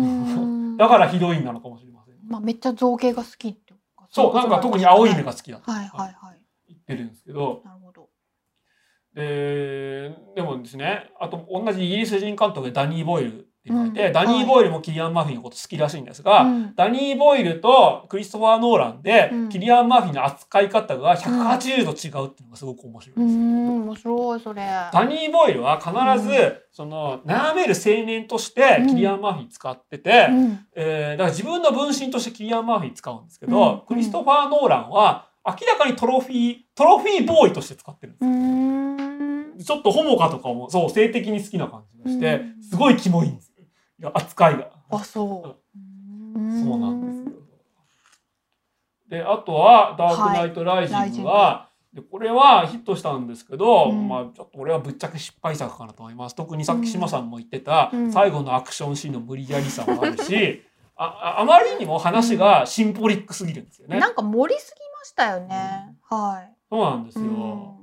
[0.74, 0.76] ん。
[0.78, 2.14] だからヒロインなのかもしれません。
[2.28, 3.74] まあめっちゃ造形が好きって
[4.08, 6.40] そう、なんか特に青い目が好きだとはいはいはい。
[6.68, 8.08] 言ってるんですけど、なるほど。
[9.14, 16.74] で、でもですね、あと同じイギリス人監督でダニー・ボイルってて、うんダニー・ボイルもキリアン・マーフィーのこと好きらしいんですが、うん。
[16.74, 19.48] ダニー・ボイルとクリストファー・ノーランで、うん。
[19.50, 23.36] キリアン・マーフィーの扱い方が180度違うっていうのがすごく面白いです。
[23.36, 24.62] 面白いそれ。
[24.92, 25.92] ダニー・ボイルは必
[26.26, 28.86] ず、うその悩める青年としてうん。
[28.88, 30.66] キリアン・マーフィー使ってて、うん。
[30.74, 33.80] えーだから自分の分身としてキリアン・マーフィー使うんですけど、うん。
[33.86, 38.30] クリストファー・ノーランは明らかにトロフィートロフィーボーイとして使ってるんですうー
[39.56, 39.58] ん。
[39.64, 43.49] ちょっとホモかとかも、そう、性的に好きな感じがしてうん、すごいキモいんです
[44.12, 44.70] 扱いが。
[44.90, 45.56] あそう。
[46.34, 47.40] そうなんですよ。
[49.08, 54.08] で、あとは、ダークナイトライジングは、でこれはヒットしたんですけど、うん。
[54.08, 56.36] まあちょっと俺はぶっちゃけ失敗作かなと思います。
[56.36, 58.12] 特にさっき島さんも言ってた、うん。
[58.12, 60.62] 最後のアクションシーンの無理やりさもあるし、
[60.94, 63.98] あああまりにも話がシンポリックすぎるんですよね。
[63.98, 65.96] なんか盛りすぎましたよね。
[66.08, 66.54] はい。
[66.70, 67.79] そうなんですよ。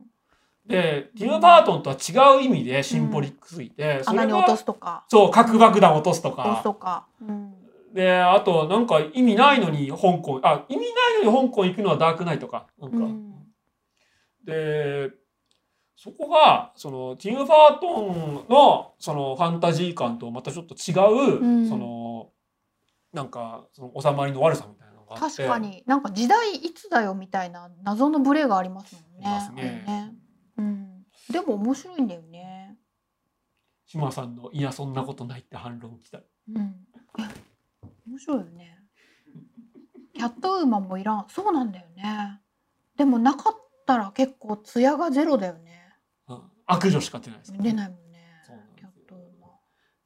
[0.68, 6.62] うんで、ティム・バートンとは違う意味でシンポリックすぎて、それが穴に落とすとかそう、核爆弾落とすと落とすか。
[6.64, 7.54] とかうん
[7.94, 12.68] で、あと、なんか意味ないのに香港、あ、意味ないのに香港行くのはダークナイトか。
[12.80, 12.98] なんか。
[12.98, 13.34] うん
[14.44, 15.12] で、
[15.98, 22.30] そこが、その、ティム・バートンの、その、ファンタジー感とまたちょっと違う、うんその、
[23.12, 25.20] なんか、その、収まりの悪さみたいな。
[25.20, 25.58] 確か。
[25.58, 29.42] になんか時代いつだよみたいな謎のブレがありますもんね。
[29.46, 30.14] すね
[30.58, 32.78] うん、でも面白いんだよね。
[33.86, 36.20] 島さんの、いや、そんなことないって反論来た。
[36.50, 36.76] うん、
[38.08, 38.80] 面白いよね。
[40.14, 42.42] キャットウーマンもいらんそうなんだよね。
[42.98, 43.54] でもなかっ
[43.86, 45.94] たら結構ツヤがゼロだよね。
[46.28, 48.20] うん悪女しか出ないですから出ないもんね
[48.76, 49.52] キャよットウーマン。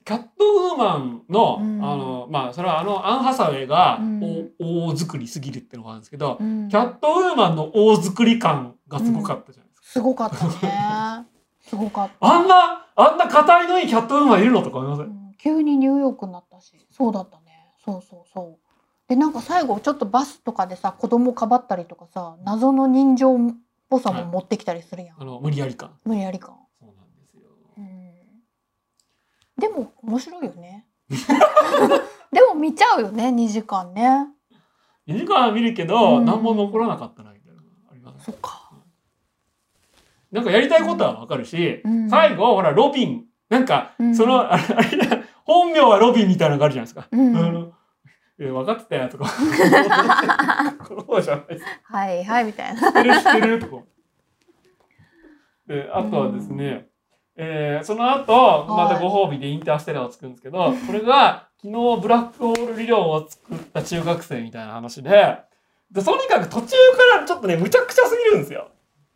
[0.06, 4.20] キャットウーマンの、うんあの、まあ、それはあの、アン・ハサウェイがうん
[4.60, 11.26] 大、大作りすぎるっていうのがあるんですけど、うんキャットウーマンの大作り感がすごかったじゃないですごかったね。
[11.60, 12.26] すごかった。
[12.26, 15.06] あんな、あんな硬いのいいキャットウーマンいるのとか思いません？
[15.08, 15.34] うん。
[15.38, 16.88] 急にニューヨークになったし。
[16.92, 17.74] そうだったね。
[17.84, 18.58] そうそうそう。
[19.10, 23.40] でなんか最後ちょっとバスとかでさ子供かばったりとかさ謎の人情っ
[23.90, 25.92] ぽさも持ってきたりするやん、あの、無理やり感。
[26.06, 27.50] 無理やり感、そうなんですよ。
[27.78, 28.14] うん、
[29.60, 30.88] でも面白いよね。
[32.32, 34.28] でも見ちゃうよね2時間ね。
[35.10, 36.26] 2時間は見るけど、うん。
[36.26, 37.62] 何も残らなかったな、みたいな
[37.92, 38.61] ありますそっか
[40.32, 47.08] なんかやりたいことはわかるし、うん最後、ほら、ロビン、なんか、うんその、あれ、あ れ本名はロビンみたいなのがあるじゃないですか。
[47.12, 47.72] うんあの
[48.40, 49.26] え分かってたよとか。
[50.88, 51.66] この方じゃないです。
[51.84, 52.82] はいはいみたいな。
[52.82, 53.84] 知ってる知ってるとか。
[55.68, 56.88] で、あとはですね、
[57.36, 65.38] えーその後、またご褒美でインターステラーを作るんですけど、これが昨日ブラックホール理論を作った中学生みたいな話で、
[65.92, 68.70] でとにかく途中からちょっとね、むちゃくちゃすぎるんですよ。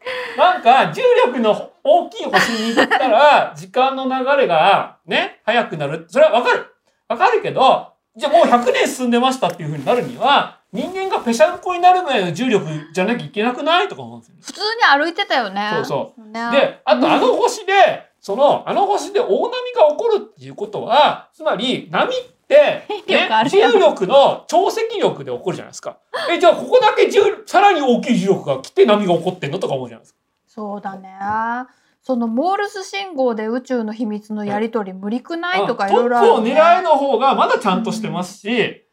[0.38, 6.06] なんか、重力の大きい星に行ったら、 時間の流れがね、速くなる。
[6.08, 6.66] それはわかる。
[7.08, 14.42] わかるけど、じゃあもう100年進んでましたっていう風になるには、人間がぺしゃんこになるぐらいの重力じゃなきゃいけなくないとか思うんですよね。
[14.44, 15.72] 普通に歩いてたよね。。
[15.76, 17.74] そうそうね、で、あとあの星で、
[18.20, 19.52] その、あの星で大波が
[19.92, 25.98] 起こるっていうことは、つまり波って、 ね重力の潮汐力で起こるじゃないですか。
[26.30, 30.20] え、じゃあここだけ重さらに大きい重力が来て波が起こってんのとか思うじゃないですか。
[30.48, 31.10] そうだね。
[32.02, 36.56] そのモールス信号で宇宙の秘密のやり取り無理くないとかいろいろあトップをる、ね。
[36.56, 38.86] 狙いの方がまだちゃんとしてますし、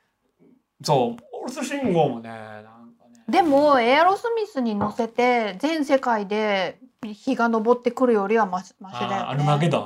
[0.82, 2.62] そう、オルス信号もね、なん
[2.98, 3.24] かね。
[3.28, 9.16] でもエアロスミスに乗せて全世界で日が昇ってくるよりはマシマシだよね。
[9.16, 9.82] アルマゲドン、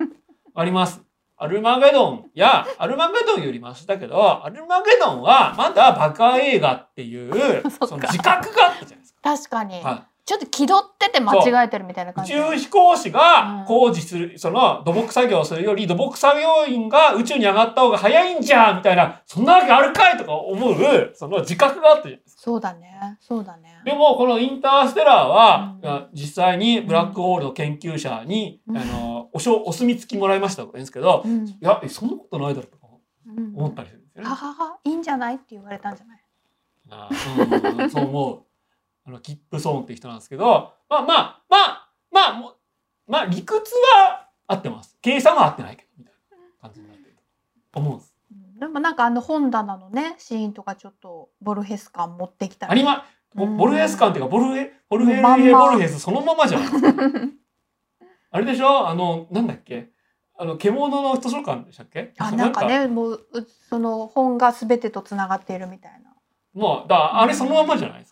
[0.00, 0.08] うん
[0.54, 1.00] あります。
[1.42, 9.18] アルマゲドンや、アルマゲドンよりマシだけど、アルマゲドンはまだバカ映画っていう、 その自覚があったじゃないですか。
[9.22, 12.32] 確かに、はちょっと気取ってて間違えてるみたいな感宇じ。
[12.34, 20.76] 宙飛行士うんが工事する、その土木作業をするより土木作業員が宇宙に上がった方が早いんじゃんみたいな、そんなわけあるかいとか思う、
[21.14, 22.42] その自覚があったじゃないですか。
[22.42, 23.18] そうだね。
[23.20, 23.80] そうだね。
[23.84, 31.46] でも、このインターステラーは、うん実際にブラックホールの研究者に、うんあの、おしょ、お墨付きもらいましたとか言うんですけど、うん。
[31.48, 32.86] いや、えそんなことないだろとか
[33.26, 34.36] うん思ったりするんですよねは。
[34.36, 36.18] ははいいんじゃないって言われたんじゃない？
[36.90, 38.42] あーうん、そう思う。
[39.04, 42.54] あの、キップソーンって人なんですけど、まあまあ、まあ、まあ、も
[43.06, 44.96] まあ、理屈は合ってます。
[45.02, 47.16] 計算は合ってないけど、みたいな感じになってる
[47.72, 48.12] と思うんです。
[48.58, 53.04] でもなんかあの本棚のねシーンとかちょっとボルヘス感持ってきたありま、
[53.34, 57.10] ボルヘス感っていうか、ボルヘ、ボルヘまんまボルヘスそのままじゃないですか。
[58.30, 59.90] あれでしょあの、なんだっけ
[60.38, 63.26] あの、獣の図書館でしたっけあなんかねもう
[63.68, 66.12] その本が全てとつながっているみたいな
[66.54, 68.11] もう、だあれそのままじゃないです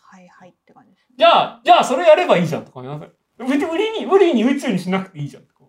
[1.17, 2.87] じゃあ、じゃあそれやればいいじゃんとかね。
[2.87, 2.99] なん？
[2.99, 3.07] か
[3.39, 5.61] 別に無理に、無理に宇宙にしなくていいじゃんとか。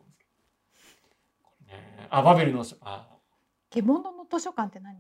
[1.67, 3.09] ねあ、バベルの書、あ、
[3.71, 4.97] 獣の図書館って何？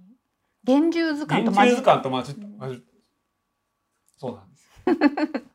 [0.66, 2.82] 幻獣図鑑幻とマジ獣図鑑とまじ、まじ、
[4.16, 5.42] そうなんです。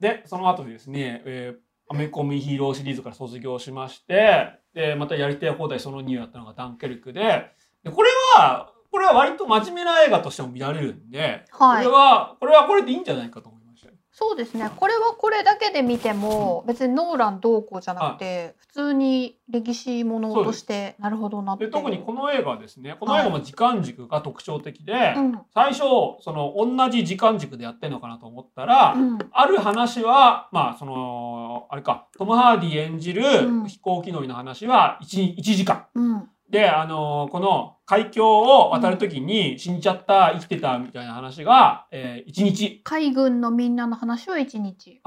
[0.00, 7.52] で、その後ですね、えーアメコミヒーローシリーズから卒業しまして、で、またやりたい放題その2をやったのがダンケルクで、
[7.84, 11.84] で、これは、これは割と真面目な映画としても見られるんで、はい。
[11.84, 13.92] これは、これはこれでいいんじゃないかと思いましたよ。
[14.10, 14.70] そうですね。
[14.74, 25.40] これはこれだけで見ても別にノーランどうこうじゃなくて普通に歴史ものとしてなるほどなってで特にこの映画はですねこの映画も時間軸が特徴的で、うん。
[25.52, 25.80] 最初
[26.20, 29.18] その同じ時間軸でやってるのかなと思ったら、うん。
[29.30, 33.68] ある話はまあそのあれかトム・ハーディ演じるうん。
[33.68, 35.84] 飛行機乗りの話は 1, 1時間。
[35.94, 42.80] うんであのこの海峡を渡る時に死んじゃった生きてたみたいな話が、えー、1日。
[42.84, 45.00] 海軍のみんなの話は一日。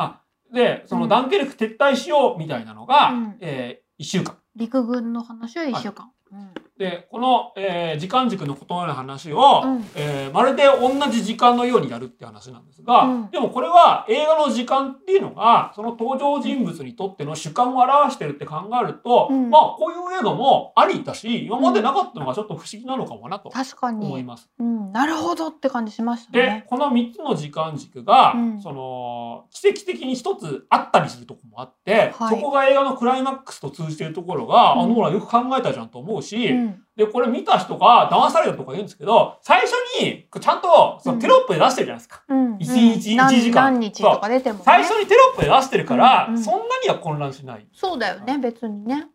[0.54, 1.10] でそのうん。
[1.10, 3.38] ダンケルク撤退しようみたいなのが、うん。
[3.42, 4.38] え1週間。
[4.56, 9.86] 陸軍の話は一週間、うんでこの、えー時間軸の異なる話を、うん。
[9.96, 13.32] えーまるで同じ時間のようにやるって話なんですが、うん。
[13.32, 19.50] でもこれは映画の時間っていうのがその登場人物にとっての主観を表してるって考えると、うん。
[19.50, 24.50] まあこういう映画もありだし今までなかったのがちょっと不思議なのかもなと確かに、思います。
[24.58, 26.66] うん、なるほどって感じしましたでね。
[26.70, 28.62] この3つの時間軸が、うん。
[28.62, 32.38] その奇跡的に一つあったりするところもあって、はい。
[32.40, 34.80] そこが映画のクライマックスと通じてるところが、うん。
[34.80, 39.72] あノーランよく考えたじゃんと思うし、うんで、これ見た人が騙されたとか言うんですけど、最初
[40.02, 42.24] にちゃんとそのテロップで出してるじゃないですか。
[42.28, 44.64] うん、一日何一時間何日とか出てもね。
[44.66, 47.68] 最初にテロップで出してるから、そんなには混乱しない。
[47.74, 49.08] そうだよね、別にね。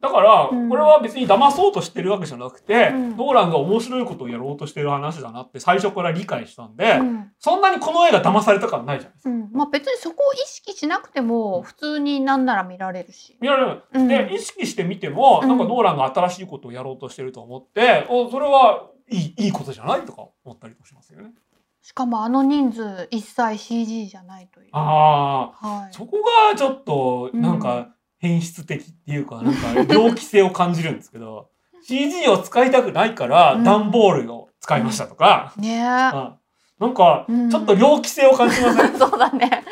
[0.00, 9.30] だから、うんこれは別に騙そうとしてるわけじゃなくて、うんノーランが面白いことをやろうとしてる話だなって最初から理解したんで、うん、そんなにこの映画騙された感ないじゃないですか。
[9.30, 13.36] うん、まあ別にそこを意識しなくても普通になんなら見られるし。
[13.40, 13.82] 見られる。
[13.92, 21.32] うん、で、意識してみても、うんなんかノーランが新しいことをやろうとしてると思って、おそれはいいいいことじゃないとか思ったりもしますよね。
[21.80, 24.68] しかもあの人数一切 CG じゃないという。
[24.72, 25.92] ああ、はい。
[25.92, 26.18] そこ
[26.50, 27.88] がちょっとなんうか
[28.18, 31.48] 変質的っていうか、なんか猟奇性を感じるんですけど
[31.82, 33.64] CG を使いたくないからうん。
[33.64, 35.76] 段ボールを使いましたとか、ね。
[35.76, 35.80] え。
[35.80, 36.34] うん。
[36.80, 37.50] なんかうん。
[37.50, 39.64] ちょっと猟奇性を感じません、 そうだね。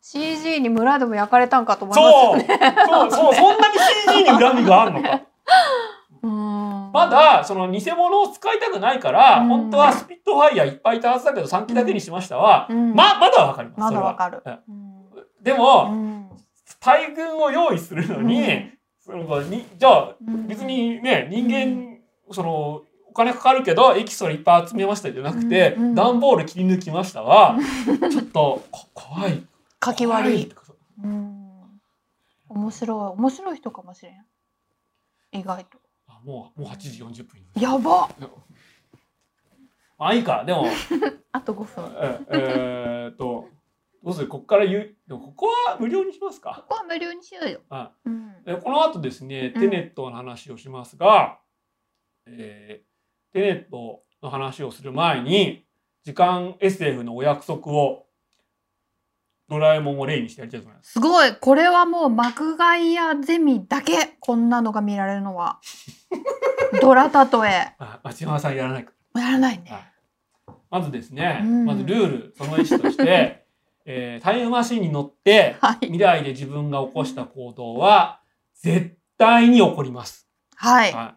[0.00, 2.76] CG に村でも焼かれたんかと思いそうますよね。
[2.86, 3.10] そう。
[3.10, 5.22] そうそんなに CG に恨みがあるのか。
[6.92, 9.48] まだその偽物を使いたくないから、うん。
[9.48, 12.94] 本当はスピットファイヤーいっぱいいたはずだけど3機だけにしましたは、うん。
[12.94, 13.80] ままだわかります。
[13.80, 14.42] まだわかる。
[14.44, 14.52] うん。
[14.52, 15.42] うん。
[15.42, 16.31] でも、うん
[16.80, 20.46] 大軍を用意するのに、そのにじゃあうん。
[20.46, 21.98] 別にね人間、
[22.30, 25.94] そのお金かかるけどエキストラいっぱい集めましたじゃなくて、うんうん。
[25.94, 27.58] 段ボール切り抜きましたは、
[28.10, 29.42] ちょっとこ怖い。
[29.80, 30.54] かき割り。
[31.02, 31.42] うん。
[32.48, 32.98] 面白い。
[33.18, 34.24] 面白い人かもしれん。
[35.32, 35.78] 意外と。
[36.08, 37.40] あもうもう8時40分。
[37.60, 38.08] やば。
[39.98, 40.44] あいいか。
[40.44, 40.66] でも。
[41.32, 41.96] あと5分。
[41.98, 43.48] ええーっと
[44.04, 44.28] どうする？
[44.28, 46.64] ここから言うここは無料にしますか？
[46.68, 47.60] ここは無料にしようよ。
[47.70, 48.44] あうん。
[48.44, 49.60] でこの後ですね、うん。
[49.62, 51.38] テネットの話をしますが、
[52.26, 52.92] えー
[53.32, 55.64] テネットの話をする前に、
[56.04, 58.06] 時間 SF のお約束を、
[59.48, 60.92] ドラえもんを例にしてやりたいと思います。
[60.92, 61.34] すごい。
[61.36, 65.60] これはもう幕外やゼミだけこんなのが見られるのは。
[66.82, 67.20] ドラ例
[67.50, 67.72] え。
[67.78, 68.92] あ、町山さんやらないか。
[69.14, 69.70] やらないね。
[69.70, 69.82] はい。
[70.70, 71.64] まずですね、うん。
[71.64, 73.41] まずルール、その1として、
[73.84, 78.20] えータイムマシンに乗って、はい未来で自分が起こした行動は、
[78.60, 80.28] 絶対に起こります。
[80.56, 81.14] はいはい。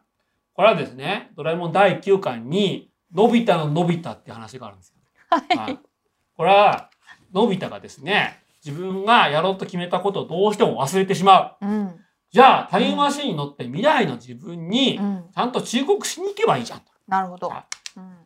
[0.53, 4.95] これはですね、ドラえもん第9巻に、のび太ののび太って話があるんですよ。
[5.29, 5.79] はい。
[6.35, 6.89] これは、
[7.33, 11.65] のび太がですね、自分がやろうと決めたことをどうしても忘れてしまう。
[11.65, 11.99] うん
[12.31, 16.81] じゃあ、タイムマシンに乗って未来の自分にう、んちゃんと忠告しに行けばいいじゃん。
[17.07, 17.49] なるほど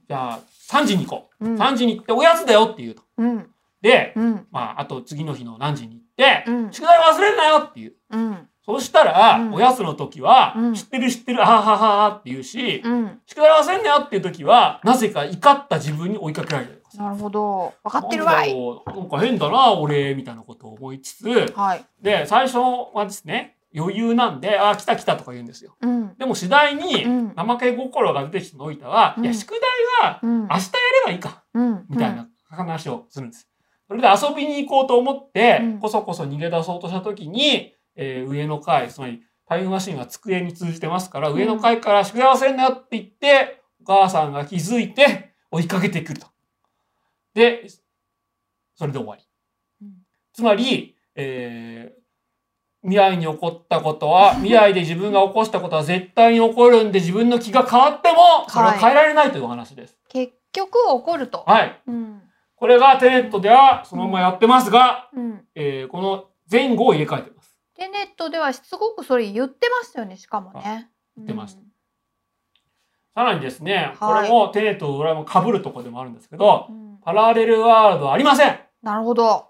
[0.08, 0.40] じゃあ、
[0.72, 1.46] 3時に行こう。
[1.46, 3.04] うん3時に行っておやつだよって言うと。
[3.18, 3.50] うん
[3.82, 4.48] で、うん。
[4.52, 6.74] まあ、あと次の日の何時に行って、うん。
[6.74, 7.94] 宿題忘れるなよっていう。
[8.12, 8.48] うん。
[8.66, 9.54] そうしたら、うん。
[9.54, 10.76] おやつの時は、うん。
[10.76, 13.20] 知ってる知ってる、あははははって言うし、うん。
[13.26, 16.84] 宿題忘れんなよっていう時は、なぜか怒った自分に追いかけられる。
[16.96, 17.74] なるほど。
[17.84, 18.54] 分かってるわい。
[18.54, 21.86] なんか変だな、俺、みたいなことを思いつつ、はい。
[22.02, 22.58] で、最初
[22.94, 25.76] はですね、余裕なんで、あ、来た来たとか言うんですよ。
[25.82, 26.16] うん。
[26.18, 27.34] でも次第に、うん。
[27.36, 29.24] 怠け心が出てきてのいたは、うん。
[29.24, 30.42] いや、宿題はうん。
[30.42, 31.86] 明日やればいいか、うん。
[31.90, 33.49] みたいな話をするんです。
[33.90, 46.28] それで遊びに行こうと思って、うんこそこそ逃げ出そうとした時に、えー上の階、つまりタイムマシンが机に通じてますから、うん上の階から宿題忘れんなよって言って、お母さんが気づいて追いかけてくると。
[47.34, 47.68] で、
[48.76, 49.24] それで終わり。
[49.82, 49.90] うん
[50.34, 52.00] つまり、えー
[52.82, 59.98] 未来に起こったことは、 未来で自分が起こしたことは絶対に起こるんで自分の気が変わっても、それは変えられないというお話です。
[60.08, 61.82] 結局起こるとはい。
[61.88, 62.22] うん
[62.60, 65.46] これがテネットではそのままやってますが、うん。
[65.56, 67.56] えーこの前後を入れ替えてます。
[67.76, 70.90] テネットではしつこくそれ言ってましたよねしかもね。
[71.16, 71.62] 言ってました。
[73.16, 74.24] さらにですね、こはい。
[74.24, 76.98] れもテネットとドラえもん被るところでもあるんですけど、うん。
[77.04, 78.60] パラレルワールドはありません。
[78.82, 79.46] なるほど。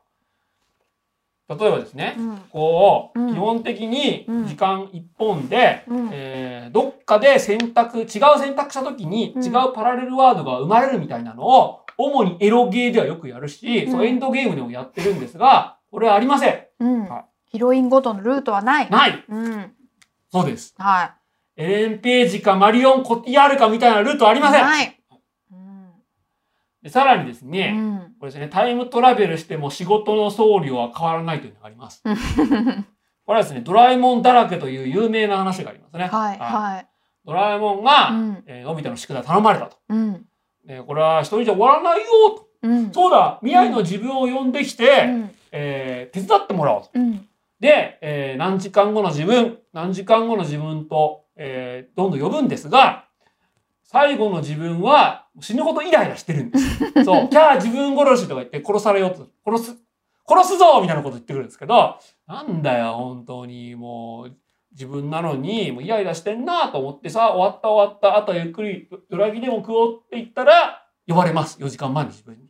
[1.48, 2.38] 例えばですね、うん。
[2.52, 3.34] こう、うん。
[3.34, 4.45] 基本的にうん。
[4.48, 6.10] 時間一本で、うん。
[6.11, 8.07] えーどっかで選択、違う
[8.40, 9.44] 選択した時にうん。
[9.44, 13.92] 違うパラレルワールドが生まれるみたいなのを、主にエロゲーではよくやるし、うん。
[13.92, 16.66] そうエンドゲームでもやってるんですが、これはありません。
[16.80, 17.06] うん。
[17.10, 17.26] はい。
[17.52, 18.90] ヒロインごとのルートはない。
[18.90, 19.26] ない。
[19.28, 19.74] うん。
[20.32, 20.74] そうです。
[20.78, 21.16] は
[21.58, 24.62] エレン・ページかマリオン・コティアールかみたいなルートはありいません。
[24.62, 25.02] ない。
[25.52, 25.90] うん。
[26.82, 28.14] でさらにですうね、ん。
[28.18, 32.02] これですね、タイムトラベルしても仕事の送料は変わらないというのがあります。
[33.26, 36.08] これはですね、ドラえもんだらけという有名な話がありますね。
[36.08, 36.88] はいはい。
[37.26, 38.44] ドラえもんが、うん。
[38.48, 39.78] えーのび太の宿題頼まれたと。
[39.90, 40.26] うん
[40.70, 42.06] でこれは一人じゃ終わらないよ
[42.38, 42.48] と。
[42.62, 42.91] うん。
[42.94, 45.32] そうだ、未来の自分を呼んできて、うん。
[45.52, 46.90] えー手伝ってもらおうと。
[46.94, 47.28] うん。
[47.60, 53.06] で、えー何時間後の自分、何時間後の自分と、えーどんどん呼ぶんですが、
[53.84, 56.78] 最後の自分は死ぬほどイライラしてるんです。
[57.04, 59.78] そう、キャー自分殺しとか言って殺されようと、殺す、
[60.28, 61.98] 殺すぞみたいなこと言ってくるんですけど、
[62.28, 64.38] なんだよ、本当に、もう、
[64.80, 71.60] 自分なのに、もうイライラしてんなと思ってさ、終わった終わった、あとはゆっくり裏切でも食おうって言ったら、呼ばれます。
[71.60, 72.47] 4時間前の自分に。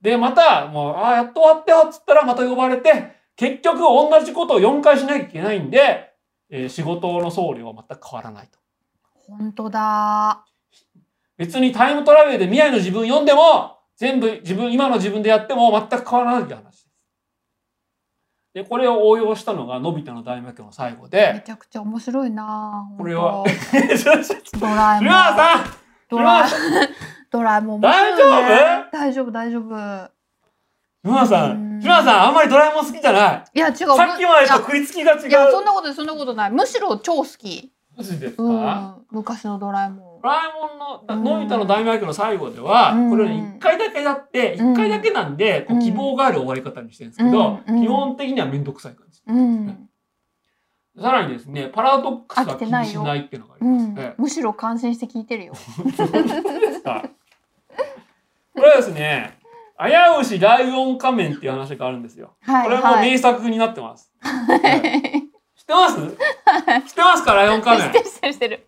[0.00, 6.14] で、また、もう、ああ、やっと終わったよっつったら、また呼ばれて、結局同じことを4回しなきゃいけないんで、
[6.48, 8.58] えー仕事の送料は全く変わらないと。
[9.12, 10.46] 本当だ
[11.36, 16.85] 別にタイムトラベルで未来の自分読んでも、全部自分、今の自分でやっても全く変わらないって話
[18.56, 23.44] でこれを応用したのが、のび太の大魔教の最後めで、ちゃくちゃ面白いなこれは。
[24.58, 25.04] ドラえもん。
[26.08, 26.46] ドラ
[27.30, 28.86] ドラえもん面白いね。
[28.90, 29.30] 大丈夫？
[29.30, 29.64] 大丈夫
[31.02, 31.76] 古川さうん。
[31.76, 33.44] ん古川さんあんまりドラえもん好きじゃない。
[33.52, 33.76] いや違う。
[33.76, 35.28] さっきまでと食いつきが違う。
[35.28, 36.50] いやそんなことそんなことない。
[36.50, 37.74] むしろ超好き。
[37.94, 39.06] マジですか、うん。
[39.10, 39.98] 昔のドラえもん。
[39.98, 49.22] ドラえもんうんの、のび太の大魔教の最後では、うんこれね、一回だけだって、うん一回だけなんで、希望がある終わり方にしてるんですけど、基本的にはめんどくさい感じ。
[49.26, 49.88] うん
[50.98, 54.14] さらにですね、パラドックスが気にしないっていうのがあります。
[54.16, 55.52] むしろ感心して聞いてるよ。
[56.84, 57.10] はい
[58.54, 59.36] これはですね、
[59.78, 59.90] 危
[60.22, 62.34] うしライオン仮面っていう話があるんですよ。
[62.40, 63.10] はいこれもはい。
[63.10, 64.10] 名作になってます。
[64.20, 65.96] はい知ってます？
[66.88, 67.34] 知ってますか？
[67.34, 67.98] ライオン仮面して。
[67.98, 68.66] るしてるしてる。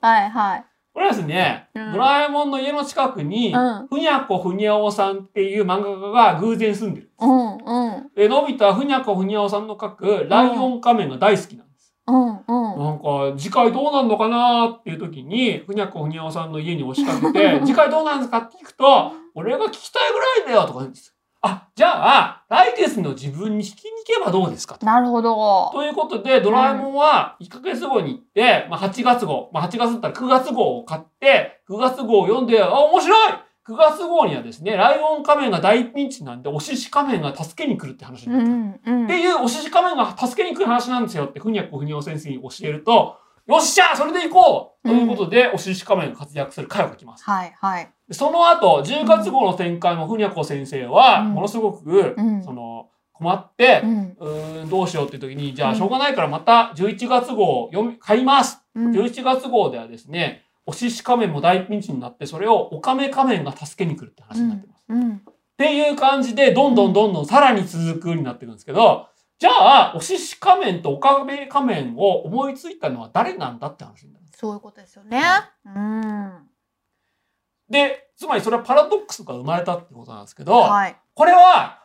[0.00, 0.64] はいはい。
[0.92, 7.10] これはですね、うんドラえもんの家の近くに、うんふにゃこふにゃおさんっていう漫画家が偶然住んでる。
[7.20, 11.94] うんうんで、のび太はふにゃこふにゃおさんの描くライオン仮面が大好きなんです。
[12.06, 12.84] うんうん。
[12.84, 20.18] なんか、次回どうなんのかなっていう時に、ふにゃこふにゃおさんの家に押しかけて、 次回どうなんですかって聞くと、俺が聞きたいぐ
[20.48, 21.14] らいだよとか言うんですよ。
[21.42, 24.84] あ、じゃあ、来月の自分に聞きに行けばどうですかと。
[24.84, 25.70] なるほど。
[25.72, 33.32] ということで、ドラえもんは1ヶ月後に行って、まあ、8月号、まあ、8月だったら9月号を買って、9月号を読んで、あ、面白い
[33.66, 38.46] !9 月号にはですね、ライオン仮面が大ピンチなんで、お獅子仮面が助けに来るって話にうなっ
[38.84, 38.90] た。
[38.90, 39.18] んうんって。
[39.18, 43.16] いうお獅子仮面が助けに来る話なんですよって、ふにゃこふにゃお先生に教えると、
[43.50, 47.24] よっしゃそれで行こうということで、お獅子仮面が活躍する回を書きます。
[47.24, 47.90] はいはい。
[48.08, 58.62] でその後、10月号の展開もふにゃこ先生は、うんものすごく、うんその、困ってう、んどうしようっていう時に、じゃうんあしょうがないからまた11月号を読み、買います。
[58.74, 58.92] うん。
[58.92, 64.84] 11月号ではですね、お獅子仮面も大ピンチになって、それをオカメ仮面が助けに来るって話になってます。
[64.88, 65.10] うん。
[65.16, 65.20] っ
[65.58, 69.08] ていう感じで、どんどんどんどんさらに続くになっていくんですけど、
[69.40, 69.50] じゃ
[69.92, 74.26] あ、お獅子仮面とオカメ仮面を思いついたのは誰なんだって話になる。
[74.36, 75.22] そういうことですよね。
[75.64, 76.46] うん。
[77.70, 80.96] で、つまりそれはパラドックスが生まれたってことなんですけど、はい。
[81.14, 81.82] これは、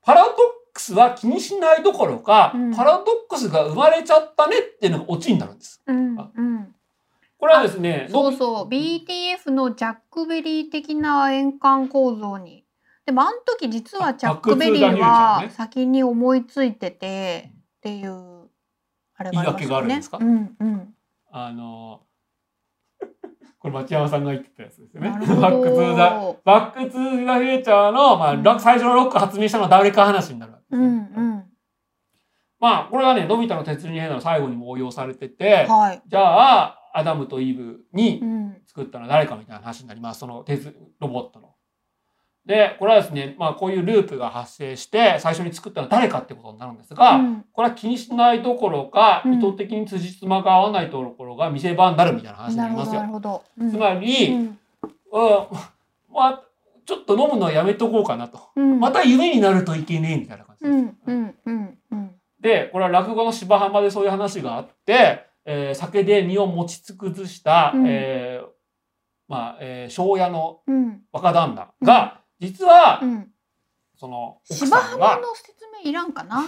[0.00, 0.34] パラドッ
[0.72, 5.82] クスは気にしないどころか、うんパラドックスが生まれちゃったねっていうのがオチになるんです。
[5.86, 6.74] うんあうん。
[7.38, 12.65] これはですね、そうそう BTF のジャックベリー的な円環構造に
[13.06, 15.50] でもあの時実はチャックベリーはね。
[15.50, 18.48] 先に思いついててっていう
[19.16, 19.40] あれが
[19.76, 20.18] あるんですか？
[20.20, 20.94] うんうん。
[21.30, 22.00] あの、
[23.58, 25.10] これ町山さんが言ってたやつですよね。
[25.10, 28.42] バックトゥーザ、バックトゥーザフューチャーの、まあ、うん。
[28.42, 30.98] ロ最初のロック発明したのは誰か話になるわけですね、うんう
[31.36, 31.44] ん。
[32.58, 36.02] まあ、これはね、のび太の鉄人兵の最後にも応用されてて、はい。
[36.06, 38.56] じゃあ、アダムとイブにうん。
[38.66, 40.20] 作ったのは誰かみたいな話になります。
[40.20, 41.55] その鉄ロボットの。
[42.46, 47.44] で、これはですね、まあこういうループが発生して、最初に作ったのは誰かってことになるんですが、うん。
[47.52, 49.34] これは気にしないどころか、うん。
[49.34, 53.02] 意図的に辻褄が合わないところが見せ場になるみたいな話になりますよ。
[53.58, 53.70] うん。
[53.70, 54.40] つまり、うん。
[54.42, 54.56] うん
[56.12, 56.42] まあ、
[56.86, 58.40] ちょっと飲むのはやめとこうかなと。
[58.54, 58.78] うん。
[58.78, 60.74] また夢になるといけねえみたいな感じです。
[60.74, 62.10] うんうんうんうん。
[62.40, 67.84] で、これは落語の芝浜でそういう話があって、えー酒で身を持ちつくずした、うん。
[67.88, 68.46] えー
[69.26, 71.00] まあ、えー庄屋のうん。
[71.12, 73.28] 若旦那が、実は、うん。
[73.98, 75.54] その、奥芝浜の説
[75.84, 76.42] 明いらんかな？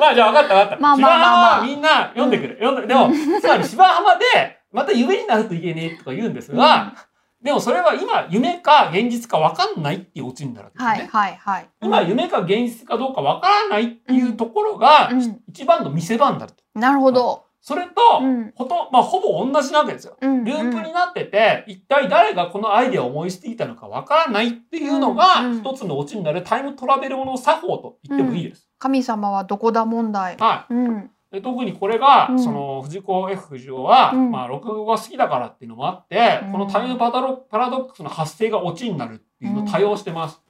[0.00, 0.76] まあじゃあ分かった分かった。
[0.80, 0.96] まあまあまあまあ。
[0.96, 2.54] 芝浜はみんな読んでくれ。
[2.54, 3.10] 読んででも、
[3.40, 4.24] つまり芝浜で、
[4.72, 6.94] また夢になるといけねえとか言うんですが、
[7.42, 11.10] でもそれは今、夢か現実か分かんないっていうオチになるわけですね。
[11.12, 11.68] はいはいはい。
[11.82, 15.42] 今、夢か現実かどうか分からないっていうところが、うん。
[15.48, 16.62] 一番の見せ場になると。
[16.74, 18.52] なるほどそれと、うん。
[18.56, 20.16] ほと、まあ、ほぼ同じなわけですよ。
[20.20, 25.24] うんループになってて、一体誰がこのアイデアを思いついたのかわからないっていうのが、
[25.60, 28.68] 一つのオチになるタイムトラベルもの作法と言ってもいいです。
[28.80, 30.36] 神様はどこだ問題。
[30.38, 30.98] はうん。
[30.98, 31.10] い。
[31.30, 32.38] で特にこれが、うん。
[32.42, 34.30] その、藤子 F 不二雄は、うん。
[34.32, 36.52] まあ、録語が好きだからっていうのもあって、うん。
[36.52, 40.42] このタイムパタロパラドックスの発生がオチになるっていうのを多用してます。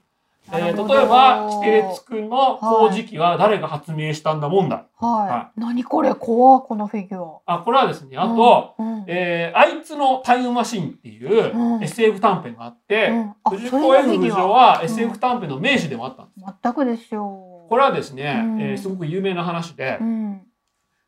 [0.51, 4.85] えー例えば、キテレツくんの工事機は誰が発明したんだ問題。
[4.97, 5.09] は。
[5.09, 7.55] はい何これ怖いこのフィギュア。
[7.55, 16.55] あ、これはですね、あと、うん、えーあいつのタイムマシンっていううん SF 短編があって、うんあ藤それ子が F 不二雄フィギュアはうん SF 短編の名手でもあったんです。
[16.63, 17.23] 全くですよ。
[17.69, 20.43] これはですね、うんえーすごく有名な話で、うん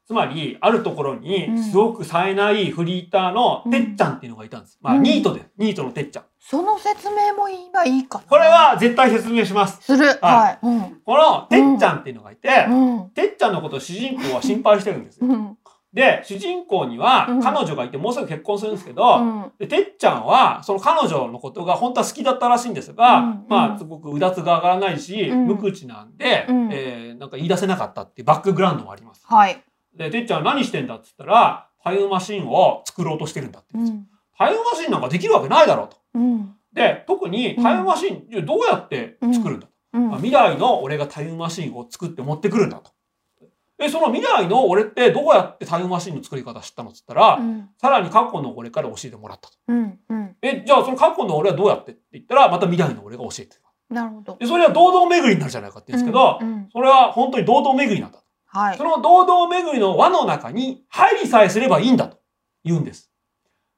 [0.07, 4.79] つまり、あるところうんに、すごく冴えないフリーターのてっちゃんっていうのがいたんです。
[4.83, 6.25] まあ、うんニートで、ニートのてっちゃん。
[6.47, 8.25] その説明も今いいかな。
[8.25, 9.81] これは絶対説明します。
[9.81, 10.07] する。
[10.21, 10.67] はい。
[10.67, 11.01] うん。
[11.03, 13.11] このてっちゃんっていうのがいて、うん。
[13.11, 15.27] てっちゃんのことを主人公は心配してるんですよ。
[15.27, 15.57] うん。
[15.95, 19.53] で、主人公にはうん彼女がいて、もうすぐ結婚するんですけど、うん。
[19.59, 29.23] で、てっちゃんは、その彼女のことが本当は好きだったらしいんですが、うんまあ、うんすごくうだつが上がらないし、うん無口なんで、うんえーなんか言い出せなかったっていうバックグラウンドもあります。
[29.25, 29.63] はい。
[29.97, 34.14] で、てっちゃん何してんだって言ったら、タイムマシンを作ろうとしてるんだって言うんですよ。
[34.41, 34.47] うん。
[34.47, 35.97] タイムマシンなんかできるわけないだろうと。
[36.15, 36.55] うん。
[36.73, 42.91] で、特にタイムマシン、いやどうやって作るんだと、うんあ未来の俺がタイムマシンを作って持ってくるんだと。
[43.79, 47.69] え、その未来の俺ってどうやってタイムマシンの作り方知ったのって言ったら、うん。
[47.81, 49.55] さらに過去の俺から教えてもらったと。
[49.69, 49.99] うん。
[50.09, 50.37] うん。
[50.43, 53.63] え、じゃあその過去の俺はどうやってって言ったら、また未来の俺が教えてる。
[53.91, 54.37] なるほど。
[54.39, 56.69] で、それは堂々巡りになるじゃないかって言うんですけど、うん。
[56.73, 58.19] それは本当に堂々巡りなんだ。
[58.47, 58.85] はいそ。
[58.85, 62.19] の堂々巡りの輪の中に入りさえすればいいんだと
[62.65, 63.11] 言うんです。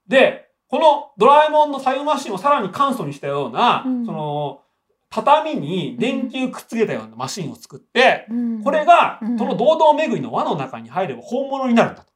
[0.08, 4.60] で、このドラえもんのタイムマシンをさらに簡素にしたような、うんその、
[5.10, 12.12] 畳に電球くっつけたようなマシンを作って、うんこれが、うんその堂々巡りの輪の中に入れば本物になるんだと。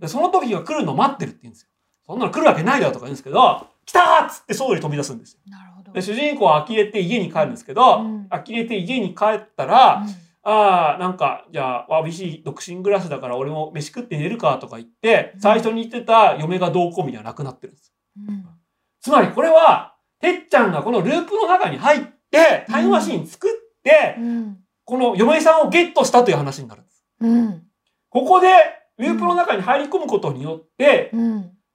[0.00, 1.68] で、その時が来るのを待ってるって言うんですよ。
[2.06, 5.40] そんなの来るわけないだろとか言うんですけど、来たーっつって外に飛び出すんですよ。
[5.46, 5.92] なるほど。
[5.92, 17.92] で、主人公は呆れて家に帰るんですけど、うん呆れて家に帰ったら、うんああ、なんか、じゃあ、わびしい独身暮らしだから俺も飯食って寝るかとか言って、最初に言ってた嫁がどうこうみたいなくなってるんです。
[18.28, 18.44] うん
[19.00, 23.50] つまりこれは、てっちゃんがこのループの中に入って、タイムマシン作っ
[23.82, 27.04] て、うんこの嫁さんをゲットしたという話になるんです。
[27.20, 27.62] うん
[28.10, 28.48] ここで、
[28.98, 31.10] ループの中に入り込むことによって、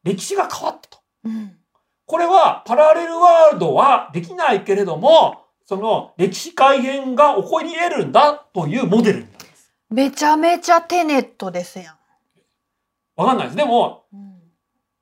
[0.03, 0.99] 歴史が変わったと。
[2.05, 9.73] これは、パラレルワールドはできないけれども、その歴史改変が起こり得るんだというモデルになるんです。
[9.89, 11.95] めちゃめちゃテネットですやん。
[13.17, 13.57] わかんないです。
[13.57, 14.27] でも、うん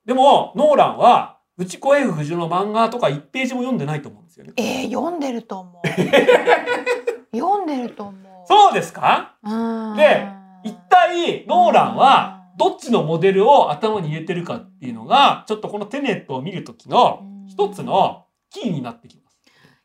[0.05, 4.53] でも、ノーランは、内子 F 不二の漫画とか1ページも読んでないと思うんですよね。
[4.57, 5.87] えー、読んでると思う。
[7.35, 8.15] 読んでると思う。
[8.47, 9.35] そうですか？
[9.43, 10.27] うんで
[10.63, 19.24] 一体、ノーランは、どっちのモデルを頭に入れてるかっていうのが、ちょっとこのテネットを見るときの一つのキーになってきます。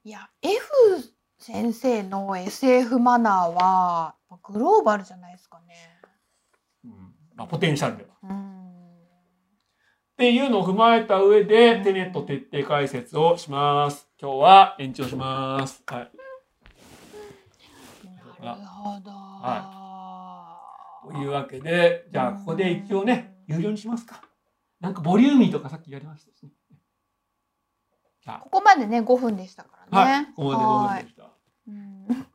[0.03, 0.59] いや F
[1.39, 5.75] 先生の SF マナーはグローバルじゃないですかね。
[6.85, 6.91] うん
[7.37, 8.11] まあ、ポテンシャルでは。
[8.23, 8.51] うん
[10.21, 14.07] っていうのを踏まえた上で、テネット徹底解説をします。
[14.21, 15.83] 今日は延長します。
[15.87, 16.11] はい。
[18.43, 19.11] なるほど。
[21.11, 24.21] というわけで、じゃあここで一応ね、有料にしますか。
[24.79, 26.51] なんかボリューミーとかさっきやりましたしね。
[28.43, 29.80] ここまでね5分でしたかあ、らね。
[29.91, 31.25] はい、ここまで5分でした。
[31.69, 32.27] うん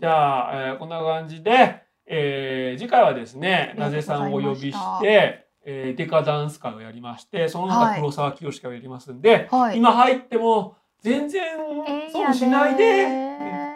[0.00, 9.76] じゃあ、えーこんな感じで、えー次回はですね、なぜさんをお呼びございまして、えーデカダンス会をやりまして、そのはい中黒沢清会をやりますんで、はい。
[9.78, 11.42] 今入っても全然
[11.86, 13.70] えー損しないで、や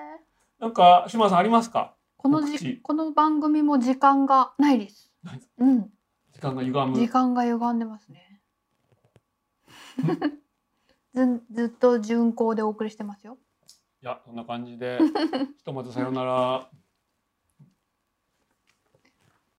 [0.60, 1.94] なんか、島さんありますか？
[2.16, 5.12] このじこの番組も時間がないです。
[5.58, 5.90] うん。
[6.32, 6.98] 時間が歪む。
[6.98, 8.40] 時間が歪んでますね。
[11.14, 13.38] ずずっと巡行でお送りしてますよ。
[14.02, 14.98] いや、そんな感じで、
[15.58, 16.70] ひとまずさようなら。